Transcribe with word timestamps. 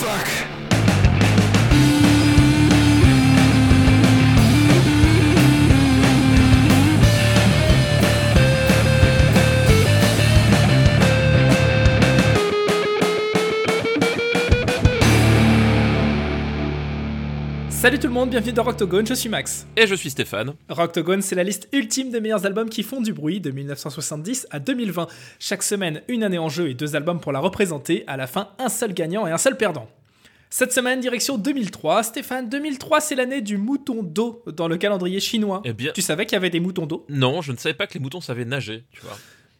fuck. 0.00 0.49
Salut 17.80 17.98
tout 17.98 18.08
le 18.08 18.12
monde, 18.12 18.28
bienvenue 18.28 18.52
dans 18.52 18.62
Rocktogone, 18.62 19.06
je 19.06 19.14
suis 19.14 19.30
Max. 19.30 19.66
Et 19.74 19.86
je 19.86 19.94
suis 19.94 20.10
Stéphane. 20.10 20.52
Rocktogone, 20.68 21.22
c'est 21.22 21.34
la 21.34 21.44
liste 21.44 21.66
ultime 21.72 22.10
des 22.10 22.20
meilleurs 22.20 22.44
albums 22.44 22.68
qui 22.68 22.82
font 22.82 23.00
du 23.00 23.14
bruit 23.14 23.40
de 23.40 23.50
1970 23.50 24.48
à 24.50 24.58
2020. 24.58 25.06
Chaque 25.38 25.62
semaine, 25.62 26.02
une 26.06 26.22
année 26.22 26.36
en 26.36 26.50
jeu 26.50 26.68
et 26.68 26.74
deux 26.74 26.94
albums 26.94 27.20
pour 27.20 27.32
la 27.32 27.38
représenter. 27.38 28.04
À 28.06 28.18
la 28.18 28.26
fin, 28.26 28.50
un 28.58 28.68
seul 28.68 28.92
gagnant 28.92 29.26
et 29.26 29.30
un 29.30 29.38
seul 29.38 29.56
perdant. 29.56 29.88
Cette 30.50 30.74
semaine, 30.74 31.00
direction 31.00 31.38
2003. 31.38 32.02
Stéphane, 32.02 32.50
2003, 32.50 33.00
c'est 33.00 33.14
l'année 33.14 33.40
du 33.40 33.56
mouton 33.56 34.02
d'eau 34.02 34.42
dans 34.46 34.68
le 34.68 34.76
calendrier 34.76 35.18
chinois. 35.18 35.62
Eh 35.64 35.72
bien, 35.72 35.92
Tu 35.94 36.02
savais 36.02 36.26
qu'il 36.26 36.34
y 36.34 36.36
avait 36.36 36.50
des 36.50 36.60
moutons 36.60 36.84
d'eau? 36.84 37.06
Non, 37.08 37.40
je 37.40 37.50
ne 37.50 37.56
savais 37.56 37.72
pas 37.72 37.86
que 37.86 37.94
les 37.94 38.00
moutons 38.00 38.20
savaient 38.20 38.44
nager, 38.44 38.84
tu 38.92 39.00
vois. 39.00 39.16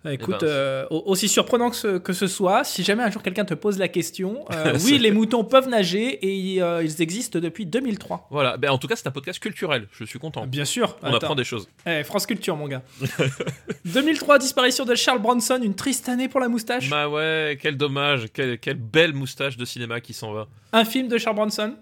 Écoute, 0.08 0.40
ben, 0.40 0.46
euh, 0.46 0.86
au- 0.88 1.02
aussi 1.06 1.28
surprenant 1.28 1.68
que 1.68 1.76
ce, 1.76 1.98
que 1.98 2.14
ce 2.14 2.26
soit, 2.26 2.64
si 2.64 2.82
jamais 2.82 3.02
un 3.02 3.10
jour 3.10 3.22
quelqu'un 3.22 3.44
te 3.44 3.52
pose 3.52 3.78
la 3.78 3.88
question, 3.88 4.46
euh, 4.52 4.78
oui, 4.86 4.98
les 4.98 5.10
moutons 5.10 5.44
peuvent 5.44 5.68
nager 5.68 6.18
et 6.26 6.62
euh, 6.62 6.82
ils 6.82 7.02
existent 7.02 7.38
depuis 7.38 7.66
2003. 7.66 8.26
Voilà, 8.30 8.56
ben, 8.56 8.70
en 8.70 8.78
tout 8.78 8.88
cas, 8.88 8.96
c'est 8.96 9.06
un 9.06 9.10
podcast 9.10 9.38
culturel, 9.40 9.88
je 9.92 10.04
suis 10.04 10.18
content. 10.18 10.46
Bien 10.46 10.64
sûr. 10.64 10.96
On 11.02 11.08
Attends. 11.08 11.16
apprend 11.18 11.34
des 11.34 11.44
choses. 11.44 11.68
Eh, 11.86 12.02
France 12.02 12.24
Culture, 12.26 12.56
mon 12.56 12.66
gars. 12.66 12.82
2003, 13.84 14.38
disparition 14.38 14.84
de 14.86 14.94
Charles 14.94 15.20
Bronson, 15.20 15.60
une 15.62 15.74
triste 15.74 16.08
année 16.08 16.28
pour 16.28 16.40
la 16.40 16.48
moustache. 16.48 16.88
Bah 16.88 17.08
ouais, 17.08 17.58
quel 17.60 17.76
dommage, 17.76 18.28
quelle, 18.32 18.58
quelle 18.58 18.78
belle 18.78 19.12
moustache 19.12 19.56
de 19.58 19.64
cinéma 19.66 20.00
qui 20.00 20.14
s'en 20.14 20.32
va. 20.32 20.46
Un 20.72 20.84
film 20.86 21.08
de 21.08 21.18
Charles 21.18 21.36
Bronson. 21.36 21.74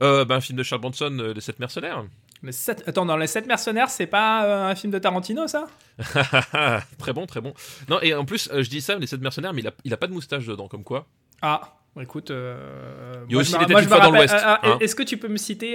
Ben, 0.00 0.26
un 0.30 0.40
film 0.42 0.58
de 0.58 0.62
Charles 0.62 0.82
Bronson, 0.82 1.32
Les 1.34 1.40
Sept 1.40 1.58
Mercenaires. 1.58 2.04
Les 2.42 2.52
sept... 2.52 2.82
Attends, 2.86 3.06
dans 3.06 3.16
Les 3.16 3.26
7 3.26 3.46
mercenaires, 3.46 3.88
c'est 3.90 4.06
pas 4.06 4.44
euh, 4.44 4.70
un 4.70 4.74
film 4.74 4.92
de 4.92 4.98
Tarantino, 4.98 5.46
ça? 5.46 5.66
Très 6.98 7.12
bon, 7.12 7.26
très 7.26 7.40
bon. 7.40 7.54
Non, 7.88 8.00
et 8.02 8.14
en 8.14 8.24
plus, 8.24 8.48
euh, 8.52 8.62
je 8.62 8.70
dis 8.70 8.80
ça, 8.80 8.96
Les 8.96 9.06
Sept 9.06 9.20
Mercenaires, 9.20 9.52
mais 9.52 9.62
il 9.62 9.68
a, 9.68 9.72
il 9.84 9.92
a 9.92 9.96
pas 9.96 10.06
de 10.06 10.12
moustache 10.12 10.46
dedans, 10.46 10.68
comme 10.68 10.84
quoi. 10.84 11.06
Ah, 11.42 11.78
écoute. 12.00 12.30
euh, 12.30 13.24
Il 13.28 13.34
y 13.34 13.38
a 13.38 13.40
aussi 13.40 13.56
Les 13.58 13.66
Têtes 13.66 13.88
dans 13.88 14.10
l'Ouest, 14.10 14.34
ah, 14.36 14.60
ah, 14.62 14.68
hein. 14.68 14.78
Est-ce 14.80 14.94
que 14.94 15.02
tu 15.02 15.16
peux 15.16 15.28
me 15.28 15.38
citer, 15.38 15.74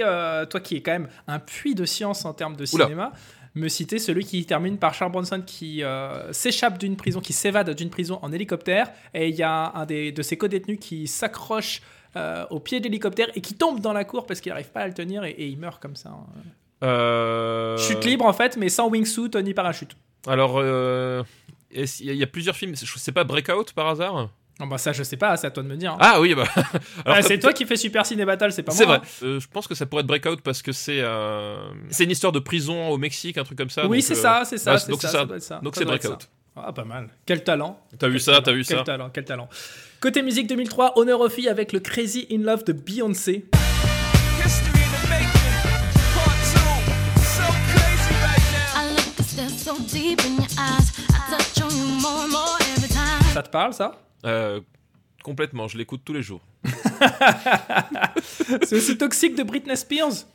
toi 0.50 0.60
qui 0.60 0.76
es 0.76 0.82
quand 0.82 0.92
même 0.92 1.08
un 1.26 1.38
puits 1.38 1.74
de 1.74 1.84
science 1.84 2.24
en 2.24 2.32
termes 2.34 2.56
de 2.56 2.64
Oula. 2.72 2.84
cinéma, 2.84 3.12
me 3.54 3.68
citer 3.68 3.98
celui 3.98 4.24
qui 4.24 4.44
termine 4.46 4.78
par 4.78 4.94
Charles 4.94 5.12
Bronson 5.12 5.42
qui 5.44 5.82
euh, 5.82 6.32
s'échappe 6.32 6.78
d'une 6.78 6.96
prison, 6.96 7.20
qui 7.20 7.32
s'évade 7.32 7.70
d'une 7.74 7.90
prison 7.90 8.18
en 8.22 8.32
hélicoptère, 8.32 8.90
et 9.14 9.28
il 9.28 9.34
y 9.34 9.42
a 9.42 9.72
un 9.74 9.84
des, 9.84 10.12
de 10.12 10.22
ses 10.22 10.38
co-détenus 10.38 10.78
qui 10.80 11.06
s'accroche 11.06 11.82
euh, 12.16 12.44
au 12.50 12.60
pied 12.60 12.78
de 12.80 12.84
l'hélicoptère 12.84 13.28
et 13.34 13.40
qui 13.40 13.54
tombe 13.54 13.80
dans 13.80 13.92
la 13.92 14.04
cour 14.04 14.26
parce 14.26 14.40
qu'il 14.40 14.50
n'arrive 14.50 14.70
pas 14.70 14.80
à 14.80 14.86
le 14.88 14.94
tenir 14.94 15.24
et, 15.24 15.30
et 15.30 15.46
il 15.46 15.58
meurt 15.58 15.80
comme 15.80 15.96
ça. 15.96 16.10
hein. 16.10 16.26
Euh... 16.84 17.76
Chute 17.78 18.04
libre 18.04 18.24
en 18.26 18.32
fait, 18.32 18.56
mais 18.56 18.68
sans 18.68 18.88
wingsuit 18.88 19.30
ni 19.42 19.54
parachute. 19.54 19.96
Alors, 20.26 20.54
euh, 20.58 21.22
est-ce- 21.70 22.02
il 22.02 22.06
y, 22.06 22.10
a- 22.10 22.12
il 22.12 22.18
y 22.18 22.22
a 22.22 22.26
plusieurs 22.26 22.56
films. 22.56 22.74
Je 22.76 22.98
sais 22.98 23.12
pas, 23.12 23.24
Breakout 23.24 23.72
par 23.74 23.88
hasard? 23.88 24.28
Non, 24.60 24.66
bah 24.66 24.78
ça 24.78 24.92
je 24.92 25.02
sais 25.02 25.16
pas, 25.16 25.36
c'est 25.36 25.46
à 25.46 25.50
toi 25.50 25.62
de 25.62 25.68
me 25.68 25.76
dire. 25.76 25.92
hein. 25.92 25.98
Ah 26.00 26.20
oui, 26.20 26.34
bah. 26.34 26.44
alors, 27.04 27.16
Ah, 27.18 27.22
c'est 27.22 27.38
toi 27.38 27.52
qui 27.52 27.64
fais 27.66 27.76
Super 27.76 28.04
Ciné 28.04 28.24
Battle, 28.24 28.52
c'est 28.52 28.62
pas 28.62 28.72
moi. 28.72 28.78
C'est 28.78 28.84
vrai. 28.84 28.96
hein. 28.98 29.24
Euh, 29.24 29.40
je 29.40 29.48
pense 29.48 29.66
que 29.66 29.74
ça 29.74 29.86
pourrait 29.86 30.00
être 30.02 30.06
Breakout 30.06 30.36
parce 30.42 30.60
que 30.62 30.72
c'est 30.72 31.00
euh, 31.00 31.56
c'est 31.88 32.04
une 32.04 32.10
histoire 32.10 32.32
de 32.32 32.38
prison 32.38 32.88
au 32.90 32.98
Mexique, 32.98 33.38
un 33.38 33.44
truc 33.44 33.58
comme 33.58 33.70
ça. 33.70 33.86
Oui, 33.86 33.98
donc, 33.98 34.04
c'est 34.04 34.12
euh, 34.12 34.16
ça, 34.22 34.42
c'est 34.44 34.58
ça. 34.58 34.72
bah, 34.74 34.78
c'est 34.78 34.90
donc 34.90 35.00
ça, 35.00 35.08
c'est 35.08 35.12
ça. 35.14 35.18
ça 35.20 35.24
doit 35.26 35.36
être 35.36 35.42
ça. 35.42 35.60
Donc 35.62 35.74
Ça 35.74 35.78
c'est 35.80 35.84
doit 35.86 35.94
être 35.96 36.02
Breakout. 36.02 36.22
ça. 36.22 36.28
Ah, 36.56 36.72
pas 36.72 36.84
mal. 36.84 37.08
Quel 37.24 37.42
talent. 37.44 37.80
T'as 37.98 38.08
vu 38.08 38.14
Quel 38.14 38.22
ça, 38.22 38.40
t'as 38.42 38.52
vu 38.52 38.64
Quel 38.64 38.78
ça. 38.78 38.84
talent, 38.84 39.10
quel 39.10 39.24
talent. 39.24 39.48
Côté 40.00 40.22
musique 40.22 40.46
2003, 40.48 40.98
Honor 40.98 41.20
of 41.22 41.32
Fee 41.32 41.48
avec 41.48 41.72
le 41.72 41.80
Crazy 41.80 42.26
in 42.30 42.42
Love 42.42 42.64
de 42.64 42.72
Beyoncé. 42.72 43.46
Ça 53.32 53.42
te 53.42 53.48
parle, 53.50 53.72
ça? 53.72 53.92
Euh, 54.26 54.60
complètement, 55.22 55.68
je 55.68 55.78
l'écoute 55.78 56.02
tous 56.04 56.12
les 56.12 56.22
jours. 56.22 56.42
C'est 58.62 58.76
aussi 58.76 58.98
toxique 58.98 59.34
de 59.36 59.42
Britney 59.42 59.76
Spears? 59.76 60.26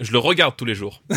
Je 0.00 0.12
le 0.12 0.18
regarde 0.18 0.56
tous 0.56 0.64
les 0.64 0.74
jours. 0.74 1.02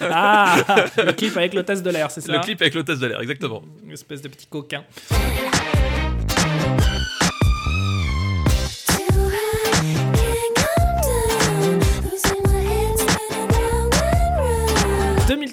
Ah 0.00 0.56
Le 0.98 1.12
clip 1.12 1.36
avec 1.36 1.54
l'hôtesse 1.54 1.82
de 1.82 1.90
l'air, 1.90 2.10
c'est 2.10 2.20
ça 2.20 2.32
Le 2.32 2.40
clip 2.40 2.60
avec 2.60 2.74
l'hôtesse 2.74 2.98
de 2.98 3.06
l'air, 3.06 3.20
exactement. 3.20 3.62
Une 3.84 3.92
espèce 3.92 4.22
de 4.22 4.28
petit 4.28 4.46
coquin. 4.46 4.84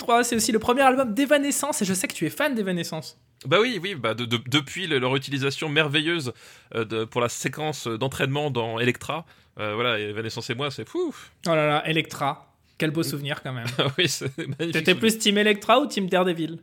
2003, 0.01 0.23
c'est 0.23 0.35
aussi 0.35 0.51
le 0.51 0.59
premier 0.59 0.81
album 0.81 1.13
d'Evanescence 1.13 1.81
et 1.81 1.85
je 1.85 1.93
sais 1.93 2.07
que 2.07 2.13
tu 2.13 2.25
es 2.25 2.29
fan 2.29 2.55
d'Evanescence. 2.55 3.17
Bah 3.45 3.57
oui, 3.59 3.79
oui, 3.81 3.95
bah 3.95 4.13
de- 4.13 4.25
de- 4.25 4.39
depuis 4.47 4.87
le- 4.87 4.99
leur 4.99 5.15
utilisation 5.15 5.69
merveilleuse 5.69 6.33
euh, 6.75 6.85
de- 6.85 7.05
pour 7.05 7.21
la 7.21 7.29
séquence 7.29 7.87
d'entraînement 7.87 8.51
dans 8.51 8.79
Electra, 8.79 9.25
euh, 9.59 9.73
voilà, 9.75 10.11
Vanessa 10.13 10.41
et 10.49 10.55
moi, 10.55 10.69
c'est 10.71 10.87
fou. 10.87 11.13
Oh 11.47 11.49
là 11.49 11.67
là, 11.67 11.87
Electra. 11.89 12.47
Quel 12.77 12.91
beau 12.91 13.03
souvenir 13.03 13.41
quand 13.43 13.53
même. 13.53 13.67
Ah 13.77 13.87
oui, 13.97 14.07
c'est 14.07 14.35
magnifique. 14.37 14.71
T'étais 14.73 14.95
plus 14.95 15.17
Team 15.17 15.37
Electra 15.37 15.79
ou 15.79 15.85
Team 15.87 16.07
Daredevil? 16.07 16.59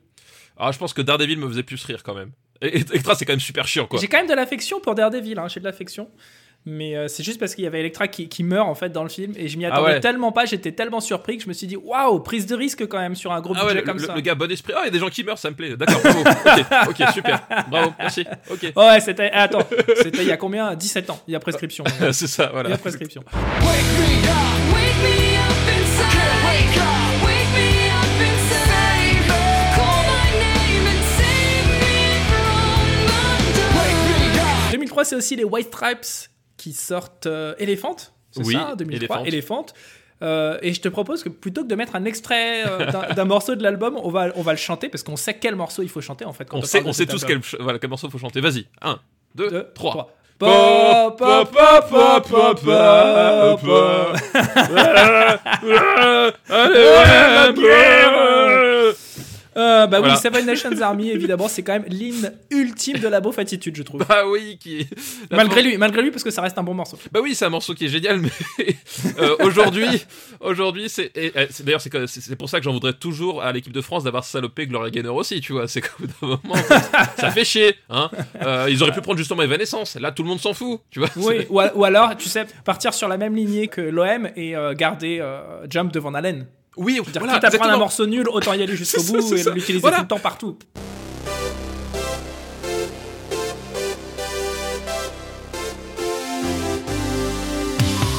Ah, 0.57 0.73
je 0.73 0.79
pense 0.79 0.93
que 0.93 1.03
Daredevil 1.03 1.39
me 1.39 1.49
faisait 1.49 1.63
plus 1.63 1.83
rire 1.85 2.03
quand 2.03 2.15
même. 2.15 2.33
Electra, 2.61 3.15
c'est 3.15 3.25
quand 3.25 3.33
même 3.35 3.39
super 3.41 3.69
chiant, 3.69 3.87
quoi. 3.87 4.01
J'ai 4.01 4.09
quand 4.09 4.19
même 4.19 4.27
de 4.29 4.35
l'affection 4.35 4.81
pour 4.81 4.97
Daredevil, 4.97 5.39
hein, 5.39 5.47
j'ai 5.49 5.61
de 5.61 5.65
l'affection. 5.65 6.11
Mais 6.67 6.97
euh, 6.97 7.09
c'est 7.09 7.23
juste 7.23 7.41
parce 7.41 7.55
qu'il 7.55 7.65
y 7.65 7.67
avait 7.67 7.81
Electra 7.81 8.09
qui, 8.09 8.29
qui 8.29 8.43
meurt 8.45 8.69
en 8.69 8.75
fait 8.75 8.91
dans 8.91 9.03
le 9.03 9.09
film 9.09 9.33
et 9.37 9.49
je 9.49 9.57
m'y 9.57 9.65
Ah 9.65 9.73
attendais 9.73 9.93
ouais. 9.95 10.01
tellement 10.01 10.33
pas, 10.33 10.45
j'étais 10.45 10.73
tellement 10.73 11.01
surpris 11.01 11.39
que 11.39 11.45
je 11.45 11.49
me 11.49 11.55
suis 11.55 11.67
dit 11.67 11.77
waouh, 11.77 12.21
prise 12.21 12.45
de 12.45 12.55
risque 12.55 12.87
quand 12.87 12.99
même 12.99 13.15
sur 13.15 13.33
un 13.33 13.41
gros 13.41 13.55
Ah 13.57 13.61
ouais, 13.65 13.69
budget 13.69 13.81
le, 13.81 13.87
comme 13.87 13.99
le- 13.99 14.07
ça. 14.07 14.15
le 14.15 14.21
gars 14.21 14.35
bon 14.35 14.51
esprit. 14.51 14.75
Ah, 14.77 14.81
il 14.83 14.87
y 14.87 14.89
a 14.89 14.91
des 14.91 14.99
gens 14.99 15.09
qui 15.09 15.25
meurent, 15.25 15.39
ça 15.39 15.49
me 15.49 15.55
plaît. 15.57 15.77
D'accord, 15.79 16.01
bravo. 16.03 16.21
ok, 16.21 16.67
ok, 17.01 17.09
super. 17.15 17.41
Bravo, 17.71 17.93
merci. 17.99 18.25
Ok. 18.51 18.73
Oh 18.77 18.83
ouais, 18.83 19.01
c'était. 19.01 19.31
ah, 19.33 19.45
Attends, 19.45 19.67
c'était 20.03 20.19
il 20.23 20.29
y 20.29 20.33
a 20.33 20.37
combien? 20.37 20.75
17 20.75 21.09
ans. 21.09 21.21
Il 21.27 21.33
y 21.33 21.37
a 21.37 21.41
prescription. 21.41 21.85
Il 22.03 22.13
c'est 22.13 22.27
ça, 22.27 22.47
y 22.47 22.53
voilà. 22.53 22.75
a 22.75 22.79
prescription. 22.79 23.23
Wake 23.23 23.39
me 23.65 24.29
up. 24.29 24.75
Wake 24.75 24.99
me 25.03 25.39
up 25.39 25.69
inside. 25.73 26.45
Wake 26.45 26.77
up. 26.77 27.25
Wake 27.25 27.51
me 27.55 27.89
up 27.89 28.21
inside. 28.21 29.25
Call 29.75 30.03
my 30.05 30.29
name 30.37 30.87
and 30.87 31.03
save 31.17 31.67
me 31.73 31.97
from 32.29 32.83
the 33.47 33.57
dark. 33.57 33.75
Wake 33.79 34.03
me 34.21 34.39
up. 34.41 34.73
2003, 34.73 35.05
c'est 35.05 35.17
aussi 35.17 35.37
les 35.37 35.45
White 35.45 35.69
Stripes 35.69 36.29
qui 36.59 36.75
sortent 36.75 37.27
euh, 37.27 37.55
Elephant. 37.59 37.97
C'est 38.33 38.45
Oui, 38.45 38.53
ça, 38.53 38.75
2003, 38.77 39.21
Elephant. 39.21 39.25
Elephant. 39.25 39.67
Euh, 40.21 40.59
et 40.63 40.75
je 40.75 40.81
te 40.81 40.89
propose 40.89 41.23
que 41.23 41.29
plutôt 41.29 41.63
que 41.63 41.69
de 41.69 41.75
mettre 41.77 41.95
un 41.97 42.05
extrait 42.05 42.65
euh, 42.69 42.91
d'un- 43.15 43.25
morceau 43.25 43.55
de 43.55 43.63
l'album, 43.63 43.97
on 44.03 44.11
va, 44.11 44.29
on 44.35 44.43
va 44.43 44.53
le 44.53 44.59
chanter 44.59 44.89
parce 44.89 45.05
qu'on 45.05 45.17
sait 45.17 45.35
quel 45.39 45.55
morceau 45.55 45.83
il 45.83 45.89
faut 45.89 46.01
chanter 46.01 46.25
en 46.25 46.33
fait. 46.33 46.45
Quand 46.45 46.59
On 46.59 46.61
on, 46.61 46.65
sait, 46.65 46.83
on 46.85 46.93
sait 46.93 47.07
tous 47.07 47.25
quel, 47.25 47.41
voilà, 47.61 47.79
quel 47.79 47.89
morceau 47.89 48.11
faut 48.11 48.19
chanter. 48.19 48.41
Vas-y. 48.41 48.67
1, 48.83 48.99
2, 49.37 49.51
Deux, 49.51 49.67
3. 49.75 50.15
Euh, 59.59 59.87
bah 59.87 59.99
Voilà. 59.99 60.15
oui, 60.15 60.21
Seven 60.21 60.47
Nations 60.47 60.81
Army, 60.81 61.11
évidemment, 61.19 61.49
c'est 61.49 61.63
quand 61.63 61.73
même 61.73 61.85
l'hymne 61.89 62.33
ultime 62.51 62.99
de 62.99 63.09
la 63.09 63.21
beauf 63.21 63.39
attitude, 63.39 63.77
je 63.77 63.83
trouve. 63.83 64.05
Bah 64.09 64.23
oui, 64.27 64.57
qui. 64.61 64.87
Malgré 65.31 65.63
lui, 65.63 65.77
malgré 65.77 66.03
lui, 66.03 66.11
parce 66.11 66.23
que 66.23 66.31
ça 66.31 66.43
reste 66.43 66.57
un 66.59 66.63
bon 66.63 66.75
morceau. 66.75 66.99
Bah 67.13 67.21
oui, 67.23 67.35
c'est 67.35 67.45
un 67.45 67.51
morceau 67.51 67.75
qui 67.75 67.87
est 67.87 67.89
génial, 67.89 68.21
mais 68.21 68.31
euh, 69.19 69.37
aujourd'hui, 69.41 70.05
aujourd'hui, 70.41 70.89
c'est 70.89 71.13
d'ailleurs 71.65 71.81
c'est 71.81 72.37
pour 72.37 72.49
ça 72.49 72.59
que 72.59 72.65
j'en 72.65 72.73
voudrais 72.73 72.93
toujours 72.93 73.43
à 73.43 73.53
l'équipe 73.53 73.73
de 73.73 73.81
France 73.81 74.05
d'avoir 74.05 74.25
salopé 74.25 74.67
Gloria 74.67 74.91
Gaynor 74.91 75.17
aussi, 75.17 75.41
tu 75.41 75.53
vois. 75.53 75.67
C'est 75.67 75.83
bout 75.99 76.07
d'un 76.07 76.27
moment, 76.29 76.41
ça 77.19 77.31
fait 77.31 77.45
chier, 77.45 77.75
hein. 77.91 78.11
Euh, 78.43 78.67
ils 78.71 78.83
auraient 78.83 78.93
pu 78.93 79.01
prendre 79.01 79.19
justement 79.19 79.43
Evanescence. 79.43 79.97
Là, 79.97 80.13
tout 80.13 80.23
le 80.23 80.29
monde 80.29 80.41
s'en 80.41 80.55
fout, 80.55 80.81
tu 80.91 81.01
vois. 81.01 81.09
Oui, 81.17 81.47
ou, 81.51 81.61
ou 81.75 81.85
alors, 81.85 82.17
tu 82.17 82.29
sais, 82.29 82.47
partir 82.65 82.95
sur 82.95 83.09
la 83.09 83.17
même 83.17 83.35
lignée 83.35 83.69
que 83.69 83.81
l'OM 83.81 84.29
et 84.37 84.57
euh, 84.57 84.75
garder 84.75 85.23
Jump 85.69 85.93
devant 85.93 86.15
Allen. 86.15 86.47
Oui, 86.79 86.95
C'est-à-dire, 87.03 87.21
voilà, 87.23 87.35
quitte 87.35 87.45
à 87.45 87.51
prendre 87.59 87.73
un 87.75 87.77
morceau 87.79 88.07
nul, 88.07 88.29
autant 88.29 88.55
y 88.55 88.63
aller 88.63 88.77
jusqu'au 88.77 89.03
bout 89.03 89.19
et 89.35 89.43
l'utiliser 89.51 89.81
Voilà. 89.81 89.99
tout 89.99 90.03
le 90.05 90.09
temps 90.09 90.19
partout. 90.19 90.57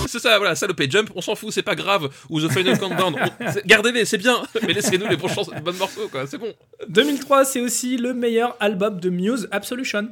C'est 0.07 0.17
ça, 0.19 0.38
voilà, 0.39 0.56
salopé. 0.56 0.88
Jump, 0.89 1.11
on 1.15 1.21
s'en 1.21 1.35
fout, 1.35 1.51
c'est 1.53 1.61
pas 1.61 1.75
grave. 1.75 2.09
Ou 2.29 2.41
The 2.41 2.51
Final 2.51 2.79
Countdown, 2.79 3.15
gardez-les, 3.65 4.06
c'est 4.06 4.17
bien. 4.17 4.41
Mais 4.65 4.73
laissez-nous 4.73 5.05
les 5.05 5.12
les 5.12 5.15
bons 5.62 5.73
morceaux, 5.77 6.07
quoi. 6.09 6.25
C'est 6.25 6.39
bon. 6.39 6.51
2003, 6.88 7.45
c'est 7.45 7.62
aussi 7.62 7.95
le 7.97 8.13
meilleur 8.15 8.55
album 8.59 9.00
de 9.00 9.09
Muse, 9.09 9.47
Absolution. 9.51 10.09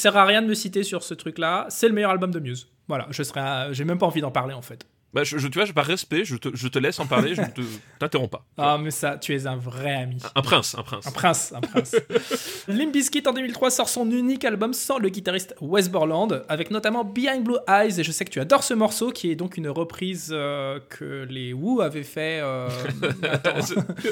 Sert 0.00 0.16
à 0.16 0.24
rien 0.24 0.42
de 0.42 0.46
me 0.48 0.54
citer 0.54 0.82
sur 0.82 1.02
ce 1.02 1.14
truc-là. 1.14 1.66
C'est 1.68 1.88
le 1.88 1.94
meilleur 1.94 2.10
album 2.10 2.30
de 2.30 2.40
Muse. 2.40 2.68
Voilà, 2.88 3.06
je 3.10 3.22
serais, 3.22 3.40
à- 3.40 3.72
j'ai 3.72 3.84
même 3.84 3.98
pas 3.98 4.06
envie 4.06 4.20
d'en 4.20 4.30
parler 4.32 4.54
en 4.54 4.62
fait. 4.62 4.84
Bah, 5.12 5.24
je, 5.24 5.38
je- 5.38 5.48
tu 5.48 5.58
vois, 5.58 5.64
je- 5.64 5.72
par 5.72 5.86
respect, 5.86 6.24
je 6.24 6.36
te, 6.36 6.48
je 6.54 6.68
te 6.68 6.78
laisse 6.78 7.00
en 7.00 7.06
parler, 7.06 7.34
je 7.34 7.40
ne 7.40 7.46
te- 7.48 7.60
t'interromps 7.98 8.30
pas. 8.30 8.44
Ah, 8.56 8.78
mais 8.80 8.92
ça, 8.92 9.18
tu 9.18 9.34
es 9.34 9.46
un 9.46 9.56
vrai 9.56 9.92
ami. 9.94 10.18
Un 10.36 10.42
prince, 10.42 10.76
un 10.78 10.82
prince. 10.84 11.06
Un 11.06 11.10
prince, 11.10 11.52
un 11.56 11.60
prince. 11.60 11.96
Limp 12.68 12.92
Bizkit 12.92 13.22
en 13.26 13.32
2003 13.32 13.70
sort 13.72 13.88
son 13.88 14.08
unique 14.10 14.44
album 14.44 14.72
sans 14.72 14.98
le 14.98 15.08
guitariste 15.08 15.54
Wes 15.60 15.88
Borland, 15.90 16.44
avec 16.48 16.70
notamment 16.70 17.02
Behind 17.04 17.42
Blue 17.42 17.56
Eyes, 17.68 17.98
et 17.98 18.04
je 18.04 18.12
sais 18.12 18.24
que 18.24 18.30
tu 18.30 18.38
adores 18.40 18.62
ce 18.62 18.74
morceau, 18.74 19.10
qui 19.10 19.30
est 19.32 19.36
donc 19.36 19.56
une 19.56 19.68
reprise 19.68 20.28
euh, 20.32 20.78
que 20.88 21.26
les 21.28 21.52
Who 21.52 21.80
avaient 21.80 22.04
fait. 22.04 22.38
euh, 22.42 22.68
Attends. 23.32 23.50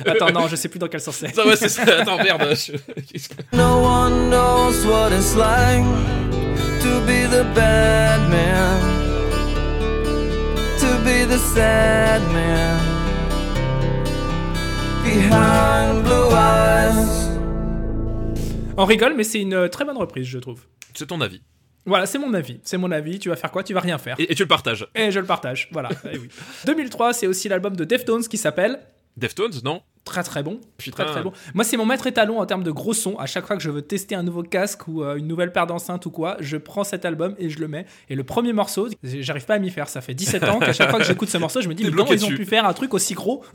Attends, 0.07 0.33
non, 0.33 0.49
je 0.49 0.57
sais 0.57 0.69
plus 0.69 0.79
dans 0.81 0.89
quel 0.89 1.01
sens 1.01 1.15
c'est. 1.17 1.33
Ça, 1.35 1.47
ouais, 1.47 1.55
c'est 1.57 1.69
ça. 1.69 1.83
Attends, 2.01 2.17
merde. 2.17 2.55
je- 2.57 2.73
No 3.57 3.85
one 3.85 4.31
knows 4.31 4.85
what 4.87 5.11
it's 5.17 5.37
like 5.37 5.85
to 6.83 7.01
be 7.07 7.29
the 7.31 7.45
bad 7.55 8.29
man, 8.31 8.98
be 11.05 11.27
the 11.27 11.39
sad 11.39 12.23
man 12.33 12.81
behind 15.05 16.03
blue 16.05 16.31
eyes. 16.33 17.29
On 18.77 18.85
rigole, 18.85 19.15
mais 19.15 19.25
c'est 19.25 19.41
une 19.41 19.55
euh, 19.55 19.69
très 19.69 19.85
bonne 19.85 19.97
reprise, 19.97 20.27
je 20.27 20.39
trouve. 20.39 20.61
C'est 20.95 21.07
ton 21.07 21.21
avis. 21.21 21.43
Voilà, 21.87 22.07
c'est 22.07 22.19
mon 22.19 22.35
avis. 22.35 22.61
C'est 22.65 22.77
mon 22.77 22.91
avis. 22.93 23.19
Tu 23.19 23.29
vas 23.29 23.37
faire 23.37 23.51
quoi? 23.51 23.63
Tu 23.65 23.73
vas 23.73 23.81
rien 23.81 23.99
faire. 23.99 24.17
Et, 24.19 24.31
et 24.31 24.35
tu 24.35 24.43
le 24.43 24.49
partages. 24.49 24.87
Et 24.95 25.11
je 25.11 25.21
le 25.21 25.27
partage. 25.27 25.69
Voilà. 25.73 25.89
Eh 26.13 26.19
oui. 26.19 26.29
2003, 26.67 27.15
c'est 27.15 27.27
aussi 27.27 27.49
l'album 27.49 27.75
de 27.75 27.85
Deftones 27.85 28.25
qui 28.25 28.37
s'appelle 28.37 28.79
Deftones, 29.19 29.61
non 29.65 29.83
très 30.09 30.23
très 30.23 30.43
bon. 30.43 30.59
Putain. 30.79 31.05
Très 31.05 31.13
très 31.13 31.23
bon. 31.23 31.33
Moi, 31.55 31.65
c'est 31.65 31.77
mon 31.77 31.85
maître 31.85 32.07
étalon 32.07 32.41
en 32.41 32.47
termes 32.47 32.63
de 32.63 32.71
gros 32.71 32.95
son. 32.95 33.17
À 33.19 33.27
chaque 33.27 33.47
fois 33.47 33.57
que 33.57 33.63
je 33.63 33.71
veux 33.71 33.83
tester 33.83 34.15
un 34.15 34.23
nouveau 34.23 34.43
casque 34.43 34.89
ou 34.89 35.03
euh, 35.03 35.17
une 35.17 35.27
nouvelle 35.27 35.53
paire 35.53 35.67
d'enceintes 35.67 36.07
ou 36.07 36.11
quoi, 36.11 36.37
je 36.41 36.57
prends 36.57 36.83
cet 36.83 37.05
album 37.05 37.35
et 37.39 37.51
je 37.51 37.61
le 37.61 37.69
mets. 37.69 37.85
Et 38.09 38.15
le 38.15 38.25
premier 38.25 38.53
morceau, 38.55 38.89
j'arrive 39.03 39.45
pas 39.45 39.55
à 39.55 39.59
m'y 39.59 39.71
faire. 39.71 39.89
Ça 39.89 40.01
fait 40.01 40.15
17 40.15 40.45
ans 40.45 40.59
qu'à 40.61 40.73
chaque 40.73 40.91
fois 40.91 40.99
que 40.99 41.05
j'écoute 41.05 41.29
ce 41.29 41.39
morceau, 41.39 41.61
je 41.61 41.69
me 41.69 41.75
dis, 41.75 41.85
mais 41.85 41.91
comment 41.91 42.05
bloqué 42.05 42.23
ils 42.23 42.25
ont 42.25 42.35
pu 42.35 42.47
faire 42.47 42.65
un 42.65 42.73
truc 42.73 42.95
aussi 42.95 43.15
gros? 43.15 43.45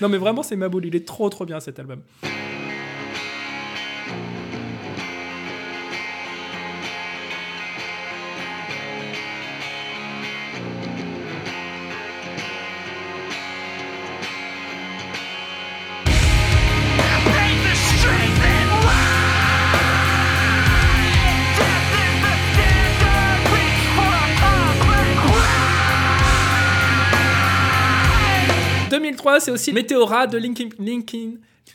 Non, 0.00 0.08
mais 0.08 0.18
vraiment, 0.18 0.42
c'est 0.42 0.56
ma 0.56 0.68
boule. 0.68 0.86
Il 0.86 0.96
est 0.96 1.06
trop 1.06 1.28
trop 1.28 1.46
bien 1.46 1.60
cet 1.60 1.78
album. 1.78 2.00
«2003, 29.30 29.40
c'est 29.40 29.50
aussi 29.50 29.72
Météora 29.72 30.26
de 30.26 30.38
Linkin... 30.38 30.68
Linkin... 30.78 31.32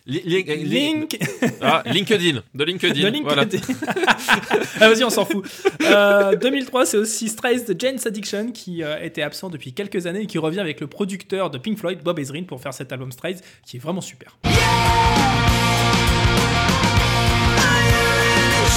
Li- 0.07 0.22
li- 0.24 0.44
li- 0.44 0.63
Link... 0.66 1.18
Ah, 1.62 1.81
LinkedIn. 1.86 2.44
De 2.54 2.63
LinkedIn. 2.63 3.02
de 3.02 3.07
LinkedIn. 3.07 3.24
Voilà. 3.24 3.46
ah, 4.81 4.90
vas-y, 4.90 5.04
on 5.04 5.10
s'en 5.10 5.25
fout. 5.25 5.46
Euh, 5.81 6.36
2003, 6.36 6.86
c'est 6.86 6.98
aussi 6.98 7.28
Strays 7.28 7.62
de 7.62 7.75
Jane's 7.80 8.06
Addiction 8.06 8.52
qui 8.52 8.84
euh, 8.84 9.02
était 9.02 9.24
absent 9.24 9.50
depuis 9.50 9.74
quelques 9.74 10.06
années 10.06 10.22
et 10.24 10.25
qui 10.28 10.38
revient 10.38 10.60
avec 10.60 10.80
le 10.80 10.88
producteur 10.88 11.50
de 11.50 11.57
Pink 11.57 11.80
Floyd, 11.80 12.00
Bob 12.04 12.19
Ezrin, 12.19 12.44
pour 12.44 12.62
faire 12.62 12.74
cet 12.74 12.92
album 12.92 13.12
Strays 13.12 13.38
qui 13.66 13.78
est 13.78 13.80
vraiment 13.80 14.02
super. 14.02 14.38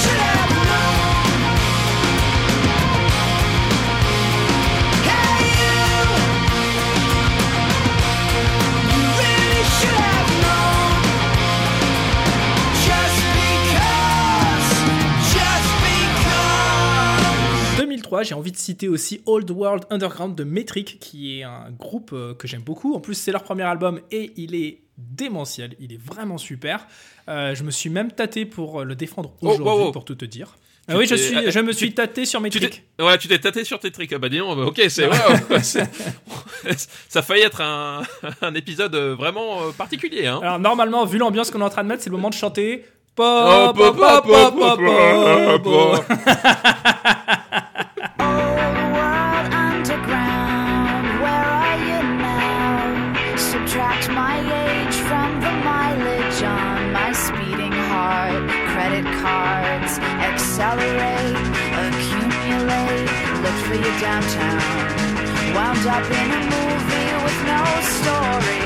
Just 0.00 0.37
j'ai 18.22 18.34
envie 18.34 18.52
de 18.52 18.56
citer 18.56 18.88
aussi 18.88 19.20
Old 19.26 19.50
World 19.50 19.84
Underground 19.90 20.34
de 20.34 20.44
Metric, 20.44 20.98
qui 21.00 21.38
est 21.38 21.42
un 21.42 21.70
groupe 21.70 22.10
euh, 22.12 22.34
que 22.34 22.48
j'aime 22.48 22.62
beaucoup. 22.62 22.94
En 22.94 23.00
plus, 23.00 23.14
c'est 23.14 23.32
leur 23.32 23.42
premier 23.42 23.62
album 23.62 24.00
et 24.10 24.32
il 24.36 24.54
est 24.54 24.80
démentiel, 24.96 25.74
il 25.78 25.92
est 25.92 26.00
vraiment 26.02 26.38
super. 26.38 26.86
Euh, 27.28 27.54
je 27.54 27.62
me 27.62 27.70
suis 27.70 27.90
même 27.90 28.10
tâté 28.10 28.46
pour 28.46 28.80
euh, 28.80 28.84
le 28.84 28.94
défendre 28.94 29.32
oh, 29.42 29.50
aujourd'hui, 29.50 29.92
pour 29.92 30.04
tout 30.04 30.14
te 30.14 30.24
dire. 30.24 30.56
Oui, 30.90 31.06
je, 31.06 31.16
suis, 31.16 31.50
je 31.50 31.60
me 31.60 31.72
suis 31.72 31.92
tâté 31.92 32.24
sur 32.24 32.40
mes 32.40 32.48
trucs. 32.48 32.82
Ouais, 32.98 33.18
tu 33.18 33.28
t'es 33.28 33.38
tâté 33.38 33.62
sur 33.62 33.78
tes 33.78 33.90
trucs. 33.90 34.10
Ah, 34.14 34.18
bah 34.18 34.30
dis 34.30 34.38
bah, 34.38 34.46
ok, 34.46 34.80
c'est. 34.88 35.06
Wow, 35.06 35.58
ça 37.08 37.20
faillit 37.20 37.42
être 37.42 37.60
un, 37.60 38.02
épisode 38.54 38.96
vraiment 38.96 39.70
particulier. 39.72 40.26
Hein. 40.26 40.40
Alors, 40.42 40.58
normalement, 40.58 41.04
vu 41.04 41.18
l'ambiance 41.18 41.50
qu'on 41.50 41.60
est 41.60 41.64
en 41.64 41.68
train 41.68 41.82
de 41.82 41.88
mettre, 41.88 42.02
c'est 42.02 42.08
le 42.08 42.16
moment 42.16 42.30
de 42.30 42.34
chanter. 42.34 42.86
Downtown. 64.00 64.60
Wound 65.54 65.86
up 65.86 66.06
in 66.10 66.30
a 66.30 66.40
movie 66.54 67.10
with 67.24 67.40
no 67.46 67.62
story. 67.96 68.62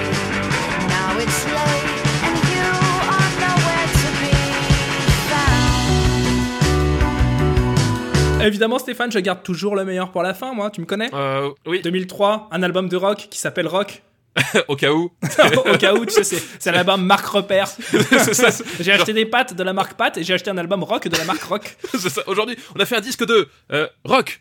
Now 0.88 1.10
it's 1.24 1.44
late 1.46 2.00
and 2.26 2.36
you 2.52 2.68
are 3.16 3.30
nowhere 3.46 3.88
to 4.00 4.08
be 4.20 4.34
found. 8.32 8.42
Évidemment, 8.46 8.78
Stéphane, 8.78 9.10
je 9.12 9.20
garde 9.20 9.42
toujours 9.42 9.76
le 9.76 9.84
meilleur 9.84 10.10
pour 10.10 10.22
la 10.22 10.34
fin, 10.34 10.52
moi, 10.52 10.70
tu 10.70 10.80
me 10.80 10.86
connais? 10.86 11.08
Euh, 11.14 11.50
oui, 11.66 11.80
2003, 11.82 12.48
un 12.50 12.62
album 12.62 12.88
de 12.88 12.96
rock 12.96 13.28
qui 13.30 13.38
s'appelle 13.38 13.68
Rock. 13.68 14.02
au 14.68 14.76
cas 14.76 14.90
où. 14.92 15.10
Au 15.66 15.76
cas 15.76 15.92
où, 15.94 16.06
tu 16.06 16.12
sais, 16.12 16.24
c'est- 16.24 16.42
c'est 16.58 16.72
l'album 16.72 17.04
Marque 17.04 17.26
Repère. 17.26 17.68
C'est 17.90 18.34
ça, 18.34 18.50
c'est- 18.50 18.64
J'ai 18.80 18.92
acheté 18.92 19.12
des 19.12 19.26
pâtes 19.26 19.54
de 19.54 19.62
la 19.62 19.72
marque 19.72 19.94
Pat 19.94 20.16
et 20.16 20.24
j'ai 20.24 20.32
acheté 20.34 20.50
un 20.50 20.56
album 20.58 20.82
rock 20.84 21.06
de 21.08 21.16
la 21.16 21.24
marque 21.24 21.42
Rock. 21.42 21.76
c'est 21.92 22.08
ça. 22.08 22.22
Aujourd'hui, 22.26 22.56
on 22.74 22.80
a 22.80 22.86
fait 22.86 22.96
un 22.96 23.00
disque 23.00 23.26
de 23.26 23.48
euh, 23.72 23.86
rock. 24.04 24.40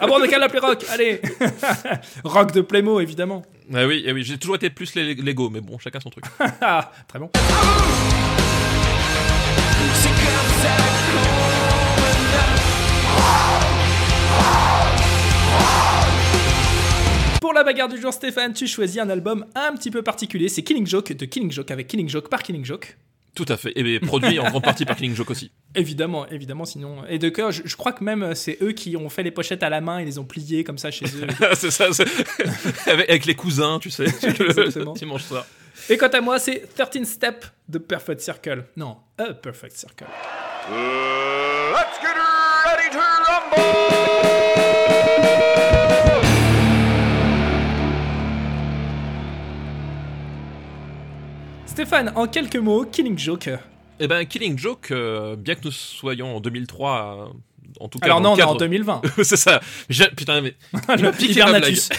ah 0.00 0.06
bon, 0.06 0.14
on 0.18 0.22
a 0.22 0.26
qu'à 0.28 0.38
l'appeler 0.38 0.60
Rock, 0.60 0.84
allez 0.90 1.20
Rock 2.24 2.52
de 2.52 2.60
Playmo, 2.60 2.98
évidemment. 3.00 3.42
Ah 3.72 3.86
oui, 3.86 4.02
eh 4.04 4.12
oui, 4.12 4.24
j'ai 4.24 4.36
toujours 4.36 4.56
été 4.56 4.68
plus 4.70 4.94
les 4.96 5.14
Lego, 5.14 5.48
mais 5.48 5.60
bon, 5.60 5.78
chacun 5.78 6.00
son 6.00 6.10
truc. 6.10 6.24
Ah, 6.60 6.90
très 7.06 7.20
bon. 7.20 7.30
Pour 17.40 17.54
la 17.54 17.64
bagarre 17.64 17.88
du 17.88 17.98
jour, 17.98 18.12
Stéphane, 18.12 18.52
tu 18.52 18.66
choisis 18.66 19.00
un 19.00 19.08
album 19.08 19.46
un 19.54 19.72
petit 19.72 19.90
peu 19.90 20.02
particulier. 20.02 20.50
C'est 20.50 20.62
Killing 20.62 20.86
Joke 20.86 21.12
de 21.12 21.24
Killing 21.24 21.50
Joke 21.50 21.70
avec 21.70 21.86
Killing 21.86 22.08
Joke 22.08 22.28
par 22.28 22.42
Killing 22.42 22.66
Joke. 22.66 22.98
Tout 23.34 23.46
à 23.48 23.56
fait. 23.56 23.72
Et 23.76 23.82
bien, 23.82 23.98
produit 24.00 24.38
en 24.38 24.50
grande 24.50 24.62
partie 24.62 24.84
par 24.84 24.96
Killing 24.96 25.14
Joke 25.14 25.30
aussi. 25.30 25.50
Évidemment, 25.74 26.26
évidemment, 26.28 26.64
sinon. 26.64 27.04
Et 27.08 27.18
de 27.18 27.28
cœur, 27.28 27.52
je, 27.52 27.62
je 27.64 27.76
crois 27.76 27.92
que 27.92 28.02
même 28.04 28.22
euh, 28.22 28.34
c'est 28.34 28.58
eux 28.60 28.72
qui 28.72 28.96
ont 28.96 29.08
fait 29.08 29.22
les 29.22 29.30
pochettes 29.30 29.62
à 29.62 29.70
la 29.70 29.80
main 29.80 29.98
et 29.98 30.04
les 30.04 30.18
ont 30.18 30.24
pliées 30.24 30.64
comme 30.64 30.78
ça 30.78 30.90
chez 30.90 31.06
eux. 31.06 31.26
c'est 31.54 31.70
ça, 31.70 31.86
avec, 32.86 33.08
avec 33.08 33.24
les 33.26 33.34
cousins, 33.34 33.78
tu 33.80 33.88
sais. 33.88 34.04
Exactement. 34.04 34.94
tu 34.94 35.06
manges 35.06 35.22
ça. 35.22 35.46
Et 35.88 35.96
quant 35.96 36.08
à 36.08 36.20
moi, 36.20 36.38
c'est 36.38 36.68
13 36.74 37.04
Step 37.04 37.46
de 37.68 37.78
Perfect 37.78 38.20
Circle. 38.20 38.64
Non, 38.76 38.96
A 39.16 39.32
Perfect 39.32 39.76
Circle. 39.76 40.06
Let's 40.68 42.00
get 42.02 42.16
ready 42.66 42.90
to 42.90 42.98
rumble! 42.98 44.49
Stéphane, 51.74 52.12
en 52.16 52.26
quelques 52.26 52.56
mots, 52.56 52.84
Killing 52.84 53.16
Joke. 53.18 53.48
Eh 54.00 54.08
ben, 54.08 54.24
Killing 54.26 54.58
Joke, 54.58 54.88
euh, 54.90 55.36
bien 55.36 55.54
que 55.54 55.60
nous 55.64 55.70
soyons 55.70 56.36
en 56.36 56.40
2003, 56.40 57.28
euh, 57.30 57.32
en 57.78 57.88
tout 57.88 57.98
cas. 58.00 58.06
Alors 58.06 58.20
non, 58.20 58.34
le 58.34 58.34
on 58.34 58.38
est 58.38 58.42
en 58.42 58.46
cadre- 58.48 58.58
2020. 58.60 59.02
c'est 59.22 59.36
ça. 59.36 59.60
Putain, 60.16 60.40
mais. 60.40 60.54
m'a 61.00 61.12
piqué 61.12 61.40
ma 61.44 61.58
blague. 61.60 61.76
Hibernatus. 61.76 61.88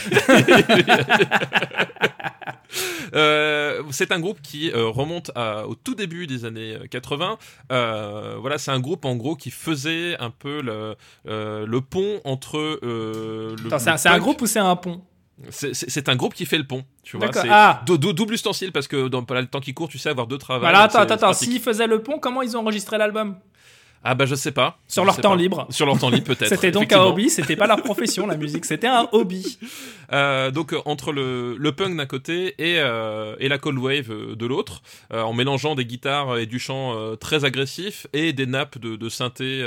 Euh, 3.13 3.83
c'est 3.91 4.13
un 4.13 4.21
groupe 4.21 4.41
qui 4.41 4.71
remonte 4.71 5.31
à- 5.35 5.67
au 5.67 5.75
tout 5.75 5.93
début 5.95 6.25
des 6.27 6.45
années 6.45 6.75
euh, 6.81 6.87
80. 6.89 7.37
Euh, 7.69 8.37
voilà, 8.39 8.57
c'est 8.57 8.71
un 8.71 8.79
groupe 8.79 9.03
en 9.03 9.17
gros 9.17 9.35
qui 9.35 9.51
faisait 9.51 10.15
un 10.19 10.29
peu 10.29 10.61
le, 10.61 10.95
le 11.25 11.81
pont 11.81 12.21
entre. 12.23 12.79
le, 12.81 13.55
Attends, 13.67 13.97
c'est 13.97 14.07
un- 14.07 14.13
le 14.15 14.21
groupe 14.21 14.41
ou 14.41 14.45
c'est 14.47 14.59
un 14.59 14.75
pont? 14.77 15.01
C'est- 15.49 16.09
un 16.09 16.15
groupe 16.15 16.33
qui 16.33 16.45
fait 16.45 16.57
le 16.57 16.65
pont. 16.67 16.83
Tu 17.03 17.17
vois, 17.17 17.29
Ah. 17.49 17.81
dou- 17.85 17.97
dou- 17.97 18.13
double 18.13 18.33
ustensile 18.35 18.71
parce 18.71 18.87
que 18.87 19.07
dans 19.07 19.25
le 19.29 19.45
temps 19.47 19.59
qui 19.59 19.73
court, 19.73 19.89
tu 19.89 19.97
sais 19.97 20.09
avoir 20.09 20.27
deux 20.27 20.37
travaux. 20.37 20.61
Voilà, 20.61 20.81
attends, 20.81 20.99
attends. 20.99 21.33
S'ils 21.33 21.59
faisaient 21.59 21.87
le 21.87 22.01
pont, 22.01 22.19
comment 22.19 22.41
ils 22.41 22.55
ont 22.55 22.61
enregistré 22.61 22.97
l'album 22.97 23.35
Ah 24.03 24.15
bah 24.15 24.25
je 24.25 24.33
sais 24.33 24.51
pas. 24.51 24.79
Sur 24.87 25.05
leur 25.05 25.15
temps 25.21 25.29
pas. 25.31 25.35
libre. 25.35 25.67
Sur 25.69 25.85
leur 25.85 25.99
temps 25.99 26.09
libre 26.09 26.25
peut-être. 26.25 26.49
C'était 26.55 26.71
donc 26.71 26.91
un 26.91 27.01
hobby, 27.03 27.29
c'était 27.29 27.55
pas 27.55 27.67
leur 27.67 27.83
profession 27.83 28.25
la 28.25 28.35
musique, 28.35 28.65
c'était 28.65 28.87
un 28.87 29.07
hobby. 29.11 29.57
Euh, 30.13 30.51
donc 30.51 30.73
euh, 30.73 30.81
entre 30.83 31.13
le, 31.13 31.55
le 31.55 31.71
punk 31.71 31.95
d'un 31.95 32.05
côté 32.05 32.47
et, 32.59 32.79
euh, 32.79 33.33
et 33.39 33.47
la 33.47 33.57
cold 33.57 33.77
wave 33.77 34.11
euh, 34.11 34.35
de 34.35 34.45
l'autre, 34.45 34.81
euh, 35.13 35.21
en 35.21 35.31
mélangeant 35.31 35.73
des 35.73 35.85
guitares 35.85 36.37
et 36.37 36.45
du 36.47 36.59
chant 36.59 36.93
euh, 36.97 37.15
très 37.15 37.45
agressif 37.45 38.07
et 38.11 38.33
des 38.33 38.45
nappes 38.45 38.77
de, 38.77 38.97
de 38.97 39.07
synthé 39.07 39.65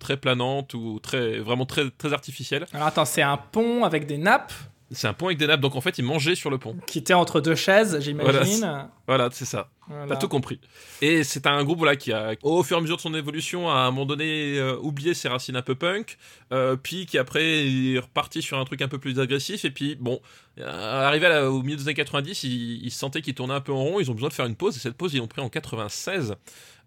très 0.00 0.16
planantes 0.16 0.72
ou 0.72 0.98
très 1.02 1.40
vraiment 1.40 1.66
très 1.66 1.90
très 1.90 2.14
artificielles. 2.14 2.64
Alors 2.72 2.86
attends, 2.86 3.04
c'est 3.04 3.20
un 3.20 3.36
pont 3.36 3.84
avec 3.84 4.06
des 4.06 4.16
nappes 4.16 4.54
C'est 4.92 5.08
un 5.08 5.14
pont 5.14 5.26
avec 5.26 5.38
des 5.38 5.46
nappes, 5.46 5.60
donc 5.60 5.74
en 5.76 5.80
fait 5.80 5.98
ils 5.98 6.04
mangeaient 6.04 6.34
sur 6.34 6.50
le 6.50 6.58
pont. 6.58 6.76
qui 6.86 6.98
était 6.98 7.14
entre 7.14 7.40
deux 7.40 7.54
chaises, 7.54 7.98
j'imagine. 8.00 8.88
Voilà, 9.06 9.28
c'est 9.32 9.44
ça. 9.44 9.70
Voilà. 9.88 10.06
T'as 10.06 10.16
tout 10.16 10.28
compris. 10.28 10.60
Et 11.00 11.24
c'est 11.24 11.46
un 11.46 11.64
groupe 11.64 11.78
voilà, 11.78 11.96
qui 11.96 12.12
a, 12.12 12.34
au 12.42 12.62
fur 12.62 12.76
et 12.76 12.78
à 12.78 12.82
mesure 12.82 12.96
de 12.96 13.00
son 13.02 13.14
évolution, 13.14 13.68
à 13.68 13.80
un 13.80 13.90
moment 13.90 14.06
donné, 14.06 14.58
euh, 14.58 14.76
oublié 14.80 15.12
ses 15.14 15.28
racines 15.28 15.56
un 15.56 15.62
peu 15.62 15.74
punk, 15.74 16.18
euh, 16.52 16.76
puis 16.76 17.06
qui 17.06 17.18
après 17.18 17.66
est 17.66 17.98
reparti 17.98 18.42
sur 18.42 18.58
un 18.58 18.64
truc 18.64 18.80
un 18.82 18.88
peu 18.88 18.98
plus 18.98 19.18
agressif, 19.18 19.64
et 19.64 19.70
puis 19.70 19.96
bon, 19.98 20.20
euh, 20.58 21.06
arrivé 21.06 21.26
à 21.26 21.30
la- 21.30 21.50
au 21.50 21.62
milieu 21.62 21.76
des 21.76 21.82
années 21.82 21.94
90, 21.94 22.44
ils, 22.44 22.84
ils 22.84 22.90
sentaient 22.92 23.22
qu'ils 23.22 23.34
tournaient 23.34 23.54
un 23.54 23.60
peu 23.60 23.72
en 23.72 23.82
rond, 23.82 23.98
ils 24.00 24.10
ont 24.10 24.14
besoin 24.14 24.28
de 24.28 24.34
faire 24.34 24.46
une 24.46 24.56
pause, 24.56 24.76
et 24.76 24.80
cette 24.80 24.96
pause 24.96 25.14
ils 25.14 25.18
l'ont 25.18 25.26
pris 25.26 25.40
en 25.42 25.48
96. 25.48 26.34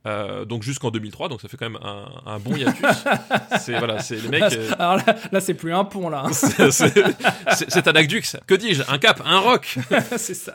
Euh, 0.06 0.46
donc 0.46 0.64
jusqu'en 0.64 0.92
2003, 0.92 1.30
donc 1.30 1.42
ça 1.42 1.48
fait 1.48 1.58
quand 1.58 1.70
même 1.70 1.80
un, 1.84 2.06
un 2.34 2.40
bon 2.40 2.56
hiatus. 2.56 2.86
c'est 3.60 3.78
voilà, 3.78 4.00
c'est 4.00 4.16
les 4.16 4.30
mecs. 4.30 4.54
euh, 4.54 4.72
Alors 4.78 4.98
là, 4.98 5.04
là, 5.32 5.40
c'est 5.40 5.54
plus 5.54 5.74
un 5.74 5.84
pont 5.84 6.10
là, 6.10 6.24
hein. 6.26 6.32
c'est 6.72 7.88
un 7.88 7.96
aqueduc. 7.96 8.26
Que 8.48 8.56
dis-je? 8.56 8.84
Un 8.88 8.98
cap, 8.98 9.22
un 9.26 9.40
rock. 9.40 9.78
c'est 10.18 10.34
ça. 10.34 10.54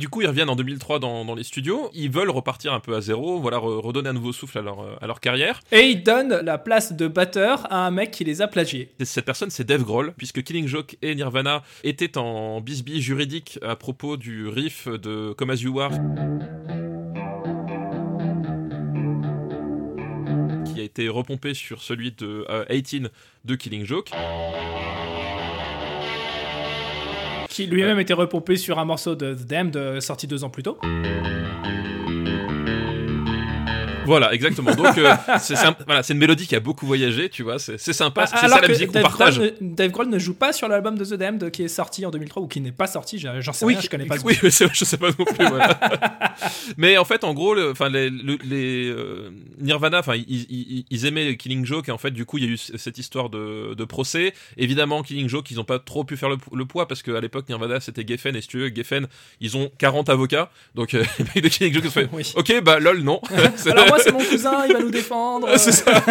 Du 0.00 0.08
coup, 0.08 0.22
ils 0.22 0.26
reviennent 0.26 0.48
en 0.50 0.56
2003 0.56 0.98
dans, 0.98 1.24
dans 1.24 1.36
les 1.36 1.44
studios. 1.44 1.90
Ils 1.94 2.10
veulent 2.10 2.30
repartir 2.30 2.72
un 2.72 2.80
peu 2.80 2.96
à 2.96 3.00
zéro, 3.00 3.38
voilà, 3.38 3.58
re- 3.58 3.80
redonner 3.80 4.08
un 4.08 4.12
nouveau 4.12 4.32
souffle 4.32 4.58
à 4.58 4.62
leur, 4.62 4.80
euh, 4.80 4.96
à 5.00 5.06
leur 5.06 5.20
carrière. 5.20 5.60
Et 5.70 5.90
ils 5.90 6.02
donnent 6.02 6.40
la 6.42 6.58
place 6.58 6.92
de 6.92 7.06
batteur 7.06 7.66
à 7.72 7.86
un 7.86 7.92
mec 7.92 8.10
qui 8.10 8.24
les 8.24 8.42
a 8.42 8.48
plagiés. 8.48 8.90
Et 8.98 9.04
cette 9.04 9.24
personne, 9.26 9.50
c'est 9.50 9.64
Dave 9.64 9.84
Grohl, 9.84 10.12
puisque 10.16 10.42
Killing 10.42 10.66
Joke 10.66 10.96
et 11.02 11.14
Nirvana 11.14 11.62
étaient 11.84 12.18
en 12.18 12.60
bisbille 12.60 13.00
juridique 13.02 13.58
à 13.62 13.76
propos 13.76 14.16
du 14.16 14.48
riff 14.48 14.88
de 14.88 15.32
Come 15.36 15.50
As 15.50 15.60
You 15.62 15.78
Are. 15.80 15.92
qui 20.74 20.80
a 20.80 20.84
été 20.84 21.08
repompé 21.08 21.54
sur 21.54 21.82
celui 21.82 22.12
de 22.12 22.46
euh, 22.48 22.64
18 22.70 23.08
de 23.44 23.54
Killing 23.54 23.84
Joke. 23.84 24.10
Lui-même 27.66 27.98
était 27.98 28.14
repompé 28.14 28.56
sur 28.56 28.78
un 28.78 28.84
morceau 28.84 29.14
de 29.14 29.34
The 29.34 29.46
Damned 29.46 29.76
euh, 29.76 30.00
sorti 30.00 30.26
deux 30.26 30.44
ans 30.44 30.50
plus 30.50 30.62
tôt. 30.62 30.78
Voilà, 34.10 34.32
exactement. 34.34 34.74
Donc, 34.74 34.98
euh, 34.98 35.14
c'est 35.40 35.56
un- 35.56 35.76
voilà, 35.86 36.02
c'est 36.02 36.12
une 36.14 36.18
mélodie 36.18 36.46
qui 36.48 36.56
a 36.56 36.60
beaucoup 36.60 36.84
voyagé, 36.84 37.28
tu 37.28 37.44
vois. 37.44 37.58
C'est 37.60 37.78
c'est 37.78 37.92
sympa, 37.92 38.26
c'est 38.26 38.34
ça 38.36 38.42
Ah, 38.44 38.48
la 38.48 38.58
que 38.60 38.72
musique 38.72 38.88
qu'on 38.88 38.92
Dave 38.94 39.02
partage. 39.04 39.36
Grohl, 39.38 39.52
ne, 39.60 39.74
Dave 39.74 39.90
Grohl 39.92 40.08
ne 40.08 40.18
joue 40.18 40.34
pas 40.34 40.52
sur 40.52 40.66
l'album 40.66 40.98
de 40.98 41.04
The 41.04 41.14
Damned 41.14 41.50
qui 41.52 41.62
est 41.62 41.68
sorti 41.68 42.04
en 42.04 42.10
2003 42.10 42.42
ou 42.42 42.48
qui 42.48 42.60
n'est 42.60 42.72
pas 42.72 42.86
sorti, 42.88 43.18
j'en 43.20 43.52
sais 43.52 43.64
rien, 43.64 43.80
je 43.80 43.88
connais 43.88 44.06
pas 44.06 44.16
oui, 44.24 44.36
je 44.42 44.48
sais 44.84 44.96
pas 44.96 45.10
non 45.16 45.24
plus. 45.24 45.46
voilà. 45.46 45.78
mais 46.76 46.96
en 46.98 47.04
fait, 47.04 47.22
en 47.24 47.34
gros, 47.34 47.54
le- 47.54 47.70
enfin 47.70 47.88
les, 47.88 48.10
le- 48.10 48.38
les 48.44 48.88
euh, 48.90 49.30
Nirvana, 49.60 50.00
enfin 50.00 50.14
ils, 50.16 50.46
ils- 50.50 50.84
ils 50.90 51.06
aimaient 51.06 51.36
Killing 51.36 51.64
Joke 51.64 51.88
et 51.88 51.92
en 51.92 51.98
fait, 51.98 52.10
du 52.10 52.24
coup, 52.24 52.38
il 52.38 52.44
y 52.44 52.46
a 52.48 52.50
eu 52.50 52.56
cette 52.56 52.98
histoire 52.98 53.30
de, 53.30 53.74
de 53.74 53.84
procès. 53.84 54.34
Évidemment, 54.56 55.02
Killing 55.02 55.28
Joke, 55.28 55.50
ils 55.50 55.60
ont 55.60 55.64
pas 55.64 55.78
trop 55.78 56.04
pu 56.04 56.16
faire 56.16 56.28
le, 56.28 56.36
le 56.52 56.64
poids 56.64 56.88
parce 56.88 57.02
qu'à 57.02 57.20
l'époque, 57.20 57.48
Nirvana, 57.48 57.80
c'était 57.80 58.04
Geffen 58.06 58.34
et 58.36 58.40
si 58.40 58.48
tu 58.48 58.58
veux, 58.58 58.72
Geffen, 58.74 59.06
ils 59.40 59.56
ont 59.56 59.70
40 59.78 60.08
avocats, 60.08 60.50
donc 60.74 60.94
euh, 60.94 61.04
les 61.18 61.24
mecs 61.34 61.44
de 61.44 61.48
Killing 61.48 61.74
Joke, 61.74 61.84
se 61.84 61.90
fait, 61.90 62.08
Oui. 62.12 62.32
ok, 62.36 62.62
bah 62.62 62.78
lol, 62.80 63.00
non. 63.02 63.20
C'est- 63.56 63.70
Alors 63.70 63.86
moi 63.86 63.98
c'est 64.02 64.12
mon 64.12 64.18
cousin, 64.24 64.64
il 64.66 64.72
va 64.72 64.80
nous 64.80 64.90
défendre. 64.90 65.48
c'est 65.56 65.72
ça. 65.72 66.02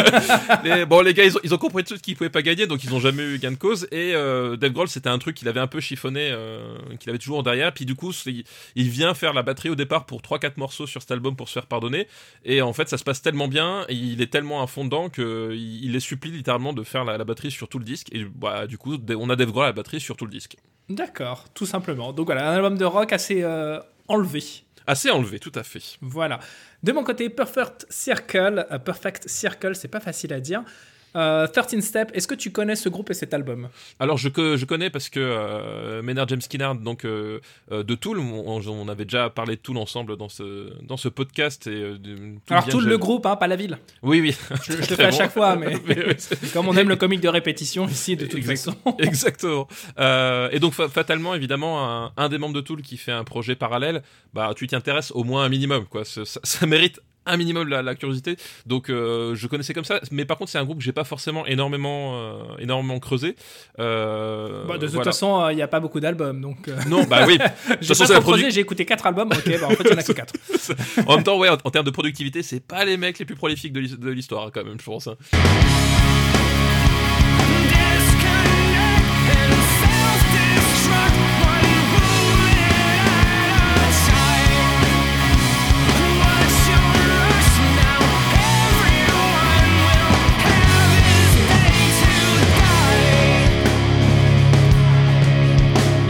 Les- 0.63 0.85
bon, 0.85 1.01
les 1.01 1.13
gars, 1.13 1.25
ils 1.25 1.35
ont, 1.35 1.39
ils 1.43 1.53
ont 1.53 1.57
compris 1.57 1.83
tout 1.83 1.95
qu'ils 1.97 2.15
pouvaient 2.15 2.29
pas 2.29 2.41
gagner, 2.41 2.67
donc 2.67 2.83
ils 2.83 2.93
ont 2.93 2.99
jamais 2.99 3.23
eu 3.23 3.37
gain 3.39 3.51
de 3.51 3.57
cause. 3.57 3.87
Et 3.91 4.13
euh, 4.15 4.55
Dave 4.55 4.71
Grohl, 4.71 4.87
c'était 4.87 5.09
un 5.09 5.17
truc 5.19 5.35
qu'il 5.35 5.47
avait 5.47 5.59
un 5.59 5.67
peu 5.67 5.79
chiffonné, 5.79 6.29
euh, 6.31 6.75
qu'il 6.99 7.09
avait 7.09 7.19
toujours 7.19 7.39
en 7.39 7.43
derrière. 7.43 7.73
Puis 7.73 7.85
du 7.85 7.95
coup, 7.95 8.11
il, 8.25 8.43
il 8.75 8.89
vient 8.89 9.13
faire 9.13 9.33
la 9.33 9.43
batterie 9.43 9.69
au 9.69 9.75
départ 9.75 10.05
pour 10.05 10.21
3-4 10.21 10.53
morceaux 10.57 10.87
sur 10.87 11.01
cet 11.01 11.11
album 11.11 11.35
pour 11.35 11.47
se 11.47 11.53
faire 11.53 11.65
pardonner. 11.65 12.07
Et 12.45 12.61
en 12.61 12.73
fait, 12.73 12.89
ça 12.89 12.97
se 12.97 13.03
passe 13.03 13.21
tellement 13.21 13.47
bien, 13.47 13.85
et 13.89 13.93
il 13.95 14.21
est 14.21 14.31
tellement 14.31 14.61
à 14.63 14.67
fond 14.67 14.85
dedans 14.85 15.09
que 15.09 15.51
il, 15.53 15.85
il 15.85 15.91
les 15.91 15.99
supplie 15.99 16.31
littéralement 16.31 16.73
de 16.73 16.83
faire 16.83 17.03
la, 17.05 17.17
la 17.17 17.23
batterie 17.23 17.51
sur 17.51 17.67
tout 17.67 17.79
le 17.79 17.85
disque. 17.85 18.07
Et 18.13 18.23
bah, 18.23 18.67
du 18.67 18.77
coup, 18.77 18.97
on 19.17 19.29
a 19.29 19.35
Dave 19.35 19.51
Grohl 19.51 19.63
à 19.63 19.67
la 19.67 19.73
batterie 19.73 19.99
sur 19.99 20.15
tout 20.17 20.25
le 20.25 20.31
disque. 20.31 20.55
D'accord, 20.89 21.45
tout 21.53 21.65
simplement. 21.65 22.13
Donc 22.13 22.25
voilà, 22.25 22.49
un 22.49 22.55
album 22.55 22.77
de 22.77 22.85
rock 22.85 23.13
assez 23.13 23.43
euh, 23.43 23.79
enlevé. 24.07 24.43
Assez 24.89 25.11
enlevé, 25.11 25.37
tout 25.37 25.51
à 25.53 25.61
fait. 25.61 25.99
Voilà. 26.01 26.39
De 26.81 26.91
mon 26.91 27.03
côté, 27.03 27.29
Perfect 27.29 27.85
Circle. 27.91 28.65
euh, 28.71 28.79
Perfect 28.79 29.29
Circle, 29.29 29.75
c'est 29.75 29.87
pas 29.87 29.99
facile 29.99 30.33
à 30.33 30.39
dire. 30.39 30.63
Euh, 31.15 31.47
13 31.47 31.79
Step, 31.81 32.11
est-ce 32.13 32.27
que 32.27 32.35
tu 32.35 32.51
connais 32.51 32.75
ce 32.75 32.87
groupe 32.89 33.09
et 33.09 33.13
cet 33.13 33.33
album? 33.33 33.69
Alors 33.99 34.17
je, 34.17 34.29
je 34.29 34.65
connais 34.65 34.89
parce 34.89 35.09
que 35.09 35.19
euh, 35.19 36.01
Maynard 36.01 36.27
James 36.27 36.41
Skinner 36.41 36.71
donc 36.79 37.05
euh, 37.05 37.39
euh, 37.71 37.83
de 37.83 37.95
Tool, 37.95 38.19
on, 38.19 38.61
on 38.67 38.87
avait 38.87 39.05
déjà 39.05 39.29
parlé 39.29 39.55
de 39.55 39.61
Tool 39.61 39.77
ensemble 39.77 40.17
dans 40.17 40.29
ce 40.29 40.71
dans 40.83 40.97
ce 40.97 41.09
podcast 41.09 41.67
et 41.67 41.71
euh, 41.71 41.97
de- 41.97 42.15
Tool 42.45 42.57
Alors 42.57 42.67
de- 42.67 42.87
le 42.89 42.97
groupe, 42.97 43.25
hein, 43.25 43.35
pas 43.35 43.47
la 43.47 43.55
ville. 43.55 43.77
Oui 44.03 44.21
oui. 44.21 44.35
Je, 44.67 44.73
Très 44.81 44.95
fais 44.95 45.03
à 45.05 45.09
bon. 45.11 45.17
chaque 45.17 45.31
fois, 45.31 45.55
mais 45.55 45.73
Mais 45.87 46.05
oui, 46.07 46.13
c'est- 46.17 46.53
comme 46.53 46.67
on 46.67 46.75
aime 46.77 46.89
le 46.89 46.95
comique 46.95 47.21
de 47.21 47.27
répétition 47.29 47.87
ici, 47.87 48.15
de 48.15 48.25
toute 48.25 48.39
Exact- 48.39 48.57
façon. 48.83 48.95
Exactement. 48.99 49.67
Euh, 49.99 50.49
et 50.51 50.59
donc 50.59 50.73
fa- 50.73 50.89
fatalement 50.89 51.33
évidemment 51.35 51.83
un, 52.05 52.11
un 52.17 52.29
des 52.29 52.37
membres 52.37 52.53
de 52.55 52.61
Tool 52.61 52.81
qui 52.81 52.97
fait 52.97 53.11
un 53.11 53.23
projet 53.23 53.55
parallèle, 53.55 54.03
bah 54.33 54.53
tu 54.55 54.67
t'y 54.67 54.75
intéresses 54.75 55.11
au 55.11 55.23
moins 55.23 55.43
un 55.43 55.49
minimum 55.49 55.85
quoi. 55.85 56.05
Ça, 56.05 56.25
ça- 56.25 56.39
ça 56.43 56.65
mérite 56.65 56.99
un 57.25 57.37
minimum 57.37 57.67
la, 57.67 57.81
la 57.81 57.95
curiosité. 57.95 58.37
Donc 58.65 58.89
euh, 58.89 59.35
je 59.35 59.47
connaissais 59.47 59.73
comme 59.73 59.83
ça, 59.83 59.99
mais 60.11 60.25
par 60.25 60.37
contre 60.37 60.51
c'est 60.51 60.57
un 60.57 60.63
groupe 60.65 60.77
que 60.79 60.83
j'ai 60.83 60.91
pas 60.93 61.03
forcément 61.03 61.45
énormément 61.45 62.13
euh, 62.15 62.41
énormément 62.59 62.99
creusé. 62.99 63.35
Euh, 63.79 64.65
Bah, 64.67 64.77
de 64.77 64.85
toute 64.85 64.95
voilà. 64.95 65.11
façon, 65.11 65.49
il 65.49 65.55
n'y 65.55 65.61
a 65.61 65.67
pas 65.67 65.79
beaucoup 65.79 65.99
d'albums, 65.99 66.41
donc 66.41 66.67
Non 66.87 67.03
bah 67.03 67.25
oui. 67.27 67.37
J'ai 67.81 68.51
j'ai 68.51 68.61
écouté 68.61 68.85
4 68.85 69.05
albums, 69.07 69.29
ok, 69.31 69.59
bah 69.59 69.67
en 69.67 69.69
fait 69.71 69.83
il 69.83 69.89
n'y 69.91 69.95
en 69.95 69.99
a 69.99 70.03
que 70.03 70.11
4. 70.11 70.33
En 71.07 71.15
même 71.15 71.23
temps, 71.23 71.37
ouais, 71.37 71.49
en, 71.49 71.57
en 71.63 71.71
termes 71.71 71.85
de 71.85 71.91
productivité, 71.91 72.41
c'est 72.43 72.59
pas 72.65 72.85
les 72.85 72.97
mecs 72.97 73.19
les 73.19 73.25
plus 73.25 73.35
prolifiques 73.35 73.73
de 73.73 74.09
l'histoire, 74.09 74.51
quand 74.51 74.63
même, 74.63 74.79
je 74.79 74.85
pense. 74.85 75.07
hein. 75.07 75.15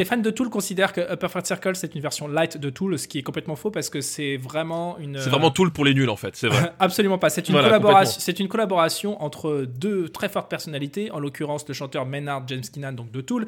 Fans 0.10 0.18
de 0.18 0.30
Tool 0.30 0.50
considèrent 0.50 0.92
que 0.92 1.02
A 1.02 1.16
Perfect 1.18 1.46
Circle 1.46 1.76
c'est 1.76 1.96
une 1.96 2.02
version 2.02 2.28
light 2.28 2.58
de 2.58 2.70
Tool, 2.70 2.98
ce 2.98 3.08
qui 3.08 3.20
est 3.20 3.24
complètement 3.24 3.56
faux 3.56 3.72
parce 3.72 3.90
que 3.90 4.02
c'est 4.02 4.38
vraiment 4.38 4.98
une. 4.98 5.20
C'est 5.20 5.30
vraiment 5.30 5.52
Tool 5.52 5.72
pour 5.72 5.86
les 5.86 5.94
nuls, 5.94 6.10
en 6.10 6.16
fait, 6.16 6.36
c'est 6.36 6.48
vrai. 6.48 6.74
Absolument 6.80 7.18
pas. 7.18 7.30
C'est 7.30 7.48
une, 7.48 7.54
Voilà, 7.54 7.70
collaboration, 7.70 8.00
complètement. 8.02 8.24
c'est 8.26 8.40
une 8.40 8.48
collaboration 8.48 9.24
entre 9.24 9.66
deux 9.66 10.10
très 10.10 10.30
fortes 10.30 10.50
personnalités, 10.50 11.12
en 11.12 11.20
l'occurrence 11.20 11.68
le 11.68 11.74
chanteur 11.74 12.06
Maynard 12.06 12.44
James 12.48 12.64
Keenan, 12.74 12.94
donc 12.94 13.12
de 13.12 13.22
Tool, 13.22 13.46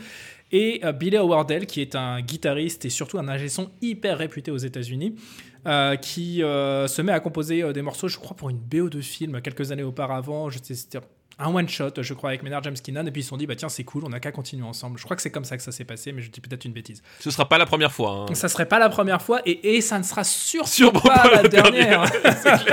et 0.51 0.81
euh, 0.83 0.91
Billy 0.91 1.17
Howardell, 1.17 1.65
qui 1.65 1.81
est 1.81 1.95
un 1.95 2.21
guitariste 2.21 2.85
et 2.85 2.89
surtout 2.89 3.17
un 3.17 3.27
ingé 3.27 3.49
son 3.49 3.69
hyper 3.81 4.17
réputé 4.17 4.51
aux 4.51 4.57
États-Unis, 4.57 5.15
euh, 5.67 5.95
qui 5.95 6.41
euh, 6.41 6.87
se 6.87 7.01
met 7.03 7.11
à 7.11 7.19
composer 7.19 7.61
euh, 7.61 7.71
des 7.71 7.83
morceaux, 7.83 8.07
je 8.07 8.17
crois, 8.17 8.35
pour 8.35 8.49
une 8.49 8.57
BO 8.57 8.89
de 8.89 8.99
film 8.99 9.41
quelques 9.41 9.71
années 9.71 9.83
auparavant. 9.83 10.49
Je 10.49 10.57
sais, 10.61 10.73
c'était 10.73 10.99
un 11.41 11.53
one 11.53 11.67
shot, 11.69 11.89
je 12.01 12.13
crois, 12.13 12.29
avec 12.29 12.43
Maynard 12.43 12.63
James 12.63 12.75
Keenan, 12.83 13.05
et 13.05 13.11
puis 13.11 13.21
ils 13.21 13.23
se 13.23 13.29
sont 13.29 13.37
dit, 13.37 13.47
bah 13.47 13.55
tiens, 13.55 13.69
c'est 13.69 13.83
cool, 13.83 14.03
on 14.05 14.11
a 14.13 14.19
qu'à 14.19 14.31
continuer 14.31 14.63
ensemble. 14.65 14.97
Je 14.99 15.03
crois 15.03 15.15
que 15.15 15.21
c'est 15.21 15.31
comme 15.31 15.45
ça 15.45 15.57
que 15.57 15.63
ça 15.63 15.71
s'est 15.71 15.85
passé, 15.85 16.11
mais 16.11 16.21
je 16.21 16.29
dis 16.31 16.39
peut-être 16.41 16.65
une 16.65 16.73
bêtise. 16.73 17.01
Ce 17.19 17.31
sera 17.31 17.47
pas 17.49 17.57
la 17.57 17.65
première 17.65 17.91
fois. 17.91 18.25
hein. 18.29 18.33
Ça 18.33 18.47
serait 18.49 18.65
pas 18.67 18.79
la 18.79 18.89
première 18.89 19.21
fois 19.21 19.41
et, 19.45 19.75
et 19.75 19.81
ça 19.81 19.97
ne 19.99 20.03
sera 20.03 20.23
sûrement, 20.23 20.99
pas, 20.99 21.23
pas 21.23 21.29
la 21.31 21.41
la 21.43 21.49
dernière. 21.49 22.03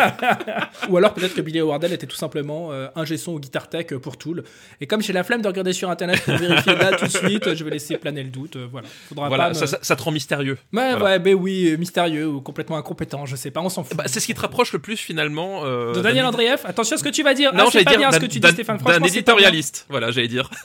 Ou 0.88 0.96
alors 0.96 1.14
peut-être 1.14 1.34
que 1.34 1.40
Billy 1.40 1.60
Wardell 1.60 1.92
était 1.92 2.06
tout 2.06 2.16
simplement 2.16 2.72
euh, 2.72 2.88
un 2.94 3.04
son 3.16 3.32
ou 3.32 3.40
guitare 3.40 3.68
tech 3.68 3.86
euh, 3.92 3.98
pour 3.98 4.16
Tool. 4.16 4.44
Et 4.80 4.86
comme 4.86 5.00
j'ai 5.02 5.12
la 5.12 5.24
flemme 5.24 5.42
de 5.42 5.48
regarder 5.48 5.72
sur 5.72 5.90
internet 5.90 6.22
pour 6.24 6.34
vérifier 6.36 6.74
là 6.74 6.92
tout 6.92 7.06
de 7.06 7.10
suite, 7.10 7.54
je 7.54 7.64
vais 7.64 7.70
laisser 7.70 7.96
planer 7.96 8.22
le 8.22 8.28
doute. 8.30 8.56
euh, 8.56 8.68
voilà. 8.70 8.86
Faudra 9.08 9.28
Voilà, 9.28 9.50
pas 9.50 9.60
me- 9.60 9.66
ça, 9.66 9.96
te 9.96 10.02
rend 10.02 10.10
mystérieux. 10.10 10.58
Ouais, 10.72 10.90
voilà. 10.90 11.04
ouais, 11.04 11.18
ben 11.18 11.34
oui, 11.34 11.70
euh, 11.72 11.76
mystérieux 11.76 12.28
ou 12.28 12.40
complètement 12.40 12.76
incompétent, 12.76 13.26
je 13.26 13.36
sais 13.36 13.50
pas, 13.50 13.60
on 13.60 13.68
s'en 13.68 13.84
fout. 13.84 13.96
Bah, 13.96 14.04
c'est 14.06 14.20
ce 14.20 14.26
qui 14.26 14.34
te 14.34 14.40
rapproche 14.40 14.72
le 14.72 14.78
plus, 14.78 14.96
finalement. 14.96 15.62
euh, 15.64 15.92
de 15.94 16.00
Daniel 16.00 16.26
Andreev, 16.26 16.60
attention 16.64 16.94
à 16.94 16.98
ce 16.98 17.04
que 17.04 17.08
tu 17.08 17.22
vas 17.22 17.34
dire. 17.34 17.52
Non, 17.54 17.64
ah, 17.66 17.70
j'allais 17.72 17.84
pas 17.84 17.90
dire 17.92 18.00
bien 18.00 18.12
ce 18.12 18.18
que 18.20 18.26
tu 18.26 18.40
dis, 18.40 18.46
Stéphane. 18.64 18.78
d'un 18.78 19.02
éditorialiste. 19.06 19.86
Voilà, 19.88 20.10
j'allais 20.10 20.28
dire. 20.28 20.50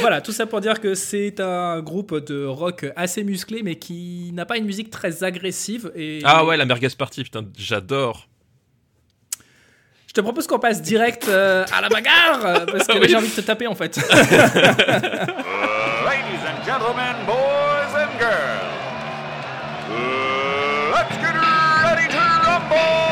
Voilà, 0.00 0.20
tout 0.20 0.30
ça 0.32 0.46
pour 0.46 0.60
dire 0.60 0.80
que 0.80 0.94
c'est 0.94 1.40
un 1.40 1.80
groupe 1.82 2.14
de 2.24 2.44
rock 2.46 2.86
assez 2.94 3.24
musclé, 3.24 3.62
mais 3.64 3.74
qui 3.74 4.30
n'a 4.32 4.46
pas 4.46 4.56
une 4.56 4.64
musique 4.64 4.88
très 4.90 5.24
agressive. 5.24 5.90
Et 5.96 6.20
Ah 6.24 6.44
ouais, 6.44 6.56
la 6.56 6.64
merguez 6.64 6.88
party, 6.96 7.24
putain, 7.24 7.44
j'adore. 7.58 8.28
Je 10.06 10.12
te 10.12 10.20
propose 10.20 10.46
qu'on 10.46 10.60
passe 10.60 10.80
direct 10.80 11.26
euh, 11.28 11.64
à 11.72 11.80
la 11.80 11.88
bagarre, 11.88 12.66
parce 12.66 12.86
que 12.86 12.98
Oui. 13.00 13.06
j'ai 13.08 13.16
envie 13.16 13.28
de 13.30 13.34
te 13.34 13.40
taper 13.40 13.66
en 13.66 13.74
fait. 13.74 13.96
Ladies 14.12 14.12
and 16.46 16.64
gentlemen, 16.64 17.16
boys 17.26 17.94
and 17.96 18.18
girls, 18.20 18.70
let's 20.94 21.16
get 21.20 21.34
ready 21.34 22.08
to 22.12 22.18
rumble! 22.46 23.11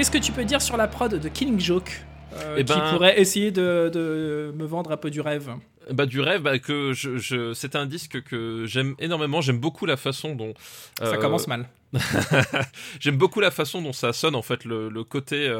Qu'est-ce 0.00 0.10
que 0.10 0.16
tu 0.16 0.32
peux 0.32 0.46
dire 0.46 0.62
sur 0.62 0.78
la 0.78 0.88
prod 0.88 1.14
de 1.14 1.28
Killing 1.28 1.60
Joke? 1.60 2.00
Euh, 2.34 2.54
Eh 2.58 2.64
qui 2.64 2.72
ben- 2.72 2.90
pourrait 2.92 3.20
essayer 3.20 3.50
de, 3.50 3.90
de 3.92 4.52
me 4.56 4.64
vendre 4.64 4.92
un 4.92 4.96
peu 4.96 5.10
du 5.10 5.20
rêve 5.20 5.50
Bah 5.90 6.06
du 6.06 6.20
rêve, 6.20 6.42
bah, 6.42 6.58
que 6.58 6.92
je, 6.92 7.16
je- 7.18 7.52
c'est 7.54 7.74
un 7.76 7.86
disque 7.86 8.22
que 8.22 8.64
j'aime 8.66 8.94
énormément. 8.98 9.40
J'aime 9.40 9.58
beaucoup 9.58 9.86
la 9.86 9.96
façon 9.96 10.34
dont 10.34 10.54
Ça 10.98 11.06
euh, 11.06 11.16
commence 11.16 11.46
mal. 11.48 11.66
J'aime 13.00 13.16
beaucoup 13.16 13.40
la 13.40 13.50
façon 13.50 13.82
dont 13.82 13.92
ça 13.92 14.12
sonne 14.12 14.36
en 14.36 14.42
fait, 14.42 14.64
le, 14.64 14.88
le 14.88 15.02
côté 15.02 15.52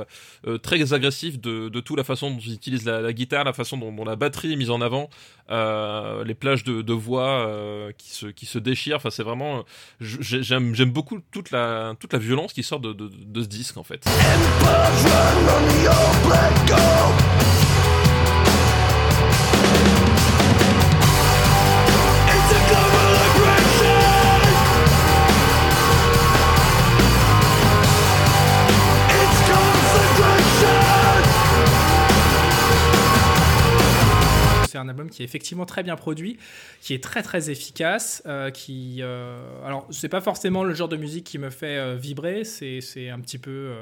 euh, 0.46 0.58
très 0.58 0.92
agressif 0.92 1.40
de, 1.40 1.68
de 1.68 1.80
tout, 1.80 1.96
la 1.96 2.04
façon 2.04 2.30
dont 2.30 2.38
ils 2.38 2.54
utilisent 2.54 2.84
la, 2.84 3.00
la 3.00 3.12
guitare, 3.12 3.42
la 3.42 3.52
façon 3.52 3.76
dont, 3.76 3.90
dont 3.90 4.04
la 4.04 4.14
batterie 4.14 4.52
est 4.52 4.56
mise 4.56 4.70
en 4.70 4.80
avant, 4.80 5.10
euh, 5.50 6.22
les 6.22 6.34
plages 6.34 6.62
de, 6.62 6.82
de 6.82 6.92
voix 6.92 7.48
euh, 7.48 7.90
qui, 7.98 8.10
se, 8.12 8.26
qui 8.26 8.46
se 8.46 8.60
déchirent. 8.60 8.98
Enfin, 8.98 9.10
c'est 9.10 9.24
vraiment, 9.24 9.64
j'ai- 10.00 10.44
j'aime 10.44 10.72
j'aime 10.76 10.92
beaucoup 10.92 11.18
toute 11.32 11.50
la, 11.50 11.94
toute 11.98 12.12
la 12.12 12.20
violence 12.20 12.52
qui 12.52 12.62
sort 12.62 12.78
de, 12.78 12.92
de, 12.92 13.08
de 13.12 13.42
ce 13.42 13.48
disque 13.48 13.76
en 13.76 13.82
fait. 13.82 14.04
Qui 35.10 35.22
est 35.22 35.24
effectivement 35.24 35.66
très 35.66 35.82
bien 35.82 35.96
produit, 35.96 36.38
qui 36.80 36.94
est 36.94 37.02
très 37.02 37.22
très 37.22 37.50
efficace, 37.50 38.22
euh, 38.26 38.50
qui 38.50 38.98
euh, 39.00 39.42
alors 39.64 39.86
c'est 39.90 40.08
pas 40.08 40.20
forcément 40.20 40.64
le 40.64 40.74
genre 40.74 40.88
de 40.88 40.96
musique 40.96 41.24
qui 41.24 41.38
me 41.38 41.50
fait 41.50 41.78
euh, 41.78 41.96
vibrer, 41.96 42.44
c'est 42.44 42.80
c'est 42.80 43.10
un 43.10 43.20
petit 43.20 43.38
peu 43.38 43.72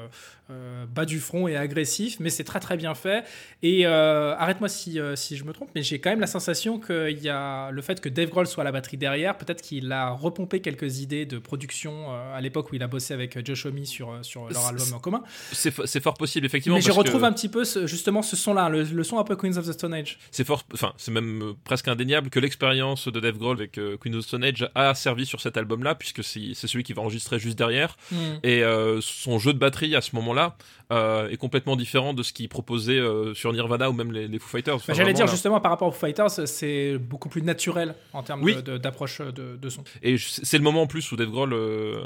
euh, 0.50 0.86
bas 0.86 1.04
du 1.04 1.20
front 1.20 1.46
et 1.48 1.56
agressif, 1.56 2.16
mais 2.20 2.30
c'est 2.30 2.44
très 2.44 2.60
très 2.60 2.76
bien 2.76 2.94
fait. 2.94 3.24
Et 3.62 3.86
euh, 3.86 4.34
arrête-moi 4.36 4.68
si 4.68 4.98
euh, 4.98 5.14
si 5.16 5.36
je 5.36 5.44
me 5.44 5.52
trompe, 5.52 5.70
mais 5.74 5.82
j'ai 5.82 6.00
quand 6.00 6.10
même 6.10 6.20
la 6.20 6.26
sensation 6.26 6.78
qu'il 6.80 7.18
y 7.22 7.28
a 7.28 7.70
le 7.70 7.82
fait 7.82 8.00
que 8.00 8.08
Dave 8.08 8.30
Grohl 8.30 8.46
soit 8.46 8.62
à 8.62 8.64
la 8.64 8.72
batterie 8.72 8.96
derrière, 8.96 9.36
peut-être 9.36 9.60
qu'il 9.62 9.90
a 9.92 10.10
repompé 10.10 10.60
quelques 10.60 11.00
idées 11.00 11.26
de 11.26 11.38
production 11.38 12.10
à 12.34 12.40
l'époque 12.40 12.72
où 12.72 12.74
il 12.76 12.82
a 12.82 12.86
bossé 12.88 13.14
avec 13.14 13.44
Josh 13.46 13.66
Homme 13.66 13.84
sur 13.84 14.18
sur 14.22 14.48
leur 14.48 14.66
album 14.66 14.92
en 14.94 14.98
commun. 14.98 15.22
C'est 15.52 15.74
fo- 15.74 15.86
c'est 15.86 16.02
fort 16.02 16.14
possible, 16.14 16.46
effectivement. 16.46 16.76
Mais 16.76 16.82
je 16.82 16.86
parce 16.88 16.96
que- 16.98 17.02
retrouve 17.04 17.24
un 17.24 17.32
petit 17.32 17.48
peu 17.48 17.64
ce- 17.64 17.86
justement 17.86 18.22
ce 18.22 18.36
son-là, 18.36 18.68
le, 18.68 18.82
le 18.84 19.04
son 19.04 19.18
un 19.18 19.24
peu 19.24 19.36
Queens 19.36 19.56
of 19.56 19.66
the 19.66 19.72
Stone 19.72 19.94
Age. 19.94 20.18
c'est 20.30 20.44
fort, 20.44 20.64
enfin 20.72 20.92
c'est 20.96 21.10
même 21.12 21.54
presque 21.64 21.88
indéniable 21.88 22.30
que 22.30 22.40
l'expérience 22.40 23.08
de 23.08 23.20
Dave 23.20 23.36
Grohl 23.38 23.56
avec 23.56 23.78
euh, 23.78 23.96
Queen 23.98 24.14
of 24.14 24.24
the 24.24 24.28
Stone 24.28 24.44
Age 24.44 24.68
a 24.74 24.94
servi 24.94 25.26
sur 25.26 25.40
cet 25.40 25.56
album-là, 25.56 25.94
puisque 25.94 26.24
c'est 26.24 26.54
celui 26.54 26.82
qui 26.84 26.92
va 26.92 27.02
enregistrer 27.02 27.38
juste 27.38 27.58
derrière. 27.58 27.96
Et 28.42 28.62
euh, 28.62 29.00
son 29.00 29.38
jeu 29.38 29.52
de 29.52 29.58
batterie 29.58 29.94
à 29.94 30.00
ce 30.00 30.14
moment-là 30.16 30.37
euh, 30.90 31.28
est 31.28 31.36
complètement 31.36 31.76
différent 31.76 32.14
de 32.14 32.22
ce 32.22 32.32
qu'il 32.32 32.48
proposait 32.48 32.98
euh, 32.98 33.34
sur 33.34 33.52
Nirvana 33.52 33.90
ou 33.90 33.92
même 33.92 34.10
les, 34.12 34.26
les 34.28 34.38
Foo 34.38 34.48
Fighters. 34.48 34.74
Enfin, 34.76 34.84
Bah, 34.92 34.94
J'allais 34.94 35.12
dire 35.12 35.26
là. 35.26 35.30
justement 35.32 35.60
par 35.60 35.70
rapport 35.70 35.88
aux 35.88 35.92
Fighters, 35.92 36.30
c'est 36.46 36.96
beaucoup 36.98 37.28
plus 37.28 37.42
naturel 37.42 37.94
en 38.14 38.22
termes 38.22 38.42
Oui. 38.42 38.54
de- 38.56 38.60
de- 38.62 38.78
d'approche 38.78 39.20
de, 39.20 39.56
de 39.60 39.68
son. 39.68 39.84
Et 40.02 40.16
c'est 40.18 40.56
le 40.58 40.64
moment 40.64 40.82
en 40.82 40.86
plus 40.86 41.10
où 41.12 41.16
Dave 41.16 41.28
Grohl 41.30 41.52
euh, 41.52 42.00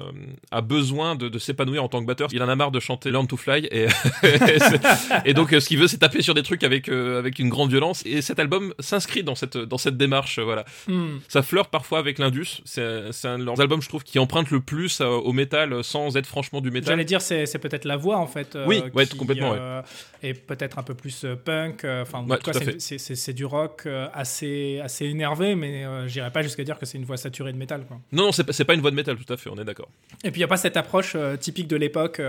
a 0.50 0.60
besoin 0.62 1.14
de, 1.14 1.28
de 1.28 1.38
s'épanouir 1.38 1.84
en 1.84 1.88
tant 1.88 2.00
que 2.00 2.06
batteur. 2.06 2.28
Il 2.32 2.42
en 2.42 2.48
a 2.48 2.56
marre 2.56 2.70
de 2.72 2.80
chanter 2.80 3.10
Learn 3.10 3.26
to 3.28 3.36
Fly 3.36 3.68
et, 3.70 3.86
et 5.24 5.34
donc 5.34 5.52
euh, 5.52 5.60
ce 5.60 5.68
qu'il 5.68 5.78
veut 5.78 5.86
c'est 5.88 5.98
taper 5.98 6.22
sur 6.22 6.34
des 6.34 6.42
trucs 6.42 6.64
avec 6.64 6.88
euh, 6.88 7.18
avec 7.18 7.38
une 7.38 7.48
grande 7.48 7.70
violence. 7.70 8.02
Et 8.06 8.22
cet 8.22 8.38
album 8.38 8.74
s'inscrit 8.78 9.22
dans 9.22 9.34
cette 9.34 9.56
dans 9.56 9.78
cette 9.78 9.96
démarche. 9.96 10.38
euh, 10.38 10.44
voilà, 10.44 10.64
Hmm. 10.88 11.18
ça 11.28 11.42
flirte 11.42 11.70
parfois 11.70 11.98
avec 11.98 12.18
l'indus. 12.18 12.60
C'est 12.64 12.82
un 13.24 13.38
de 13.38 13.44
leurs 13.44 13.60
albums 13.60 13.80
je 13.82 13.88
trouve 13.88 14.02
qui 14.02 14.18
emprunte 14.18 14.50
le 14.50 14.60
plus 14.60 15.00
euh, 15.00 15.06
au 15.06 15.32
métal 15.32 15.72
euh, 15.72 15.82
sans 15.82 16.16
être 16.16 16.26
franchement 16.26 16.60
du 16.60 16.70
métal. 16.70 16.88
J'allais 16.94 17.04
dire 17.04 17.20
c'est 17.20 17.58
peut-être 17.58 17.84
la 17.84 17.96
voix 17.96 18.16
en 18.22 18.26
fait. 18.26 18.56
euh, 18.56 18.64
Oui, 18.66 18.82
ouais, 18.94 19.06
qui, 19.06 19.16
complètement, 19.16 19.50
ouais. 19.50 19.58
euh, 19.60 19.82
Et 20.22 20.34
peut-être 20.34 20.78
un 20.78 20.82
peu 20.82 20.94
plus 20.94 21.26
punk. 21.44 21.84
Enfin, 21.84 22.20
en 22.20 22.28
Ouais, 22.28 22.38
c'est- 22.78 23.32
du 23.32 23.44
rock 23.44 23.82
euh, 23.86 24.08
assez 24.14 24.80
assez 24.82 25.06
énervé, 25.06 25.54
mais 25.54 25.84
j'irais 26.08 26.30
pas 26.30 26.42
jusqu'à 26.42 26.64
dire 26.64 26.78
que 26.78 26.86
c'est 26.86 26.96
une 26.98 27.04
voix 27.04 27.16
saturée 27.16 27.52
de 27.52 27.58
métal. 27.58 27.84
Quoi. 27.86 27.98
Non, 28.12 28.24
non, 28.26 28.32
c'est 28.32 28.44
pas- 28.44 28.64
pas 28.64 28.74
une 28.74 28.80
voix 28.80 28.90
de 28.90 28.96
métal, 28.96 29.16
tout 29.16 29.32
à 29.32 29.36
fait, 29.36 29.50
on 29.50 29.56
est 29.56 29.64
d'accord. 29.64 29.88
Et 30.24 30.30
puis 30.30 30.38
il 30.38 30.42
n'y 30.42 30.44
a 30.44 30.48
pas 30.48 30.56
cette 30.56 30.76
approche 30.76 31.16
typique 31.40 31.68
de 31.68 31.76
l'époque. 31.76 32.20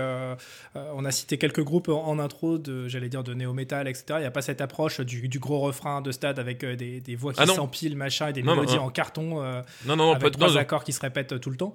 on 0.74 1.04
a 1.04 1.10
cité 1.12 1.38
quelques 1.38 1.62
groupes 1.62 1.88
en, 1.88 2.18
intro 2.18 2.58
de, 2.58 2.88
j'allais 2.88 3.08
dire, 3.08 3.22
de 3.24 3.34
néo-metal, 3.34 3.86
etc. 3.88 4.04
Il 4.16 4.18
n'y 4.20 4.24
a 4.24 4.30
pas 4.30 4.42
cette 4.42 4.60
approche 4.60 5.00
du, 5.00 5.28
du 5.28 5.38
gros 5.38 5.60
refrain 5.60 6.00
de 6.00 6.10
stade 6.12 6.38
avec 6.38 6.64
des, 6.64 7.00
des 7.00 7.14
voix 7.16 7.32
qui 7.32 7.40
Ah 7.42 7.46
s'empilent, 7.46 7.96
machin, 7.96 8.28
et 8.28 8.32
des 8.32 8.42
Non, 8.42 8.54
mélodies 8.54 8.76
non. 8.76 8.82
en 8.84 8.90
carton 8.90 9.42
Non, 9.86 9.96
non, 9.96 10.10
avec 10.12 10.22
pas- 10.22 10.30
trois 10.30 10.56
accords 10.56 10.82
qui 10.84 10.92
se 10.92 11.00
répètent 11.00 11.40
tout 11.40 11.50
le 11.50 11.56
temps. 11.56 11.72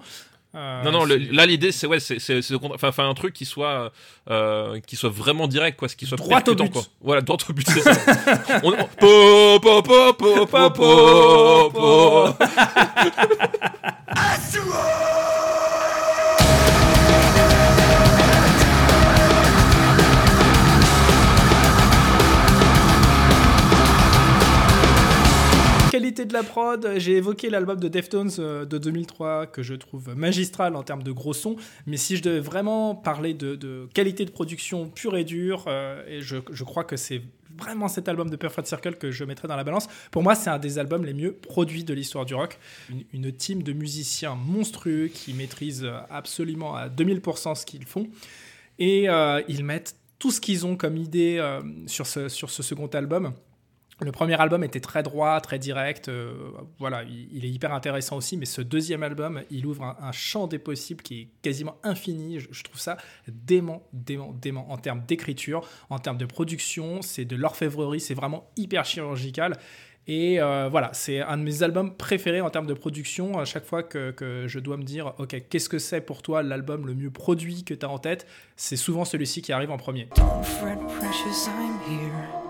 Euh, 0.54 0.82
Non, 0.82 0.90
non, 0.90 1.04
le- 1.04 1.16
c'est- 1.18 1.32
là 1.32 1.46
l'idée 1.46 1.70
c'est 1.70 1.86
ouais, 1.86 2.00
c'est 2.00 2.18
enfin 2.82 3.08
un 3.08 3.14
truc 3.14 3.32
qui 3.34 3.44
soit 3.44 3.92
euh, 4.28 4.80
qui 4.84 4.96
soit 4.96 5.10
vraiment 5.10 5.46
direct 5.46 5.78
quoi, 5.78 5.88
ce 5.88 5.94
qui 5.94 6.06
soit 6.06 6.16
Droit 6.16 6.42
au 6.48 6.54
but. 6.56 6.72
quoi. 6.72 6.82
Voilà, 7.00 7.20
droit 7.20 7.36
au 7.48 7.52
but, 7.52 7.68
c'est 7.68 7.82
ça. 7.82 7.92
on- 8.64 8.72
po, 8.98 9.60
po, 9.62 9.82
po, 9.82 10.12
po, 10.14 10.46
po, 10.46 10.70
po, 10.70 11.70
po. 11.72 12.34
la 26.42 26.98
j'ai 26.98 27.16
évoqué 27.16 27.50
l'album 27.50 27.78
de 27.78 27.88
Deftones 27.88 28.30
euh, 28.38 28.64
de 28.64 28.78
2003 28.78 29.46
que 29.46 29.62
je 29.62 29.74
trouve 29.74 30.14
magistral 30.16 30.76
en 30.76 30.82
termes 30.82 31.02
de 31.02 31.12
gros 31.12 31.32
son, 31.32 31.56
mais 31.86 31.96
si 31.96 32.16
je 32.16 32.22
devais 32.22 32.40
vraiment 32.40 32.94
parler 32.94 33.34
de, 33.34 33.88
qualité 33.94 34.24
de 34.24 34.30
production 34.30 34.88
pure 34.88 35.16
et 35.16 35.24
dure, 35.24 35.64
euh, 35.66 36.04
et 36.08 36.20
je, 36.22 36.64
crois 36.64 36.84
que 36.84 36.96
c'est 36.96 37.22
vraiment 37.58 37.88
cet 37.88 38.08
album 38.08 38.30
de 38.30 38.36
Perfect 38.36 38.66
Circle 38.66 38.94
que 38.94 39.10
je 39.10 39.24
mettrais 39.24 39.48
dans 39.48 39.56
la 39.56 39.64
balance. 39.64 39.88
Pour 40.10 40.22
moi, 40.22 40.34
c'est 40.34 40.50
un 40.50 40.58
des 40.58 40.78
albums 40.78 41.04
les 41.04 41.14
mieux 41.14 41.32
produits 41.32 41.84
de 41.84 41.92
l'histoire 41.92 42.24
du 42.24 42.34
rock. 42.34 42.58
Une, 43.12 43.32
team 43.32 43.62
de 43.62 43.72
musiciens 43.72 44.34
monstrueux 44.34 45.08
qui 45.08 45.34
maîtrisent 45.34 45.86
absolument 46.10 46.74
à 46.74 46.88
2000% 46.88 47.54
ce 47.54 47.66
qu'ils 47.66 47.84
font. 47.84 48.08
Et 48.78 49.08
euh, 49.08 49.42
ils 49.48 49.64
mettent 49.64 49.96
tout 50.18 50.30
ce 50.30 50.40
qu'ils 50.40 50.66
ont 50.66 50.76
comme 50.76 50.96
idée 50.96 51.42
sur 51.86 52.06
ce 52.06 52.28
second 52.28 52.86
album. 52.88 53.32
Le 54.02 54.12
premier 54.12 54.40
album 54.40 54.64
était 54.64 54.80
très 54.80 55.02
droit, 55.02 55.38
très 55.40 55.58
direct. 55.58 56.08
euh, 56.08 56.32
voilà, 56.78 57.02
il, 57.04 57.44
est 57.44 57.50
hyper 57.50 57.74
intéressant 57.74 58.16
aussi. 58.16 58.38
Mais 58.38 58.46
ce 58.46 58.62
deuxième 58.62 59.02
album, 59.02 59.42
il 59.50 59.66
ouvre 59.66 59.84
un, 59.84 60.12
champ 60.12 60.46
des 60.46 60.58
possibles 60.58 61.02
qui 61.02 61.20
est 61.20 61.28
quasiment 61.42 61.76
infini. 61.82 62.40
Je, 62.40 62.62
trouve 62.62 62.80
ça 62.80 62.96
dément, 63.28 63.82
dément, 63.92 64.32
dément 64.32 64.70
en 64.72 64.78
termes 64.78 65.02
d'écriture, 65.06 65.68
en 65.90 65.98
termes 65.98 66.16
de 66.16 66.24
production. 66.24 67.02
C'est 67.02 67.26
de 67.26 67.36
l'orfèvrerie. 67.36 68.00
C'est 68.00 68.14
vraiment 68.14 68.50
hyper 68.56 68.86
chirurgical. 68.86 69.58
Et 70.06 70.40
euh, 70.40 70.68
voilà, 70.70 70.90
c'est 70.94 71.20
un 71.20 71.36
de 71.36 71.42
mes 71.42 71.62
albums 71.62 71.94
préférés 71.94 72.40
en 72.40 72.48
termes 72.48 72.66
de 72.66 72.74
production. 72.74 73.38
À 73.38 73.44
chaque 73.44 73.66
fois 73.66 73.82
que, 73.82 74.12
que 74.12 74.46
je 74.48 74.58
dois 74.58 74.78
me 74.78 74.82
dire, 74.82 75.12
OK, 75.18 75.36
qu'est-ce 75.50 75.68
que 75.68 75.78
c'est 75.78 76.00
pour 76.00 76.22
toi 76.22 76.42
l'album 76.42 76.86
le 76.86 76.94
mieux 76.94 77.10
produit 77.10 77.64
que 77.64 77.74
tu 77.74 77.84
as 77.84 77.90
en 77.90 77.98
tête? 77.98 78.26
C'est 78.56 78.76
souvent 78.76 79.04
celui-ci 79.04 79.42
qui 79.42 79.52
arrive 79.52 79.70
en 79.70 79.76
premier. 79.76 80.06
Precious, 80.06 81.48
I'm 81.48 81.78
here. 81.86 82.49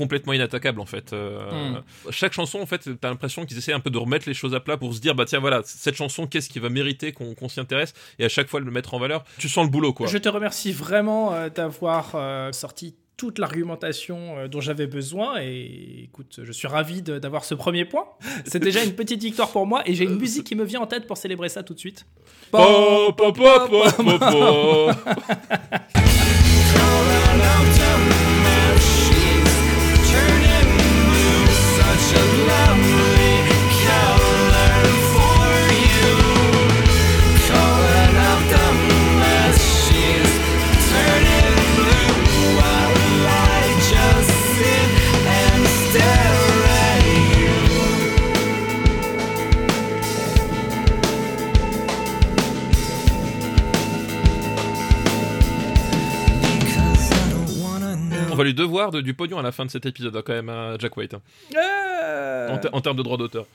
complètement 0.00 0.32
inattaquable 0.32 0.80
en 0.80 0.86
fait. 0.86 1.12
Euh, 1.12 1.74
Chaque 2.08 2.32
chanson 2.32 2.58
en 2.58 2.64
fait, 2.64 2.88
t'as 2.98 3.10
l'impression 3.10 3.44
qu'ils 3.44 3.58
essaient 3.58 3.74
un 3.74 3.80
peu 3.80 3.90
de 3.90 3.98
remettre 3.98 4.26
les 4.26 4.32
choses 4.32 4.54
à 4.54 4.60
plat 4.60 4.78
pour 4.78 4.94
se 4.94 5.00
dire 5.00 5.14
bah 5.14 5.26
tiens 5.26 5.40
voilà 5.40 5.60
cette 5.62 5.94
chanson 5.94 6.26
qu'est-ce 6.26 6.48
qui 6.48 6.58
va 6.58 6.70
mériter 6.70 7.12
qu'on 7.12 7.48
s'y 7.50 7.60
intéresse 7.60 7.92
et 8.18 8.24
à 8.24 8.30
chaque 8.30 8.48
fois 8.48 8.60
le 8.60 8.70
mettre 8.70 8.94
en 8.94 8.98
valeur. 8.98 9.24
Tu 9.36 9.50
sens 9.50 9.66
le 9.66 9.70
boulot 9.70 9.92
quoi. 9.92 10.06
Je 10.06 10.16
te 10.16 10.30
remercie 10.30 10.72
vraiment 10.72 11.34
euh, 11.34 11.50
d'avoir 11.50 12.12
euh, 12.14 12.50
sorti 12.52 12.94
toute 13.18 13.38
l'argumentation 13.38 14.48
dont 14.48 14.62
j'avais 14.62 14.86
besoin. 14.86 15.38
Et 15.42 16.04
écoute, 16.04 16.40
je 16.42 16.52
suis 16.52 16.66
ravi 16.66 17.02
d'avoir 17.02 17.44
ce 17.44 17.54
premier 17.54 17.84
point. 17.84 18.06
C'est 18.46 18.60
déjà 18.60 18.82
une 18.82 18.94
petite 18.94 19.22
victoire 19.22 19.50
pour 19.50 19.66
moi. 19.66 19.82
Et 19.84 19.92
j'ai 19.92 20.04
une 20.04 20.16
musique 20.16 20.44
qui 20.44 20.54
me 20.54 20.64
vient 20.64 20.80
en 20.80 20.86
tête 20.86 21.06
pour 21.06 21.18
célébrer 21.18 21.50
ça 21.50 21.62
tout 21.62 21.74
de 21.74 21.78
suite. 21.78 22.06
De- 58.90 59.00
du 59.02 59.14
pognon 59.14 59.38
à 59.38 59.42
la 59.42 59.52
fin 59.52 59.64
de 59.66 59.70
cet 59.70 59.84
épisode, 59.86 60.16
hein, 60.16 60.22
quand 60.24 60.32
même, 60.32 60.48
à 60.48 60.76
Jack 60.78 60.96
White, 60.96 61.14
hein, 61.14 61.20
Euh, 61.56 62.48
en, 62.50 62.58
ter- 62.58 62.70
en 62.74 62.80
termes 62.80 62.96
de 62.96 63.02
droit 63.02 63.18
d'auteur. 63.18 63.46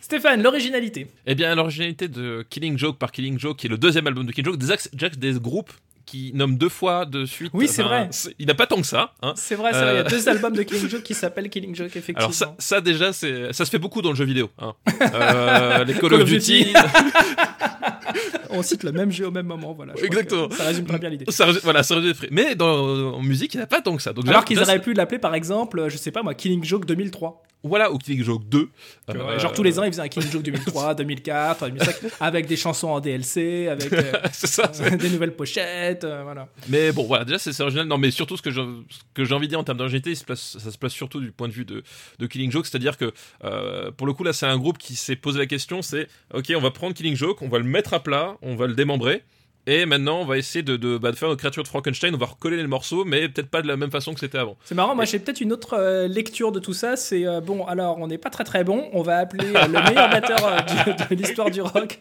Stéphane, 0.00 0.42
l'originalité. 0.42 1.06
Eh 1.26 1.34
bien, 1.34 1.54
l'originalité 1.54 2.08
de 2.08 2.44
Killing 2.48 2.76
Joke 2.78 2.98
par 2.98 3.12
Killing 3.12 3.38
Joke, 3.38 3.58
qui 3.58 3.66
est 3.66 3.70
le 3.70 3.78
deuxième 3.78 4.06
album 4.06 4.26
de 4.26 4.32
Killing 4.32 4.52
Joke, 4.52 4.58
des, 4.58 4.74
Jack, 4.94 5.16
des 5.16 5.32
groupes 5.34 5.72
qui 6.10 6.32
nomment 6.34 6.56
deux 6.56 6.68
fois 6.68 7.04
de 7.06 7.24
suite. 7.24 7.50
Oui, 7.54 7.68
c'est 7.68 7.82
vrai. 7.84 8.10
Il 8.40 8.46
n'a 8.46 8.54
pas 8.54 8.66
tant 8.66 8.76
que 8.80 8.86
ça. 8.86 9.12
Hein. 9.22 9.32
C'est 9.36 9.54
vrai, 9.54 9.70
vrai, 9.70 9.80
il 9.80 9.84
y 9.84 9.88
a 9.98 10.00
Euh. 10.00 10.08
deux 10.08 10.28
albums 10.28 10.54
de 10.54 10.62
Killing 10.64 10.88
Joke 10.88 11.02
qui 11.04 11.14
s'appellent 11.14 11.48
Killing 11.48 11.74
Joke, 11.74 11.86
effectivement. 11.88 12.18
Alors 12.18 12.34
ça, 12.34 12.54
ça 12.58 12.80
déjà, 12.80 13.12
ça 13.12 13.52
se 13.52 13.64
fait 13.70 13.78
beaucoup 13.78 14.02
dans 14.02 14.10
le 14.10 14.16
jeu 14.16 14.24
vidéo. 14.24 14.50
Hein. 14.58 14.74
Euh, 15.12 15.84
les 15.84 15.94
Call, 15.94 16.10
Call 16.10 16.20
of 16.22 16.28
Duty. 16.28 16.64
Duty. 16.64 16.72
On 18.50 18.62
cite 18.62 18.82
le 18.82 18.92
même 18.92 19.10
jeu 19.12 19.26
au 19.26 19.30
même 19.30 19.46
moment, 19.46 19.72
voilà. 19.72 19.94
Exactement. 20.02 20.50
Ça 20.50 20.64
résume 20.64 20.84
très 20.84 20.98
bien 20.98 21.08
l'idée. 21.10 21.24
voilà, 21.62 21.82
ça 21.82 21.94
résume. 21.94 22.14
Mais 22.30 22.54
dans, 22.56 23.12
en 23.14 23.22
musique, 23.22 23.54
il 23.54 23.58
n'y 23.58 23.62
a 23.62 23.66
pas 23.66 23.80
tant 23.80 23.96
que 23.96 24.02
ça. 24.02 24.12
Donc, 24.12 24.26
Alors 24.28 24.44
qu'ils 24.44 24.58
auraient 24.60 24.80
pu 24.80 24.92
l'appeler 24.92 25.18
par 25.18 25.34
exemple, 25.34 25.86
je 25.88 25.96
sais 25.96 26.10
pas 26.10 26.22
moi, 26.22 26.34
Killing 26.34 26.64
Joke 26.64 26.84
2003. 26.86 27.42
Voilà, 27.62 27.92
ou 27.92 27.98
Killing 27.98 28.24
Joke 28.24 28.48
2. 28.48 28.68
Tu 29.10 29.16
vois, 29.18 29.32
Euh, 29.32 29.38
Genre 29.38 29.52
tous 29.52 29.62
les 29.62 29.78
ans, 29.78 29.82
ils 29.84 29.92
faisaient 29.92 30.00
un 30.02 30.08
Killing 30.08 30.30
Joke 30.32 30.42
2003, 30.42 30.94
2004, 30.94 31.68
2005, 31.68 31.94
avec 32.20 32.46
des 32.46 32.56
chansons 32.56 32.88
en 32.88 33.00
DLC, 33.00 33.68
avec 33.68 33.92
euh, 33.92 34.12
ça. 34.32 34.66
des 34.68 35.10
nouvelles 35.10 35.36
pochettes, 35.36 35.99
euh. 36.04 36.34
Mais 36.68 36.92
bon, 36.92 37.04
voilà, 37.04 37.24
déjà, 37.24 37.38
c'est 37.38 37.58
original. 37.60 37.86
Non, 37.86 37.98
mais 37.98 38.10
surtout, 38.10 38.36
ce 38.36 38.42
que 38.42 38.50
j'ai 38.50 39.34
envie 39.34 39.46
de 39.46 39.50
dire 39.50 39.58
en 39.58 39.64
termes 39.64 39.78
d'originalité, 39.78 40.14
ça 40.14 40.36
se 40.36 40.78
place 40.78 40.92
surtout 40.92 41.20
du 41.20 41.32
point 41.32 41.48
de 41.48 41.52
vue 41.52 41.64
de, 41.64 41.82
de 42.18 42.26
Killing 42.26 42.50
Joke. 42.50 42.66
C'est-à-dire 42.66 42.96
que, 42.96 43.12
euh, 43.44 43.90
pour 43.90 44.06
le 44.06 44.12
coup, 44.12 44.24
là, 44.24 44.32
c'est 44.32 44.46
un 44.46 44.58
groupe 44.58 44.78
qui 44.78 44.94
s'est 44.96 45.16
posé 45.16 45.38
la 45.38 45.46
question 45.46 45.82
c'est, 45.82 46.08
OK, 46.34 46.52
on 46.56 46.60
va 46.60 46.70
prendre 46.70 46.94
Killing 46.94 47.16
Joke, 47.16 47.42
on 47.42 47.48
va 47.48 47.58
le 47.58 47.64
mettre 47.64 47.94
à 47.94 48.02
plat, 48.02 48.36
on 48.42 48.56
va 48.56 48.66
le 48.66 48.74
démembrer. 48.74 49.22
Et 49.66 49.84
maintenant, 49.86 50.20
on 50.20 50.24
va 50.24 50.38
essayer 50.38 50.62
de, 50.62 50.76
de, 50.76 50.96
bah, 50.98 51.10
de 51.12 51.16
faire 51.16 51.28
notre 51.28 51.38
créature 51.40 51.62
de 51.62 51.68
Frankenstein. 51.68 52.14
On 52.14 52.18
va 52.18 52.26
recoller 52.26 52.56
les 52.56 52.66
morceaux, 52.66 53.04
mais 53.04 53.28
peut-être 53.28 53.50
pas 53.50 53.62
de 53.62 53.68
la 53.68 53.76
même 53.76 53.90
façon 53.90 54.14
que 54.14 54.20
c'était 54.20 54.38
avant. 54.38 54.56
C'est 54.64 54.74
marrant, 54.74 54.94
moi 54.94 55.04
j'ai 55.04 55.18
peut-être 55.18 55.40
une 55.40 55.52
autre 55.52 55.74
euh, 55.78 56.08
lecture 56.08 56.50
de 56.50 56.58
tout 56.60 56.72
ça. 56.72 56.96
C'est 56.96 57.26
euh, 57.26 57.40
bon, 57.40 57.66
alors 57.66 57.98
on 57.98 58.06
n'est 58.06 58.18
pas 58.18 58.30
très 58.30 58.44
très 58.44 58.64
bon. 58.64 58.88
On 58.92 59.02
va 59.02 59.18
appeler 59.18 59.46
euh, 59.54 59.66
le 59.66 59.72
meilleur 59.88 60.08
batteur 60.10 60.64
du- 60.64 61.14
de 61.16 61.20
l'histoire 61.22 61.50
du 61.50 61.60
rock, 61.60 61.98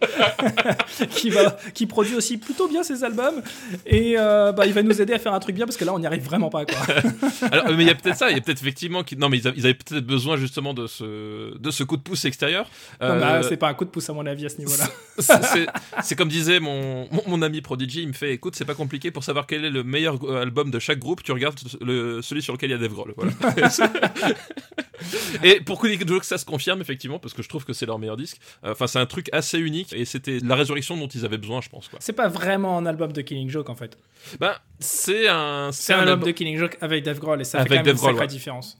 qui 1.11 1.29
va, 1.29 1.57
qui 1.73 1.85
produit 1.85 2.15
aussi 2.15 2.37
plutôt 2.37 2.67
bien 2.67 2.83
ses 2.83 3.03
albums, 3.03 3.41
et 3.85 4.15
bah, 4.15 4.65
il 4.65 4.73
va 4.73 4.81
nous 4.83 5.01
aider 5.01 5.13
à 5.13 5.19
faire 5.19 5.33
un 5.33 5.39
truc 5.39 5.55
bien 5.55 5.65
parce 5.65 5.77
que 5.77 5.85
là 5.85 5.93
on 5.93 5.99
n'y 5.99 6.07
arrive 6.07 6.23
vraiment 6.23 6.49
pas 6.49 6.65
quoi. 6.65 6.77
Alors, 7.51 7.65
mais 7.75 7.83
il 7.83 7.87
y 7.87 7.91
a 7.91 7.95
peut-être 7.95 8.17
ça. 8.17 8.29
Il 8.29 8.35
y 8.35 8.39
a 8.39 8.41
peut-être 8.41 8.61
effectivement. 8.61 9.03
qui- 9.03 9.17
Non, 9.17 9.29
mais 9.29 9.37
ils, 9.39 9.47
avaient 9.47 9.73
peut-être 9.73 10.05
besoin 10.05 10.37
justement 10.37 10.73
de 10.73 10.87
ce, 10.87 11.57
de 11.57 11.71
ce 11.71 11.83
coup 11.83 11.97
de 11.97 12.01
pouce 12.01 12.25
extérieur. 12.25 12.69
Non, 13.01 13.15
mais, 13.15 13.23
Euh, 13.23 13.39
ah, 13.39 13.43
c'est 13.43 13.57
pas 13.57 13.67
un 13.69 13.73
coup 13.73 13.85
de 13.85 13.89
pouce 13.89 14.09
à 14.09 14.13
mon 14.13 14.25
avis 14.25 14.45
à 14.45 14.49
ce 14.49 14.57
niveau-là. 14.57 14.85
c'est- 16.03 16.15
comme 16.15 16.29
disait 16.29 16.59
mon, 16.59 17.07
mon, 17.11 17.21
mon 17.27 17.41
ami 17.41 17.48
Prodigy, 17.61 18.01
il 18.01 18.07
me 18.09 18.13
fait 18.13 18.33
écoute, 18.33 18.55
c'est 18.55 18.65
pas 18.65 18.75
compliqué 18.75 19.11
pour 19.11 19.23
savoir 19.23 19.47
quel 19.47 19.65
est 19.65 19.69
le 19.69 19.83
meilleur 19.83 20.17
euh, 20.23 20.41
album 20.41 20.71
de 20.71 20.79
chaque 20.79 20.99
groupe, 20.99 21.23
tu 21.23 21.31
regardes 21.31 21.59
le, 21.81 22.21
celui 22.21 22.41
sur 22.41 22.53
lequel 22.53 22.69
il 22.69 22.73
y 22.73 22.75
a 22.75 22.79
Dave 22.79 22.93
Grohl. 22.93 23.13
Voilà. 23.17 23.31
et 25.43 25.59
pour 25.61 25.81
Killing 25.81 26.07
Joke, 26.07 26.23
ça 26.23 26.37
se 26.37 26.45
confirme 26.45 26.81
effectivement, 26.81 27.19
parce 27.19 27.33
que 27.33 27.41
je 27.41 27.49
trouve 27.49 27.65
que 27.65 27.73
c'est 27.73 27.85
leur 27.85 27.99
meilleur 27.99 28.17
disque. 28.17 28.39
Euh, 28.63 28.71
Enfin, 28.71 28.87
c'est 28.87 28.99
un 28.99 29.05
truc 29.05 29.29
assez 29.33 29.59
unique 29.59 29.91
et 29.93 30.05
c'était 30.05 30.39
la 30.41 30.55
résurrection 30.55 30.95
dont 30.95 31.07
ils 31.07 31.25
avaient 31.25 31.37
besoin, 31.37 31.59
je 31.59 31.67
pense. 31.69 31.89
Quoi. 31.89 31.99
C'est 32.01 32.13
pas 32.13 32.29
vraiment 32.29 32.77
un 32.77 32.85
album 32.85 33.11
de 33.11 33.21
Killing 33.21 33.49
Joke 33.49 33.69
en 33.69 33.75
fait. 33.75 33.97
Ben, 34.39 34.53
c'est 34.79 35.27
un, 35.27 35.71
C'est 35.73 35.93
un 35.93 35.99
album 35.99 36.23
de 36.23 36.31
Killing 36.31 36.57
Joke 36.57 36.77
avec 36.79 37.03
Dave 37.03 37.19
Grohl 37.19 37.41
et 37.41 37.43
ça 37.43 37.59
Avec 37.59 37.69
fait 37.71 37.77
quand 37.77 37.83
même 37.83 37.85
Dave 37.87 37.95
une 37.95 37.99
Grohl, 37.99 38.11
sacrée 38.13 38.25
ouais. 38.25 38.27
différence. 38.27 38.77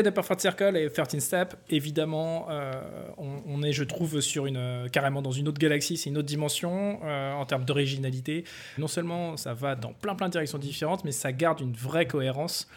Côté 0.00 0.10
de 0.10 0.14
Perfect 0.14 0.40
Circle 0.40 0.76
et 0.76 0.90
13 0.90 1.18
Step, 1.18 1.54
évidemment, 1.68 2.46
euh, 2.50 2.72
on, 3.18 3.62
est, 3.62 3.72
je 3.72 3.84
trouve, 3.84 4.20
sur 4.20 4.46
une, 4.46 4.56
euh, 4.56 4.88
carrément 4.88 5.22
dans 5.22 5.30
une 5.30 5.48
autre 5.48 5.58
galaxie, 5.58 5.96
c'est 5.96 6.10
une 6.10 6.18
autre 6.18 6.28
dimension 6.28 7.00
euh, 7.04 7.32
en 7.32 7.44
termes 7.44 7.64
d'originalité. 7.64 8.44
Non 8.78 8.86
seulement 8.86 9.36
ça 9.36 9.54
va 9.54 9.74
dans 9.74 9.92
plein 9.92 10.14
plein 10.14 10.28
de 10.28 10.32
directions 10.32 10.58
différentes, 10.58 11.04
mais 11.04 11.12
ça 11.12 11.32
garde 11.32 11.60
une 11.60 11.74
vraie 11.74 12.06
cohérence. 12.06 12.68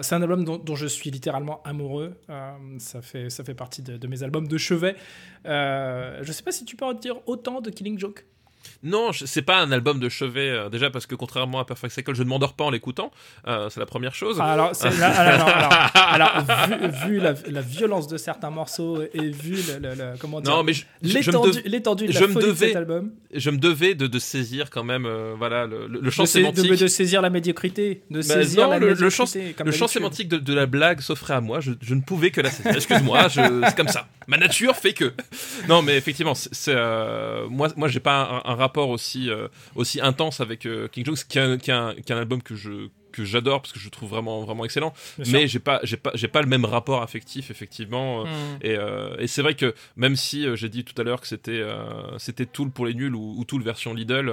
C'est 0.00 0.14
un 0.14 0.22
album 0.22 0.42
dont, 0.42 0.74
je 0.74 0.86
suis 0.86 1.10
littéralement 1.10 1.62
amoureux. 1.64 2.16
Ça, 2.78 3.02
fait, 3.02 3.28
ça 3.28 3.44
fait 3.44 3.54
partie 3.54 3.82
de, 3.82 3.98
de 3.98 4.06
mes 4.06 4.22
albums 4.22 4.48
de 4.48 4.56
chevet. 4.56 4.96
Euh, 5.44 6.20
je 6.22 6.32
sais 6.32 6.42
pas 6.42 6.52
si 6.52 6.64
tu 6.64 6.76
peux 6.76 6.86
en 6.86 6.94
dire 6.94 7.16
autant 7.26 7.60
de 7.60 7.68
Killing 7.68 7.98
Joke. 7.98 8.24
Non, 8.82 9.10
c'est 9.12 9.42
pas 9.42 9.58
un 9.58 9.72
album 9.72 9.98
de 10.00 10.08
chevet, 10.08 10.48
euh, 10.50 10.68
déjà 10.68 10.90
parce 10.90 11.06
que 11.06 11.14
contrairement 11.14 11.58
à 11.60 11.64
Perfect 11.64 11.92
Cycle, 11.94 12.14
je 12.14 12.22
ne 12.22 12.28
m'endors 12.28 12.54
pas 12.54 12.64
en 12.64 12.70
l'écoutant. 12.70 13.10
Euh, 13.46 13.68
c'est 13.70 13.80
la 13.80 13.86
première 13.86 14.14
chose. 14.14 14.38
Ah, 14.40 14.52
alors, 14.52 14.72
vu, 16.68 17.08
vu 17.08 17.20
la, 17.20 17.34
la 17.50 17.60
violence 17.60 18.08
de 18.08 18.16
certains 18.16 18.50
morceaux 18.50 19.02
et 19.14 19.30
vu 19.30 19.56
le, 19.56 19.88
le- 19.88 19.94
le- 19.94 20.12
comment 20.18 20.40
dire, 20.40 20.52
non, 20.54 20.62
mais 20.62 20.72
je 20.72 20.84
l'étendue 21.64 22.06
de 22.06 22.12
la 22.12 22.20
je 22.20 22.24
me 22.26 22.32
folie 22.32 22.46
de 22.46 22.50
devais- 22.52 22.66
cet 22.68 22.76
album. 22.76 23.10
je 23.34 23.50
me 23.50 23.58
devais 23.58 23.94
de, 23.94 24.06
de 24.06 24.18
saisir 24.18 24.70
quand 24.70 24.84
même 24.84 25.06
euh, 25.06 25.34
voilà, 25.36 25.66
le, 25.66 25.86
le- 25.88 26.10
champ 26.10 26.22
de, 26.24 26.28
sais- 26.28 26.38
de- 26.40 26.56
sémantique. 26.56 26.80
de 26.80 26.86
saisir 26.86 27.22
la 27.22 27.30
médiocrité, 27.30 28.02
de 28.10 28.16
Bah, 28.18 28.22
saisir 28.22 28.64
non, 28.64 28.70
la 28.70 28.78
le, 28.78 28.86
le 28.88 28.92
médiocrité. 28.92 29.54
champ, 29.56 29.64
le 29.64 29.72
champ 29.72 29.88
sémantique 29.88 30.28
de, 30.28 30.38
de 30.38 30.54
la 30.54 30.66
blague 30.66 31.00
s'offrait 31.00 31.34
à 31.34 31.40
moi, 31.40 31.60
je, 31.60 31.72
je 31.80 31.94
ne 31.94 32.00
pouvais 32.00 32.30
que 32.30 32.40
la 32.40 32.50
saisir. 32.50 32.72
Excuse-moi, 32.74 33.28
c'est 33.28 33.76
comme 33.76 33.88
ça. 33.88 34.06
Ma 34.26 34.36
nature 34.38 34.74
fait 34.76 34.92
que. 34.92 35.12
Non, 35.68 35.82
mais 35.82 35.96
effectivement, 35.96 36.34
c'est, 36.34 36.74
euh, 36.74 37.46
moi, 37.48 37.68
moi, 37.76 37.88
j'ai 37.88 38.00
pas 38.00 38.42
un, 38.44 38.54
rapport 38.54 38.88
aussi, 38.90 39.30
euh, 39.30 39.48
aussi 39.74 40.00
intense 40.00 40.40
avec 40.40 40.66
euh, 40.66 40.88
King 40.88 41.04
Jones, 41.04 41.16
qui 41.28 41.38
est 41.38 41.42
un, 41.42 41.58
qui 41.58 41.70
est 41.70 41.74
un- 41.74 41.94
qui 41.94 42.12
est 42.12 42.14
un 42.14 42.18
album 42.18 42.42
que 42.42 42.54
je 42.56 42.88
que 43.16 43.24
j'adore 43.24 43.62
parce 43.62 43.72
que 43.72 43.80
je 43.80 43.88
trouve 43.88 44.10
vraiment 44.10 44.44
vraiment 44.44 44.64
excellent 44.64 44.92
Bien 45.18 45.32
mais 45.32 45.48
j'ai 45.48 45.58
pas 45.58 45.80
j'ai 45.82 45.96
pas 45.96 46.12
j'ai 46.14 46.28
pas 46.28 46.42
le 46.42 46.48
même 46.48 46.64
rapport 46.64 47.02
affectif 47.02 47.50
effectivement 47.50 48.20
euh, 48.20 48.24
Hmm. 48.36 48.58
et, 48.62 48.76
euh, 48.76 49.16
et 49.18 49.26
c'est 49.26 49.42
vrai 49.42 49.54
que 49.54 49.74
même 49.96 50.16
si 50.16 50.46
euh, 50.46 50.56
j'ai 50.56 50.68
dit 50.68 50.84
tout 50.84 51.00
à 51.00 51.04
l'heure 51.04 51.20
que 51.20 51.26
c'était 51.26 51.52
euh, 51.52 52.18
c'était 52.18 52.46
Tool 52.46 52.70
pour 52.70 52.86
les 52.86 52.94
nuls 52.94 53.14
ou, 53.14 53.34
ou 53.38 53.44
Tool 53.44 53.62
version 53.62 53.94
Lidl 53.94 54.30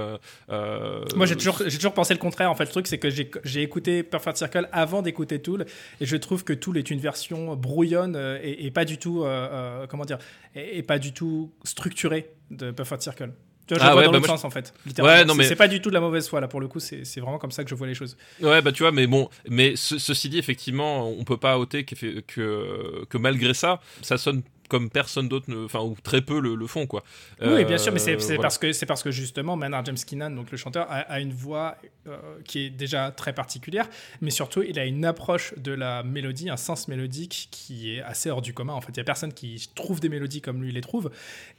euh, 0.50 1.06
Moi, 1.15 1.26
j'ai 1.26 1.36
toujours, 1.36 1.62
j'ai 1.65 1.78
toujours 1.78 1.93
pensé 1.93 2.13
le 2.13 2.19
contraire. 2.19 2.50
En 2.52 2.56
fait, 2.56 2.65
le 2.65 2.72
truc, 2.72 2.88
c'est 2.88 2.98
que 2.98 3.10
j'ai, 3.10 3.30
j'ai 3.43 3.62
écouté 3.62 4.04
Perfect 4.04 4.38
Circle 4.38 4.69
avant 4.72 5.02
d'écouter 5.02 5.41
Tool, 5.41 5.65
et 6.02 6.06
je 6.06 6.17
trouve 6.17 6.43
que 6.43 6.54
Tool 6.54 6.78
est 6.78 6.89
une 6.89 7.00
version 7.00 7.56
brouillonne 7.56 8.15
et, 8.41 8.65
et 8.65 8.72
pas 8.72 8.86
du 8.86 8.98
tout, 8.98 9.24
euh, 9.24 9.28
euh, 9.28 9.88
comment 9.88 10.06
dire, 10.06 10.17
et, 10.56 10.80
et 10.80 10.84
pas 10.84 11.00
du 11.00 11.13
tout 11.13 11.52
structurée 11.63 12.30
de 12.52 12.72
Perfect 12.72 13.02
Circle. 13.02 13.32
Tu 13.67 13.73
vois, 13.76 13.84
je 13.84 13.88
Ah 13.89 13.93
vois 13.93 14.02
ouais, 14.02 14.06
dans 14.08 14.12
bah 14.12 14.17
l'autre 14.19 14.28
sens, 14.30 14.43
en 14.45 14.49
fait. 14.49 14.73
littéralement. 14.86 15.17
Ouais, 15.19 15.26
non, 15.26 15.34
C'est- 15.34 15.38
mais- 15.39 15.47
c'est 15.47 15.56
pas 15.56 15.67
du 15.69 15.82
tout 15.82 15.89
de 15.89 15.93
la 15.93 16.02
mauvaise 16.02 16.28
foi, 16.28 16.41
là, 16.41 16.47
pour 16.49 16.60
le 16.60 16.67
coup. 16.67 16.80
C'est, 16.80 17.06
c'est 17.06 17.21
vraiment 17.21 17.38
comme 17.38 17.52
ça 17.52 17.63
que 17.63 17.69
je 17.69 17.76
vois 17.76 17.88
les 17.88 17.93
choses. 17.95 18.17
Ouais, 18.41 18.62
bah 18.62 18.71
tu 18.73 18.84
vois, 18.84 18.91
mais 18.91 19.08
bon, 19.08 19.30
mais 19.49 19.76
ce- 19.78 19.97
ceci 19.99 20.28
dit, 20.30 20.38
effectivement, 20.38 21.08
on 21.10 21.23
peut 21.23 21.38
pas 21.38 21.58
ôter 21.58 21.86
que, 21.86 22.19
que, 22.21 23.06
que 23.10 23.17
malgré 23.17 23.54
ça, 23.54 23.80
ça 24.02 24.17
sonne 24.17 24.41
comme 24.69 24.89
personne 24.89 25.28
d'autre, 25.30 25.45
enfin, 25.65 25.82
ou 25.82 25.95
très 26.04 26.21
peu 26.21 26.39
le, 26.39 26.56
le 26.56 26.67
font, 26.67 26.88
quoi. 26.88 27.04
Oui, 27.41 27.63
bien 27.63 27.78
sûr, 27.78 27.93
mais 27.93 27.99
c'est 27.99 28.13
Euh, 28.13 28.17
voilà. 28.17 28.41
parce 28.41 28.58
que 28.58 28.71
c'est 28.73 28.86
parce 28.88 29.04
que 29.04 29.12
justement 29.12 29.56
Maynard 29.56 29.86
James 29.86 29.97
Keenan, 30.08 30.32
donc 30.32 30.49
le 30.52 30.58
chanteur, 30.58 30.88
a, 30.89 30.99
a 31.02 31.19
une 31.19 31.32
voix 31.34 31.78
euh, 32.08 32.17
qui 32.43 32.65
est 32.65 32.69
déjà 32.71 33.12
très 33.12 33.34
particulière, 33.34 33.88
mais 34.21 34.32
surtout 34.32 34.63
il 34.63 34.80
a 34.80 34.86
une 34.86 35.06
approche 35.06 35.54
de 35.58 35.73
la 35.73 36.02
mélodie, 36.02 36.49
un 36.49 36.58
sens 36.58 36.88
mélodique 36.88 37.49
qui 37.52 37.93
est 37.93 38.02
assez 38.02 38.30
hors 38.32 38.41
du 38.41 38.54
commun. 38.54 38.73
En 38.73 38.82
fait, 38.82 38.93
il 38.93 38.97
y 38.97 39.02
a 39.02 39.04
personne 39.04 39.34
qui 39.34 39.69
trouve 39.76 39.99
des 39.99 40.10
mélodies 40.10 40.41
comme 40.41 40.63
lui 40.63 40.71
les 40.71 40.82
trouve, 40.82 41.12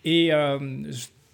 et 0.05 0.33
euh, 0.33 0.59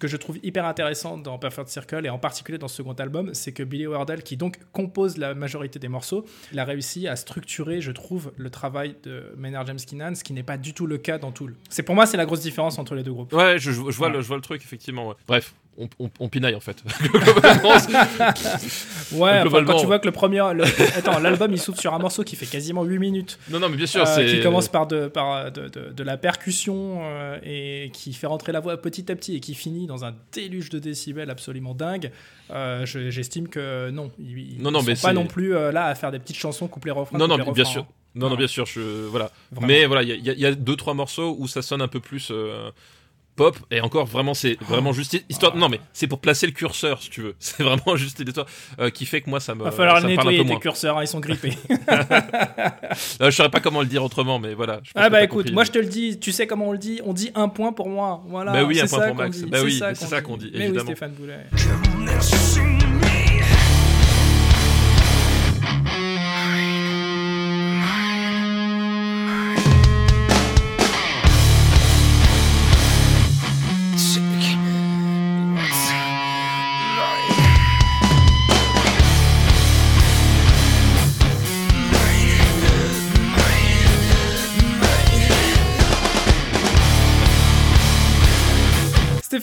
que 0.01 0.07
je 0.07 0.17
trouve 0.17 0.39
hyper 0.41 0.65
intéressant 0.65 1.17
dans 1.19 1.37
Perfect 1.37 1.69
Circle 1.69 2.05
et 2.05 2.09
en 2.09 2.17
particulier 2.17 2.57
dans 2.57 2.67
ce 2.67 2.77
second 2.77 2.93
album, 2.93 3.33
c'est 3.33 3.51
que 3.53 3.61
Billy 3.61 3.85
Wardell, 3.85 4.23
qui 4.23 4.35
donc 4.35 4.57
compose 4.73 5.17
la 5.17 5.35
majorité 5.35 5.77
des 5.77 5.89
morceaux, 5.89 6.25
il 6.51 6.59
a 6.59 6.65
réussi 6.65 7.07
à 7.07 7.15
structurer, 7.15 7.81
je 7.81 7.91
trouve, 7.91 8.31
le 8.35 8.49
travail 8.49 8.95
de 9.03 9.31
Maynard 9.37 9.67
James 9.67 9.77
Keenan, 9.79 10.15
ce 10.15 10.23
qui 10.23 10.33
n'est 10.33 10.41
pas 10.41 10.57
du 10.57 10.73
tout 10.73 10.87
le 10.87 10.97
cas 10.97 11.19
dans 11.19 11.31
Tool. 11.31 11.55
C'est 11.69 11.83
pour 11.83 11.93
moi 11.93 12.07
c'est 12.07 12.17
la 12.17 12.25
grosse 12.25 12.41
différence 12.41 12.79
entre 12.79 12.95
les 12.95 13.03
deux 13.03 13.13
groupes. 13.13 13.31
Ouais, 13.31 13.59
je, 13.59 13.71
je 13.71 13.79
vois, 13.79 14.09
le, 14.09 14.21
je 14.21 14.27
vois 14.27 14.37
le 14.37 14.41
truc, 14.41 14.63
effectivement. 14.63 15.09
ouais. 15.09 15.15
Bref, 15.27 15.53
on, 15.77 15.87
on, 15.99 16.09
on 16.19 16.29
pinaille 16.29 16.55
en 16.55 16.59
fait. 16.59 16.83
Ouais, 19.13 19.41
enfin, 19.45 19.63
quand 19.65 19.77
tu 19.77 19.85
vois 19.85 19.99
que 19.99 20.05
le 20.05 20.11
premier. 20.11 20.37
le- 20.53 20.63
Attends, 20.97 21.19
l'album 21.19 21.51
il 21.51 21.59
s'ouvre 21.59 21.79
sur 21.79 21.93
un 21.93 21.99
morceau 21.99 22.23
qui 22.23 22.35
fait 22.35 22.45
quasiment 22.45 22.83
8 22.83 22.99
minutes. 22.99 23.39
non, 23.49 23.59
non, 23.59 23.69
mais 23.69 23.77
bien 23.77 23.85
sûr, 23.85 24.01
euh, 24.01 24.05
c'est. 24.05 24.25
qui 24.25 24.41
commence 24.41 24.67
par, 24.69 24.87
de, 24.87 25.07
par 25.07 25.31
euh, 25.33 25.49
de, 25.49 25.67
de- 25.67 25.91
de 25.91 26.03
la 26.03 26.17
percussion 26.17 26.99
euh, 27.03 27.37
et 27.43 27.89
qui 27.93 28.13
fait 28.13 28.27
rentrer 28.27 28.51
la 28.51 28.59
voix 28.59 28.77
petit 28.81 29.11
à 29.11 29.15
petit 29.15 29.35
et 29.35 29.39
qui 29.39 29.53
finit 29.55 29.87
dans 29.87 30.05
un 30.05 30.13
déluge 30.31 30.69
de 30.69 30.79
décibels 30.79 31.29
absolument 31.29 31.73
dingue. 31.73 32.11
Euh, 32.51 32.85
je- 32.85 33.09
J'estime 33.09 33.47
que 33.47 33.89
non, 33.89 34.11
ils, 34.19 34.61
Non, 34.61 34.71
non, 34.71 34.81
mais 34.83 34.95
pas 34.95 35.13
non 35.13 35.25
plus 35.25 35.51
là 35.51 35.85
à 35.87 35.95
faire 35.95 36.11
des 36.11 36.19
petites 36.19 36.37
chansons 36.37 36.67
couplet 36.67 36.91
refrain. 36.91 37.17
Non, 37.17 37.27
non, 37.27 37.37
bien 37.51 37.65
sûr. 37.65 37.85
Non, 38.15 38.29
non, 38.29 38.35
bien 38.35 38.47
sûr, 38.47 38.65
je. 38.65 38.81
Voilà. 39.07 39.31
Vraiment. 39.51 39.67
Mais 39.67 39.85
voilà, 39.85 40.03
il 40.03 40.09
y, 40.09 40.21
y 40.21 40.29
a- 40.29 40.33
il 40.33 40.39
y 40.39 40.45
a 40.45 40.53
deux, 40.53 40.75
trois 40.75 40.93
morceaux 40.93 41.35
où 41.39 41.47
ça 41.47 41.61
sonne 41.61 41.81
un 41.81 41.87
peu 41.87 41.99
plus. 42.01 42.27
euh, 42.31 42.69
Pop 43.35 43.57
et 43.71 43.81
encore 43.81 44.05
vraiment 44.05 44.33
c'est 44.33 44.57
vraiment 44.61 44.93
juste 44.93 45.23
histoire 45.29 45.55
non 45.55 45.69
mais 45.69 45.79
c'est 45.93 46.07
pour 46.07 46.19
placer 46.19 46.45
le 46.45 46.51
curseur 46.51 47.01
si 47.01 47.09
tu 47.09 47.21
veux 47.21 47.35
c'est 47.39 47.63
vraiment 47.63 47.95
juste 47.95 48.19
l'histoire 48.23 48.45
euh, 48.79 48.89
qui 48.89 49.05
fait 49.05 49.21
que 49.21 49.29
moi 49.29 49.39
ça 49.39 49.55
me 49.55 49.63
Va 49.63 49.71
falloir 49.71 49.97
ça 50.01 50.07
me 50.07 50.09
nettoyer 50.15 50.45
tes 50.45 50.59
curseurs, 50.59 50.97
hein, 50.97 51.03
ils 51.03 51.07
sont 51.07 51.19
grippés. 51.19 51.57
Euh, 53.21 53.29
je 53.29 53.35
saurais 53.35 53.49
pas 53.49 53.59
comment 53.59 53.81
le 53.81 53.87
dire 53.87 54.03
autrement 54.03 54.39
mais 54.39 54.53
voilà 54.53 54.79
je 54.83 54.91
pense 54.91 55.03
ah 55.03 55.09
bah 55.09 55.23
écoute, 55.23 55.37
compris. 55.43 55.53
moi 55.53 55.63
je 55.63 55.71
te 55.71 55.79
le 55.79 55.85
dis, 55.85 56.19
tu 56.19 56.31
sais 56.31 56.47
comment 56.47 56.69
on 56.69 56.71
le 56.71 56.77
dit 56.77 56.99
On 57.05 57.13
dit 57.13 57.31
un 57.35 57.47
point 57.49 57.73
pour 57.73 57.89
moi. 57.89 58.23
Voilà. 58.27 58.51
Bah 58.51 58.63
oui, 58.63 58.75
c'est 58.75 58.83
un 58.83 58.87
point 58.87 58.99
ça 58.99 59.07
pour 59.07 59.15
qu'on 59.15 59.23
Max. 59.23 59.37
dit, 59.37 59.45
Bah 59.45 59.59
oui, 59.63 59.79
c'est 59.79 59.95
ça 59.95 60.21
qu'on 60.21 60.37
dit, 60.37 60.51
Mais 60.53 60.59
oui, 60.59 60.65
évidemment. 60.65 60.85
Stéphane 60.85 61.13
Boulet. 61.13 62.90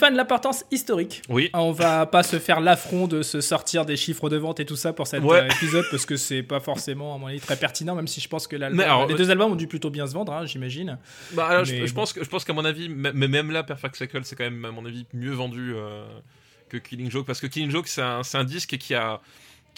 Stéphane, 0.08 0.16
l'importance 0.16 0.64
historique. 0.70 1.22
oui 1.28 1.50
On 1.54 1.72
va 1.72 2.06
pas 2.06 2.22
se 2.22 2.38
faire 2.38 2.60
l'affront 2.60 3.06
de 3.06 3.22
se 3.22 3.40
sortir 3.40 3.84
des 3.86 3.96
chiffres 3.96 4.28
de 4.30 4.36
vente 4.36 4.60
et 4.60 4.64
tout 4.66 4.76
ça 4.76 4.92
pour 4.92 5.06
cet 5.06 5.22
Ouais. 5.22 5.40
euh, 5.40 5.46
épisode 5.48 5.84
parce 5.90 6.06
que 6.06 6.16
c'est 6.16 6.42
pas 6.42 6.60
forcément 6.60 7.14
à 7.14 7.18
mon 7.18 7.26
avis 7.26 7.40
très 7.40 7.56
pertinent 7.56 7.94
même 7.94 8.06
si 8.08 8.20
je 8.20 8.28
pense 8.28 8.46
que 8.46 8.56
alors, 8.56 9.06
les 9.06 9.14
euh, 9.14 9.16
deux 9.16 9.30
albums 9.30 9.52
ont 9.52 9.56
dû 9.56 9.66
plutôt 9.66 9.90
bien 9.90 10.06
se 10.06 10.14
vendre 10.14 10.32
hein, 10.32 10.46
j'imagine. 10.46 10.98
Bah, 11.32 11.46
alors, 11.48 11.64
Mais 11.66 11.86
je 11.86 11.92
bon. 11.94 12.00
pense 12.00 12.12
que 12.12 12.24
je 12.24 12.28
pense 12.28 12.44
qu'à 12.44 12.52
mon 12.52 12.64
avis, 12.64 12.88
mais 12.88 13.12
même 13.28 13.50
là, 13.50 13.62
Perfect 13.62 13.96
Cycle, 13.96 14.20
c'est 14.24 14.36
quand 14.36 14.44
même 14.44 14.64
à 14.64 14.70
mon 14.70 14.84
avis 14.86 15.06
mieux 15.12 15.32
vendu 15.32 15.72
euh, 15.74 16.04
que 16.68 16.76
Killing 16.76 17.10
Joke 17.10 17.26
parce 17.26 17.40
que 17.40 17.46
Killing 17.46 17.70
Joke, 17.70 17.86
c'est 17.88 18.02
un, 18.02 18.22
c'est 18.22 18.38
un 18.38 18.44
disque 18.44 18.76
qui 18.78 18.94
a 18.94 19.20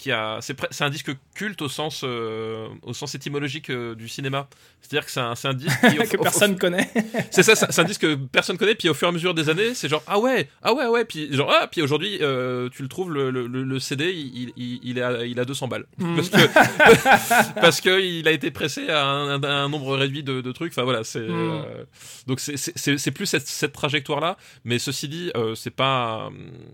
qui 0.01 0.11
a 0.11 0.39
c'est 0.41 0.81
un 0.83 0.89
disque 0.89 1.11
culte 1.35 1.61
au 1.61 1.69
sens 1.69 2.01
euh, 2.03 2.67
au 2.81 2.93
sens 2.93 3.13
étymologique 3.13 3.69
euh, 3.69 3.93
du 3.93 4.07
cinéma. 4.09 4.47
C'est-à-dire 4.81 5.05
que 5.05 5.11
c'est 5.11 5.19
un, 5.47 5.53
disque 5.53 5.79
qui, 5.91 5.99
au- 5.99 6.03
que 6.03 6.17
au- 6.17 6.23
personne 6.23 6.57
connaît. 6.57 6.89
c'est 7.31 7.43
ça, 7.43 7.53
c'est 7.55 7.79
un 7.81 7.83
disque 7.83 8.01
que 8.01 8.15
personne 8.15 8.57
connaît, 8.57 8.73
puis 8.73 8.89
au 8.89 8.95
fur 8.95 9.07
et 9.07 9.09
à 9.09 9.11
mesure 9.11 9.35
des 9.35 9.47
années, 9.49 9.75
c'est 9.75 9.87
genre 9.89 10.01
ah 10.07 10.17
ouais, 10.17 10.49
ah 10.63 10.73
ouais, 10.73 10.87
ouais, 10.87 11.05
puis 11.05 11.31
genre 11.31 11.51
ah, 11.55 11.67
puis 11.67 11.83
aujourd'hui 11.83 12.17
euh, 12.21 12.67
tu 12.69 12.81
le 12.81 12.87
trouves 12.87 13.11
le, 13.13 13.29
le, 13.29 13.45
le- 13.45 13.79
CD, 13.79 14.11
il, 14.11 14.51
il, 14.57 14.79
il, 14.83 14.97
est 14.97 15.01
à, 15.03 15.23
il 15.25 15.39
a 15.39 15.45
200 15.45 15.67
balles 15.67 15.85
Mm. 15.99 16.15
parce 16.15 16.29
que 16.29 17.55
parce 17.61 17.81
que 17.81 18.01
il 18.01 18.27
a 18.27 18.31
été 18.31 18.49
pressé 18.51 18.89
à 18.89 19.05
un, 19.05 19.43
un 19.43 19.69
nombre 19.69 19.95
réduit 19.95 20.23
de, 20.23 20.41
de 20.41 20.51
trucs. 20.51 20.71
Enfin 20.73 20.83
voilà, 20.83 21.03
c'est 21.03 21.19
Mm. 21.21 21.29
euh, 21.31 21.83
donc 22.27 22.39
c'est- 22.39 23.11
plus 23.11 23.25
cette, 23.27 23.45
cette 23.47 23.73
trajectoire 23.73 24.19
là, 24.19 24.37
mais 24.63 24.79
ceci 24.79 25.07
dit, 25.07 25.31
c'est 25.55 25.69
pas 25.75 26.29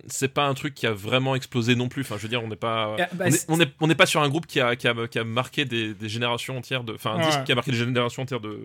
c'est 0.07 0.27
pas 0.33 0.45
un 0.45 0.53
truc 0.53 0.73
qui 0.75 0.87
a 0.87 0.93
vraiment 0.93 1.35
explosé 1.35 1.75
non 1.75 1.89
plus. 1.89 2.03
Enfin 2.03 2.15
je 2.17 2.21
veux 2.23 2.29
dire, 2.29 2.41
on 2.43 2.47
n'est 2.47 2.55
pas 2.55 2.95
bah, 3.17 3.25
on 3.79 3.87
n'est 3.87 3.95
pas 3.95 4.05
sur 4.05 4.21
un 4.21 4.29
groupe 4.29 4.45
qui 4.47 4.59
a 4.59 4.75
qui 4.75 4.87
a, 4.87 5.07
qui 5.07 5.19
a 5.19 5.23
marqué 5.23 5.65
des, 5.65 5.93
des 5.93 6.09
générations 6.09 6.57
entières 6.57 6.83
de 6.83 6.93
enfin 6.93 7.11
un 7.11 7.17
Ouais. 7.19 7.25
disque 7.27 7.43
qui 7.43 7.51
a 7.51 7.55
marqué 7.55 7.71
des 7.71 7.77
générations 7.77 8.23
entières 8.23 8.39
de 8.39 8.59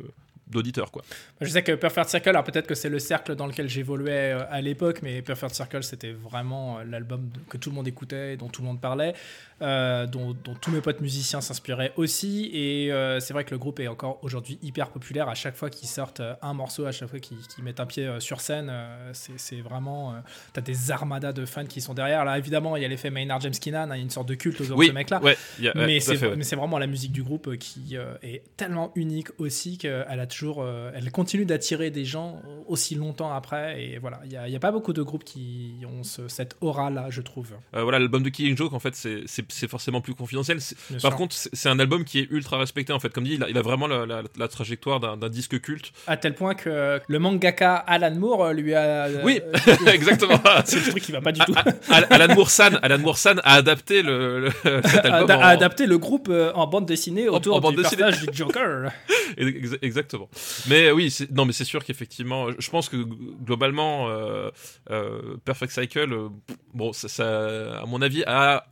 d'auditeurs 0.53 0.91
quoi. 0.93 1.03
Je 1.41 1.49
sais 1.49 1.63
que 1.63 1.73
Perfect 1.73 2.09
Circle, 2.11 2.29
alors 2.29 2.45
peut-être 2.45 2.67
que 2.67 2.75
c'est 2.77 2.89
le 2.89 2.99
cercle 3.01 3.35
dans 3.35 3.47
lequel 3.47 3.69
j'évoluais 3.69 4.33
euh, 4.35 4.45
à 4.51 4.61
l'époque, 4.61 5.01
mais 5.03 5.21
Perfect 5.23 5.55
Circle, 5.55 5.83
c'était 5.83 6.13
vraiment 6.13 6.79
euh, 6.79 6.85
l'album 6.85 7.29
de- 7.29 7.41
que 7.49 7.57
tout 7.57 7.71
le 7.71 7.75
monde 7.77 7.89
écoutait, 7.89 8.37
dont 8.37 8.49
tout 8.49 8.63
le 8.63 8.69
monde 8.69 8.81
parlait, 8.81 9.15
euh, 9.63 10.07
dont, 10.07 10.37
dont 10.45 10.55
tous 10.55 10.71
mes 10.71 10.81
potes 10.81 11.01
musiciens 11.01 11.41
s'inspiraient 11.41 11.93
aussi. 11.97 12.51
Et 12.53 12.93
euh, 12.93 13.21
c'est 13.21 13.33
vrai 13.33 13.45
que 13.45 13.51
le 13.53 13.59
groupe 13.59 13.81
est 13.81 13.89
encore 13.89 14.19
aujourd'hui 14.23 14.59
hyper 14.63 14.91
populaire. 14.91 15.29
À 15.29 15.35
chaque 15.35 15.57
fois 15.57 15.71
qu'ils 15.71 15.89
sortent 15.89 16.23
un 16.43 16.53
morceau, 16.55 16.85
à 16.87 16.93
chaque 16.93 17.09
fois 17.09 17.19
qu'ils 17.21 17.39
mettent 17.63 17.81
un 17.81 17.87
pied 17.87 18.09
sur 18.21 18.41
scène, 18.41 18.73
c'est 19.13 19.61
vraiment. 19.61 20.15
T'as 20.53 20.61
des 20.61 20.91
armadas 20.91 21.33
de 21.33 21.45
fans 21.47 21.65
qui 21.67 21.81
sont 21.81 21.95
derrière. 21.95 22.25
Là, 22.25 22.39
évidemment, 22.39 22.77
il 22.77 22.83
y 22.83 22.85
a 22.85 22.89
l'effet 22.89 23.11
Maynard 23.11 23.41
James 23.41 23.53
Keenan, 23.53 23.91
hein, 23.91 23.95
il 23.95 23.99
y 23.99 24.01
a 24.01 24.03
une 24.03 24.11
sorte 24.11 24.29
de 24.29 24.35
culte 24.35 24.61
de 24.67 24.73
Oui, 24.75 24.89
ce 24.89 24.93
mec-là. 24.93 25.21
ouais, 25.23 25.37
ouais, 25.61 25.73
mais 25.75 26.01
c'est 26.01 26.21
ouais. 26.21 26.57
vraiment 26.57 26.79
la 26.79 26.87
musique 26.87 27.13
du 27.13 27.23
groupe 27.23 27.57
qui 27.57 27.97
est 28.23 28.43
tellement 28.57 28.91
unique 28.97 29.29
aussi 29.39 29.79
qu'elle 29.79 30.07
a 30.21 30.27
toujours 30.27 30.42
euh, 30.61 30.91
elle 30.95 31.11
continue 31.11 31.45
d'attirer 31.45 31.91
des 31.91 32.05
gens 32.05 32.43
aussi 32.67 32.95
longtemps 32.95 33.33
après 33.33 33.83
et 33.83 33.99
voilà 33.99 34.21
il 34.25 34.33
y 34.33 34.57
a, 34.57 34.61
pas 34.61 34.73
beaucoup 34.73 34.93
de 34.93 35.03
groupes 35.03 35.25
qui 35.25 35.75
ont 35.89 36.03
ce- 36.03 36.29
cette 36.29 36.57
aura 36.61 36.91
là 36.91 37.07
je 37.11 37.21
trouve 37.21 37.53
Euh, 37.75 37.83
voilà, 37.83 37.99
l'album 37.99 38.23
de 38.23 38.29
Killing 38.29 38.57
Joke, 38.57 38.73
en 38.73 38.79
fait, 38.81 38.95
c'est- 38.95 39.69
forcément 39.69 40.01
plus 40.01 40.15
confidentiel. 40.15 40.59
Par 40.91 41.01
sûr. 41.01 41.17
contre, 41.17 41.35
c'est 41.37 41.69
un 41.69 41.79
album 41.79 42.05
qui 42.05 42.19
est 42.21 42.29
ultra 42.31 42.59
respecté, 42.59 42.93
en 42.93 42.99
fait. 43.01 43.11
Comme 43.13 43.25
dit, 43.25 43.35
il 43.35 43.43
a, 43.45 43.49
il 43.49 43.57
a 43.59 43.63
vraiment 43.63 43.87
la, 43.87 44.07
la- 44.07 44.23
la 44.37 44.49
trajectoire 44.49 44.99
d'un 45.01 45.29
disque 45.29 45.61
culte. 45.61 45.93
à 46.07 46.17
tel 46.17 46.35
point 46.35 46.55
que 46.55 47.01
le 47.07 47.19
mangaka 47.19 47.75
Alan 47.77 48.15
Moore 48.15 48.45
euh, 48.47 48.53
lui 48.53 48.75
a 48.75 49.09
Oui, 49.25 49.41
exactement. 49.87 50.41
c'est 50.65 50.85
le 50.85 50.91
truc 50.91 51.03
qui 51.03 51.13
va 51.13 51.21
pas 51.21 51.33
du 51.33 51.41
tout 51.41 51.55
Alan 51.91 52.35
Moore-san 52.35 52.79
Alan 52.83 52.99
Moore-san 52.99 53.41
a 53.45 53.55
adapté 53.55 54.03
le, 54.03 54.41
le- 54.41 54.51
cet 54.85 55.05
a, 55.07 55.15
album 55.17 55.31
a 55.31 55.39
en- 55.39 55.43
adapté 55.43 55.87
le 55.87 55.99
groupe 55.99 56.31
en 56.55 56.67
bande 56.67 56.87
dessinée 56.87 57.29
autour 57.29 57.57
en 57.57 57.61
bande 57.61 57.77
du 57.77 57.83
dessinée. 57.83 58.03
personnage 58.03 58.27
du 58.29 58.37
Joker 58.37 58.91
Ex- 59.37 59.77
Exactement. 59.83 60.29
Mais 60.69 60.91
oui, 60.91 61.11
c'est- 61.11 61.31
non, 61.31 61.45
mais 61.45 61.53
c'est 61.53 61.65
sûr 61.65 61.85
qu'effectivement, 61.85 62.49
je 62.59 62.71
pense 62.71 62.89
que 62.89 62.97
globalement, 62.97 64.09
euh, 64.09 64.51
euh, 64.91 65.37
Perfect 65.45 65.73
Cycle, 65.73 66.13
euh, 66.13 66.29
bon, 66.75 66.93
ça, 66.93 67.09
ça, 67.09 67.81
à 67.81 67.87
mon 67.87 68.01
avis, 68.03 68.25
a 68.27 68.67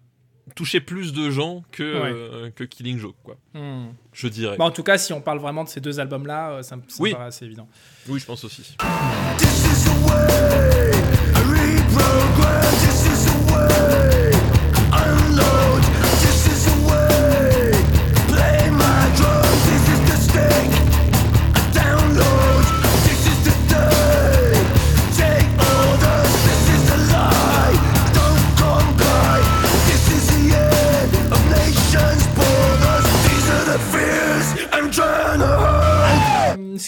touché 0.57 0.81
plus 0.81 1.13
de 1.13 1.31
gens 1.31 1.63
que, 1.71 1.83
Ouais. 1.83 2.11
euh, 2.13 2.51
que 2.51 2.65
Killing 2.65 2.99
Joke, 2.99 3.15
quoi. 3.23 3.37
Hmm. 3.55 3.91
Je 4.13 4.27
dirais. 4.27 4.57
Bah, 4.59 4.65
en 4.65 4.71
tout 4.73 4.83
cas 4.83 4.99
si 4.99 5.13
on 5.13 5.21
parle 5.21 5.39
vraiment 5.39 5.63
de 5.63 5.69
ces 5.69 5.81
deux 5.81 6.01
albums 6.01 6.27
là 6.27 6.61
ça, 6.65 6.75
me- 6.75 6.83
ça 6.89 6.97
Oui. 6.99 7.11
me 7.11 7.15
paraît 7.15 7.29
assez 7.29 7.45
évident 7.45 7.69
Oui, 8.09 8.19
je 8.19 8.27
pense 8.27 8.43
aussi. 8.43 8.63
This 9.39 9.65
is 9.65 9.85
the 9.85 10.09
way 10.09 10.91
I 11.37 11.43
reprogram. 11.47 12.63
This 12.81 13.07
is 13.07 13.27
the 13.27 13.53
way 13.53 14.33
I 14.93 15.07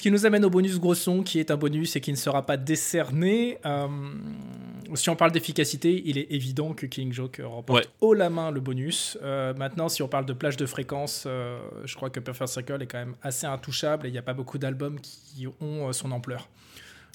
Ce 0.03 0.09
qui 0.09 0.11
nous 0.11 0.27
amène 0.27 0.45
au 0.45 0.51
bonus 0.51 0.81
gros 0.81 0.97
son, 0.97 1.23
qui 1.23 1.39
est 1.39 1.53
un 1.53 1.57
bonus 1.57 1.95
et 1.95 2.01
qui 2.01 2.11
ne 2.11 2.17
sera 2.17 2.45
pas 2.45 2.57
décerné. 2.57 3.59
Euh, 3.65 3.87
si 4.97 5.09
on 5.11 5.15
parle 5.15 5.31
d'efficacité, 5.31 6.03
il 6.05 6.19
est 6.19 6.27
évident 6.33 6.73
que 6.75 6.87
King 6.87 7.13
Joke 7.13 7.41
remporte 7.45 7.79
Ouais. 7.85 7.87
haut 8.01 8.13
la 8.13 8.29
main 8.29 8.51
le 8.51 8.59
bonus. 8.59 9.17
Euh, 9.23 9.55
maintenant, 9.55 9.89
si 9.89 10.03
on 10.03 10.09
parle 10.09 10.27
de 10.27 10.33
plage 10.33 10.57
de 10.57 10.67
fréquence, 10.67 11.23
euh, 11.29 11.57
je 11.85 11.95
crois 11.95 12.11
que 12.11 12.19
Perfect 12.19 12.49
Circle 12.51 12.83
est 12.83 12.87
quand 12.89 12.99
même 12.99 13.15
assez 13.23 13.47
intouchable 13.47 14.07
et 14.07 14.09
il 14.09 14.13
n'y 14.13 14.19
a 14.19 14.23
pas 14.23 14.35
beaucoup 14.35 14.59
d'albums 14.59 14.99
qui 15.01 15.47
ont 15.61 15.93
son 15.93 16.11
ampleur. 16.11 16.49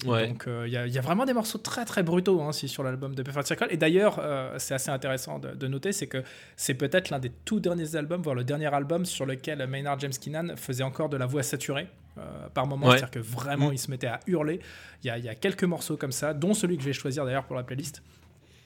Ouais. 0.06 0.26
Donc 0.28 0.48
il 0.64 0.72
y, 0.72 0.76
a- 0.78 0.86
il 0.86 0.92
y 0.94 0.96
a 0.98 1.02
vraiment 1.02 1.26
des 1.26 1.34
morceaux 1.34 1.58
très 1.58 1.84
très 1.84 2.02
brutaux 2.02 2.40
hein, 2.40 2.52
sur 2.52 2.82
l'album 2.84 3.14
de 3.14 3.22
Perfect 3.22 3.48
Circle. 3.48 3.66
Et 3.68 3.76
d'ailleurs, 3.76 4.18
c'est 4.56 4.72
assez 4.72 4.90
intéressant 4.90 5.38
de, 5.38 5.50
de 5.50 5.66
noter, 5.66 5.92
c'est 5.92 6.06
que 6.06 6.22
c'est 6.56 6.72
peut-être 6.72 7.10
l'un 7.10 7.18
des 7.18 7.32
tout 7.44 7.60
derniers 7.60 7.96
albums, 7.96 8.22
voire 8.22 8.34
le 8.36 8.44
dernier 8.44 8.72
album 8.72 9.04
sur 9.04 9.26
lequel 9.26 9.66
Maynard 9.66 9.98
James 10.00 10.12
Keenan 10.18 10.56
faisait 10.56 10.84
encore 10.84 11.10
de 11.10 11.18
la 11.18 11.26
voix 11.26 11.42
saturée 11.42 11.86
euh, 12.18 12.48
par 12.48 12.66
moment. 12.66 12.86
Ouais. 12.86 12.92
C'est-à-dire 12.98 13.10
que 13.10 13.18
vraiment 13.20 13.68
Mm. 13.70 13.74
il 13.74 13.78
se 13.78 13.90
mettait 13.90 14.06
à 14.08 14.20
hurler. 14.26 14.60
Il 15.02 15.06
y, 15.06 15.10
a, 15.10 15.18
il 15.18 15.24
y 15.24 15.28
a 15.28 15.34
quelques 15.34 15.64
morceaux 15.64 15.96
comme 15.96 16.12
ça, 16.12 16.34
dont 16.34 16.54
celui 16.54 16.76
que 16.76 16.82
je 16.82 16.88
vais 16.88 16.92
choisir 16.92 17.24
d'ailleurs 17.24 17.44
pour 17.44 17.56
la 17.56 17.62
playlist. 17.62 18.02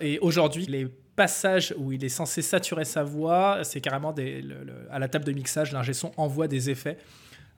Et 0.00 0.18
aujourd'hui, 0.18 0.66
les 0.66 0.86
passages 1.14 1.74
où 1.76 1.92
il 1.92 2.02
est 2.04 2.08
censé 2.08 2.42
saturer 2.42 2.84
sa 2.84 3.02
voix, 3.04 3.60
c'est 3.62 3.80
carrément 3.80 4.12
des, 4.12 4.40
le- 4.42 4.64
le- 4.64 4.88
à 4.90 4.98
la 4.98 5.08
table 5.08 5.24
de 5.24 5.32
mixage, 5.32 5.70
l'ingé 5.72 5.92
son 5.92 6.10
envoie 6.16 6.48
des 6.48 6.70
effets. 6.70 6.96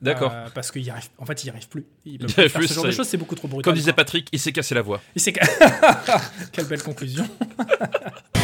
D'accord. 0.01 0.31
Euh, 0.33 0.47
parce 0.53 0.71
qu'il 0.71 0.87
arrive, 0.89 1.07
en 1.17 1.25
fait, 1.25 1.41
il 1.43 1.47
n'y 1.47 1.51
arrive 1.51 1.69
plus. 1.69 1.85
Il 2.05 2.19
peut 2.19 2.25
Il 2.27 2.33
plus 2.33 2.39
arrive 2.41 2.51
faire 2.51 2.59
plus, 2.59 2.67
ce 2.67 2.73
genre 2.73 2.85
de 2.85 2.91
choses, 2.91 3.07
c'est 3.07 3.17
beaucoup 3.17 3.35
trop 3.35 3.47
brutal. 3.47 3.63
Comme 3.71 3.75
disait. 3.79 3.93
Patrick, 3.93 4.27
il 4.33 4.39
s'est 4.39 4.51
cassé 4.51 4.75
la 4.75 4.81
voix. 4.81 5.01
Il 5.15 5.21
s'est- 5.21 5.33
Quelle 6.51 6.65
belle 6.65 6.83
conclusion. 6.83 7.25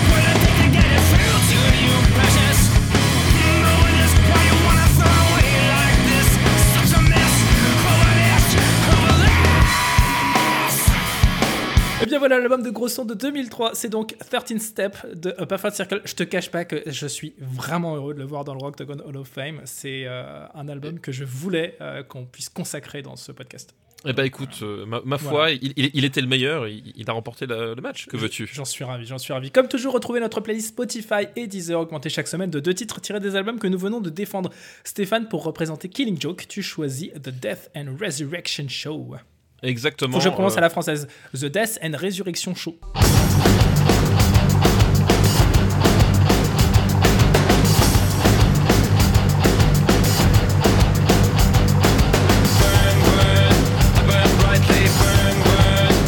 voilà 12.22 12.40
l'album 12.40 12.64
de 12.64 12.70
gros 12.70 12.88
son 12.88 13.04
de 13.06 13.14
2003. 13.14 13.72
C'est 13.76 13.90
donc 13.90 14.16
13 14.30 14.58
Step 14.62 14.96
de 15.16 15.32
Perfect 15.46 15.76
Circle. 15.76 16.02
Je 16.06 16.14
te 16.16 16.24
cache 16.24 16.50
pas 16.50 16.66
que 16.66 16.82
je 16.86 17.08
suis 17.08 17.34
vraiment 17.40 17.96
heureux 17.96 18.14
de 18.14 18.20
le 18.20 18.26
voir 18.26 18.44
dans 18.46 18.54
le 18.54 18.60
Rocktagon 18.60 19.00
Hall 19.06 19.18
of 19.18 19.28
Fame. 19.28 19.62
C'est 19.66 20.04
euh, 20.06 20.46
un 20.54 20.68
album 20.70 21.00
que 21.00 21.12
je 21.12 21.24
voulais 21.26 21.76
euh, 21.82 22.04
qu'on 22.04 22.26
puisse 22.26 22.50
consacrer 22.50 23.02
dans 23.02 23.16
ce 23.16 23.32
podcast. 23.32 23.76
Eh 24.04 24.14
ben 24.14 24.24
écoute, 24.24 24.58
euh, 24.64 24.84
ma, 24.88 25.00
ma 25.06 25.20
foi, 25.20 25.32
Voilà. 25.32 25.52
il, 25.52 25.74
il- 25.76 25.92
il 25.94 26.06
était 26.06 26.22
le 26.22 26.28
meilleur, 26.28 26.68
il, 26.68 26.92
il 26.96 27.08
a 27.08 27.14
remporté 27.14 27.46
la- 27.46 27.76
le 27.76 27.82
match. 27.84 28.08
Que 28.08 28.18
veux-tu? 28.18 28.50
J'en 28.52 28.66
suis 28.66 28.84
ravi, 28.84 29.06
j'en 29.06 29.20
suis 29.20 29.32
ravi. 29.32 29.52
Comme 29.52 29.68
toujours, 29.68 29.94
retrouvez 29.94 30.20
notre 30.20 30.42
playlist 30.42 30.70
Spotify 30.70 31.28
et 31.36 31.46
Deezer 31.46 31.80
augmentée 31.80 32.10
chaque 32.10 32.28
semaine 32.28 32.50
de 32.50 32.60
deux 32.60 32.74
titres 32.74 33.00
tirés 33.00 33.20
des 33.20 33.36
albums 33.36 33.60
que 33.60 33.68
nous 33.68 33.78
venons 33.78 34.00
de 34.02 34.10
défendre. 34.10 34.50
Stéphane, 34.84 35.28
pour 35.28 35.44
représenter 35.44 35.88
Killing 35.88 36.20
Joke, 36.20 36.48
tu 36.48 36.64
choisis 36.64 37.12
The 37.14 37.30
Death 37.30 37.70
and 37.76 37.96
Resurrection 38.00 38.68
Show. 38.70 39.16
Exactement. 39.64 40.14
Faut 40.14 40.18
que 40.20 40.24
je 40.26 40.30
prononce 40.30 40.54
euh, 40.56 40.58
à 40.58 40.62
la 40.62 40.70
française. 40.70 41.08
The 41.34 41.46
Death 41.46 41.80
and 41.84 41.92
Resurrection 41.98 42.56
Show. 42.56 42.78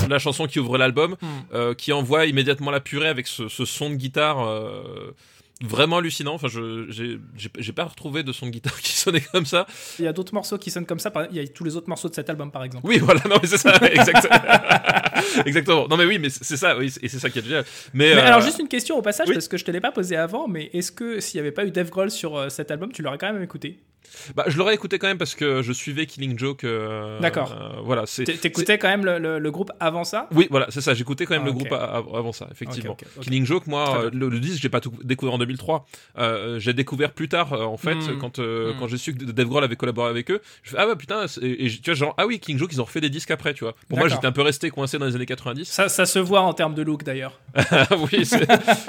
la 0.10 0.20
chanson 0.20 0.46
qui 0.46 0.60
ouvre 0.60 0.78
l'album, 0.78 1.16
Hmm. 1.22 1.26
euh, 1.54 1.74
qui 1.74 1.92
envoie 1.92 2.26
immédiatement 2.28 2.70
la 2.72 2.80
purée 2.80 3.08
avec 3.08 3.26
ce, 3.26 3.48
ce 3.48 3.66
son 3.66 3.90
de 3.90 3.96
guitare 3.96 4.46
euh, 4.46 5.12
vraiment 5.64 5.98
hallucinant. 5.98 6.34
Enfin, 6.36 6.48
je 6.50 6.86
j'ai- 7.58 7.74
pas 7.74 7.86
retrouvé 7.86 8.22
de 8.22 8.32
son 8.32 8.46
de 8.46 8.52
guitare 8.52 8.78
qui 8.82 8.92
sonnait 8.94 9.22
comme 9.22 9.46
ça. 9.46 9.66
Il 9.98 10.06
y 10.06 10.08
a 10.08 10.14
d'autres 10.14 10.34
morceaux 10.34 10.58
qui 10.60 10.70
sonnent 10.70 10.86
comme 10.86 11.00
ça. 11.00 11.12
Il 11.32 11.38
y 11.38 11.40
a 11.40 11.48
tous 11.48 11.64
les 11.64 11.76
autres 11.76 11.90
morceaux 11.90 12.10
de 12.10 12.14
cet 12.14 12.30
album, 12.30 12.52
par 12.52 12.64
exemple. 12.64 12.86
Oui, 12.86 13.00
voilà, 13.00 13.22
non 13.30 13.38
mais 13.42 13.48
c'est 13.48 13.58
ça, 13.58 13.76
exactement. 13.92 14.36
exactement. 15.46 15.88
Non 15.88 15.98
mais 15.98 16.06
oui, 16.06 16.20
mais 16.20 16.30
c'est 16.30 16.58
ça, 16.58 16.78
oui, 16.78 16.94
et 17.02 17.08
c'est 17.08 17.20
ça 17.20 17.30
qui 17.30 17.40
est 17.40 17.44
génial. 17.44 17.66
Mais, 17.94 18.14
Mais 18.14 18.22
euh, 18.22 18.26
alors, 18.28 18.42
juste 18.42 18.60
une 18.60 18.68
question 18.68 18.98
au 18.98 19.02
passage, 19.02 19.28
oui. 19.30 19.34
parce 19.34 19.48
que 19.48 19.58
je 19.58 19.66
te 19.66 19.72
l'ai 19.72 19.82
pas 19.82 19.92
posé 19.92 20.16
avant, 20.16 20.48
mais 20.48 20.70
est-ce 20.74 20.92
que 20.92 21.20
s'il 21.20 21.38
n'y 21.40 21.42
avait 21.42 21.52
pas 21.52 21.66
eu 21.66 21.72
Dave 21.72 21.90
Grohl 21.90 22.12
sur 22.12 22.36
euh, 22.38 22.50
cet 22.50 22.70
album, 22.70 22.92
tu 22.92 23.02
l'aurais 23.02 23.18
quand 23.18 23.32
même 23.32 23.42
écouté? 23.42 23.80
Bah, 24.36 24.44
je 24.48 24.58
l'aurais 24.58 24.74
écouté 24.74 25.00
quand 25.00 25.08
même 25.08 25.18
parce 25.18 25.36
que 25.36 25.62
je 25.62 25.72
suivais 25.74 26.06
Killing 26.06 26.38
Joke. 26.38 26.64
euh, 26.64 27.20
D'accord. 27.20 27.52
euh, 27.52 27.82
voilà, 27.84 28.04
c'est. 28.06 28.24
T'écoutais 28.26 28.78
quand 28.78 28.88
même 28.88 29.06
le, 29.06 29.20
le- 29.20 29.40
le 29.40 29.52
groupe 29.52 29.72
avant 29.80 30.04
ça? 30.04 30.28
Oui, 30.32 30.48
voilà, 30.50 30.68
c'est 30.70 30.82
ça. 30.82 30.94
J'écoutais 30.94 31.26
quand 31.26 31.34
même 31.34 31.44
Ah, 31.44 31.48
le 31.48 31.54
groupe 31.54 31.72
a- 31.72 31.84
a- 31.98 32.18
avant 32.18 32.32
ça, 32.32 32.48
effectivement. 32.52 32.96
Killing 33.22 33.46
Joke, 33.46 33.68
moi, 33.68 34.04
euh, 34.06 34.10
le, 34.14 34.30
le 34.30 34.40
disque, 34.40 34.62
j'ai 34.62 34.70
pas 34.70 34.80
tout 34.82 34.94
découvert 35.04 35.34
en 35.36 35.38
2003. 35.38 35.86
Euh, 36.18 36.60
j'ai 36.60 36.74
découvert 36.74 37.12
plus 37.12 37.28
tard, 37.30 37.54
euh, 37.54 37.64
en 37.64 37.78
fait, 37.78 37.96
Mm. 37.96 38.18
quand 38.20 38.40
euh, 38.40 38.74
Mm. 38.74 38.80
quand 38.80 38.88
j'ai 38.88 38.98
su 38.98 39.14
que 39.14 39.24
Dave 39.26 39.48
Grohl 39.48 39.64
avait 39.64 39.76
collaboré 39.76 40.10
avec 40.10 40.30
eux. 40.32 40.42
Je 40.64 40.72
fais 40.72 40.78
ah 40.80 40.88
ouais 40.88 40.96
putain, 40.96 41.28
c'est- 41.28 41.42
et, 41.42 41.66
et 41.66 41.70
tu 41.70 41.82
vois 41.86 41.94
genre 41.94 42.14
ah 42.18 42.26
oui 42.28 42.40
Killing 42.40 42.60
Joke, 42.60 42.72
ils 42.74 42.82
ont 42.82 42.86
refait 42.86 43.02
des 43.02 43.10
disques 43.10 43.32
après, 43.32 43.54
tu 43.54 43.64
vois. 43.64 43.74
Pour 43.90 43.98
moi, 44.00 44.08
j'étais 44.08 44.28
un 44.28 44.32
peu 44.32 44.42
resté 44.42 44.70
coincé 44.70 44.98
dans 44.98 45.06
les 45.06 45.16
années 45.16 45.26
90. 45.26 45.66
ça, 45.70 45.90
ça 45.90 46.06
se 46.06 46.20
voit 46.20 46.42
en 46.42 46.54
termes 46.54 46.76
de 46.76 46.82
look 46.82 47.04
d'ailleurs. 47.04 47.40
Oui, 48.12 48.26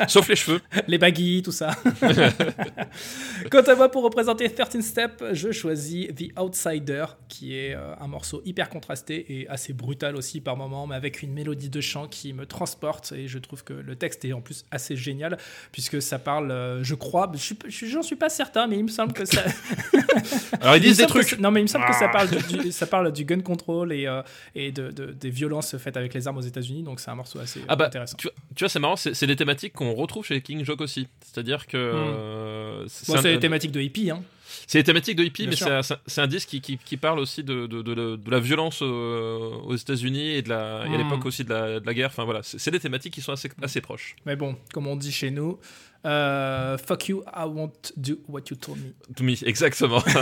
sauf 0.09 0.29
les 0.29 0.37
cheveux. 0.37 0.61
les 0.89 0.99
baguilles, 0.99 1.43
tout 1.43 1.53
ça. 1.53 1.71
Quant 3.51 3.61
à 3.63 3.75
moi, 3.75 3.91
pour 3.91 4.03
représenter 4.05 4.49
13 4.51 5.04
Step, 5.05 5.25
je 5.33 5.53
choisis 5.53 6.09
The 6.15 6.39
Outsider, 6.39 7.05
qui 7.29 7.57
est 7.57 7.75
euh, 7.75 7.95
un 8.01 8.07
morceau 8.07 8.41
hyper 8.45 8.69
contrasté 8.69 9.27
et 9.41 9.49
assez 9.49 9.73
brutal 9.73 10.17
aussi 10.17 10.41
par 10.41 10.57
moments, 10.57 10.87
mais 10.87 10.95
avec 10.95 11.23
une 11.23 11.33
mélodie 11.33 11.69
de 11.69 11.81
chant 11.81 12.09
qui 12.09 12.33
me 12.33 12.47
transporte. 12.47 13.13
Et 13.13 13.29
je 13.29 13.39
trouve 13.39 13.65
que 13.65 13.73
le 13.75 13.97
texte 13.97 14.25
est 14.25 14.33
en 14.33 14.41
plus 14.41 14.65
assez 14.71 14.97
génial, 14.97 15.37
puisque 15.73 16.01
ça 16.01 16.19
parle, 16.19 16.51
euh, 16.51 16.83
je 16.83 16.95
crois, 16.95 17.31
je 17.35 17.87
j'en 17.87 18.03
suis 18.03 18.17
pas 18.17 18.29
certain, 18.29 18.67
mais 18.67 18.77
il 18.79 18.85
me 18.85 18.89
semble 18.89 19.13
que 19.13 19.25
ça. 19.25 19.43
Alors 20.61 20.77
ils 20.77 20.83
Il 20.85 20.89
disent 20.89 20.99
des 20.99 21.07
trucs. 21.07 21.39
non, 21.39 21.51
mais 21.51 21.61
il 21.61 21.65
me 21.65 21.69
semble 21.69 21.87
que 21.87 21.95
ça 21.95 22.09
parle 22.09 22.29
du, 22.31 22.57
du- 22.59 22.73
ça 22.73 22.87
parle 22.87 23.13
du 23.13 23.25
gun 23.25 23.41
control 23.41 23.93
et, 23.93 24.07
euh, 24.07 24.23
et 24.55 24.73
de, 24.73 24.91
de- 24.91 25.13
des 25.13 25.31
violences 25.31 25.77
faites 25.77 25.97
avec 25.97 26.15
les 26.15 26.27
armes 26.27 26.39
aux 26.39 26.43
États-Unis, 26.43 26.83
donc 26.83 27.01
c'est 27.01 27.11
un 27.11 27.15
morceau 27.15 27.39
assez 27.41 27.61
Ah 27.69 27.77
bah, 27.77 27.87
intéressant. 27.87 28.17
tu 28.17 28.29
vois, 28.29 28.35
tu 28.55 28.65
vois, 28.65 28.69
c'est 28.69 28.79
marrant, 28.81 28.97
c'est 28.97 29.27
des 29.27 29.37
thématiques 29.37 29.73
qu'on 29.75 29.93
retrouve 29.95 30.25
chez 30.25 30.41
King 30.41 30.65
Joke 30.65 30.81
aussi. 30.81 31.09
C'est-à-dire 31.21 31.67
que 31.67 31.77
euh, 31.77 32.87
c'est 32.89 33.13
Bon, 33.13 33.19
un- 33.19 33.23
les 33.23 33.39
thématiques 33.39 33.73
de 33.73 33.81
hippie, 33.81 34.11
hein. 34.11 34.23
C'est 34.67 34.79
des 34.79 34.85
thématiques 34.85 35.17
de 35.17 35.25
hippie, 35.25 35.47
Bien 35.47 35.51
mais 35.81 35.83
c'est 36.07 36.21
un- 36.21 36.27
disque 36.27 36.49
qui, 36.49 36.61
qui, 36.61 36.79
qui 36.79 36.97
parle 36.97 37.19
aussi 37.19 37.45
de, 37.45 37.67
de, 37.67 37.83
de, 37.83 37.93
la- 37.93 38.17
de 38.17 38.31
la 38.31 38.41
violence 38.41 38.81
euh, 38.83 39.51
aux 39.65 39.77
États-Unis 39.77 40.31
et, 40.31 40.43
de 40.43 40.49
la, 40.49 40.85
et 40.87 40.95
à 40.95 40.99
Mm. 40.99 41.03
l'époque 41.03 41.27
aussi 41.27 41.45
de 41.45 41.51
la, 41.51 41.81
de 41.81 41.87
la 41.87 41.95
guerre. 41.95 42.09
Enfin 42.09 42.25
voilà, 42.25 42.43
c'est 42.43 42.59
c'est 42.59 42.71
des 42.71 42.81
thématiques 42.81 43.13
qui 43.15 43.21
sont 43.21 43.33
assez, 43.33 43.51
assez 43.63 43.81
proches. 43.81 44.17
Mais 44.27 44.37
bon, 44.37 44.57
comme 44.73 44.87
on 44.87 44.97
dit 44.97 45.13
chez 45.13 45.31
nous, 45.31 45.59
euh, 46.07 46.77
fuck 46.79 47.09
you, 47.09 47.23
I 47.35 47.45
won't 47.47 47.93
do 47.97 48.15
what 48.29 48.43
you 48.51 48.57
told 48.57 48.79
me. 48.79 48.93
To 49.17 49.23
me, 49.25 49.35
exactement. 49.47 50.03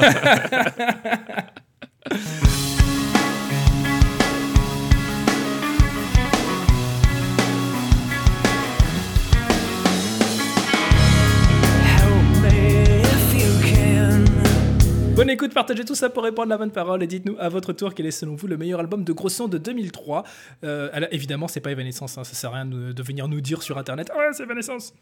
Bonne 15.32 15.46
écoute, 15.46 15.54
partagez 15.54 15.86
tout 15.86 15.94
ça 15.94 16.10
pour 16.10 16.24
répondre 16.24 16.50
la 16.50 16.58
bonne 16.58 16.70
parole 16.70 17.02
et 17.02 17.06
dites-nous 17.06 17.36
à 17.38 17.48
votre 17.48 17.72
tour 17.72 17.94
quel 17.94 18.04
est 18.04 18.10
selon 18.10 18.34
vous 18.34 18.46
le 18.46 18.58
meilleur 18.58 18.80
album 18.80 19.02
de 19.02 19.12
gros 19.14 19.30
son 19.30 19.48
de 19.48 19.56
2003. 19.56 20.24
Euh, 20.62 20.90
alors, 20.92 21.08
évidemment, 21.10 21.48
c'est 21.48 21.60
pas 21.60 21.70
Evanescence, 21.70 22.18
hein, 22.18 22.24
ça 22.24 22.34
sert 22.34 22.50
à 22.50 22.56
rien 22.56 22.66
de, 22.66 22.92
de 22.92 23.02
venir 23.02 23.28
nous 23.28 23.40
dire 23.40 23.62
sur 23.62 23.78
internet 23.78 24.10
Ouais, 24.14 24.28
c'est 24.32 24.42
Evanescence. 24.42 24.92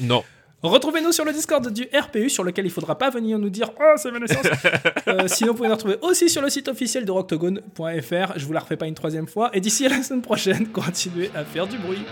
non. 0.00 0.24
Retrouvez-nous 0.62 1.12
sur 1.12 1.26
le 1.26 1.32
Discord 1.34 1.70
du 1.70 1.86
RPU 1.94 2.30
sur 2.30 2.42
lequel 2.44 2.64
il 2.64 2.70
faudra 2.70 2.96
pas 2.96 3.10
venir 3.10 3.38
nous 3.38 3.50
dire 3.50 3.70
Oh, 3.78 3.92
c'est 3.96 4.08
Evanescence. 4.08 4.46
Euh, 5.06 5.28
sinon, 5.28 5.50
vous 5.50 5.58
pouvez 5.58 5.68
nous 5.68 5.74
retrouver 5.74 5.98
aussi 6.00 6.30
sur 6.30 6.40
le 6.40 6.48
site 6.48 6.66
officiel 6.68 7.04
de 7.04 7.10
rocktogone.fr. 7.10 8.38
Je 8.38 8.46
vous 8.46 8.52
la 8.54 8.60
refais 8.60 8.78
pas 8.78 8.86
une 8.86 8.94
troisième 8.94 9.26
fois. 9.26 9.50
Et 9.52 9.60
d'ici 9.60 9.84
à 9.84 9.90
la 9.90 10.02
semaine 10.02 10.22
prochaine, 10.22 10.66
continuez 10.72 11.30
à 11.34 11.44
faire 11.44 11.66
du 11.66 11.76
bruit. 11.76 12.06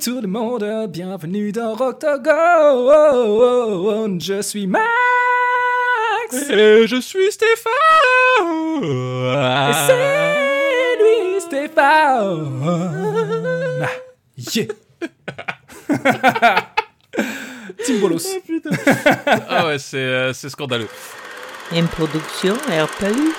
Tout 0.00 0.20
le 0.22 0.28
monde, 0.28 0.64
bienvenue 0.88 1.52
dans 1.52 1.74
Rocktogone. 1.74 2.18
Je 4.18 4.40
suis 4.40 4.66
Max. 4.66 4.82
Et 6.48 6.86
je 6.86 6.98
suis 7.02 7.30
Stéphane. 7.30 7.74
Et 8.82 9.72
c'est 9.86 10.96
lui, 10.96 11.38
Stéphane. 11.40 12.48
Ah, 13.82 13.90
yeah. 14.54 14.68
Tim 17.84 17.98
Bolos. 18.00 18.26
Ah 19.48 19.66
ouais, 19.66 19.78
c'est 19.78 19.98
euh, 19.98 20.32
c'est 20.32 20.48
scandaleux. 20.48 20.88
Une 21.72 21.88
production 21.88 22.54
RPU. 22.54 23.34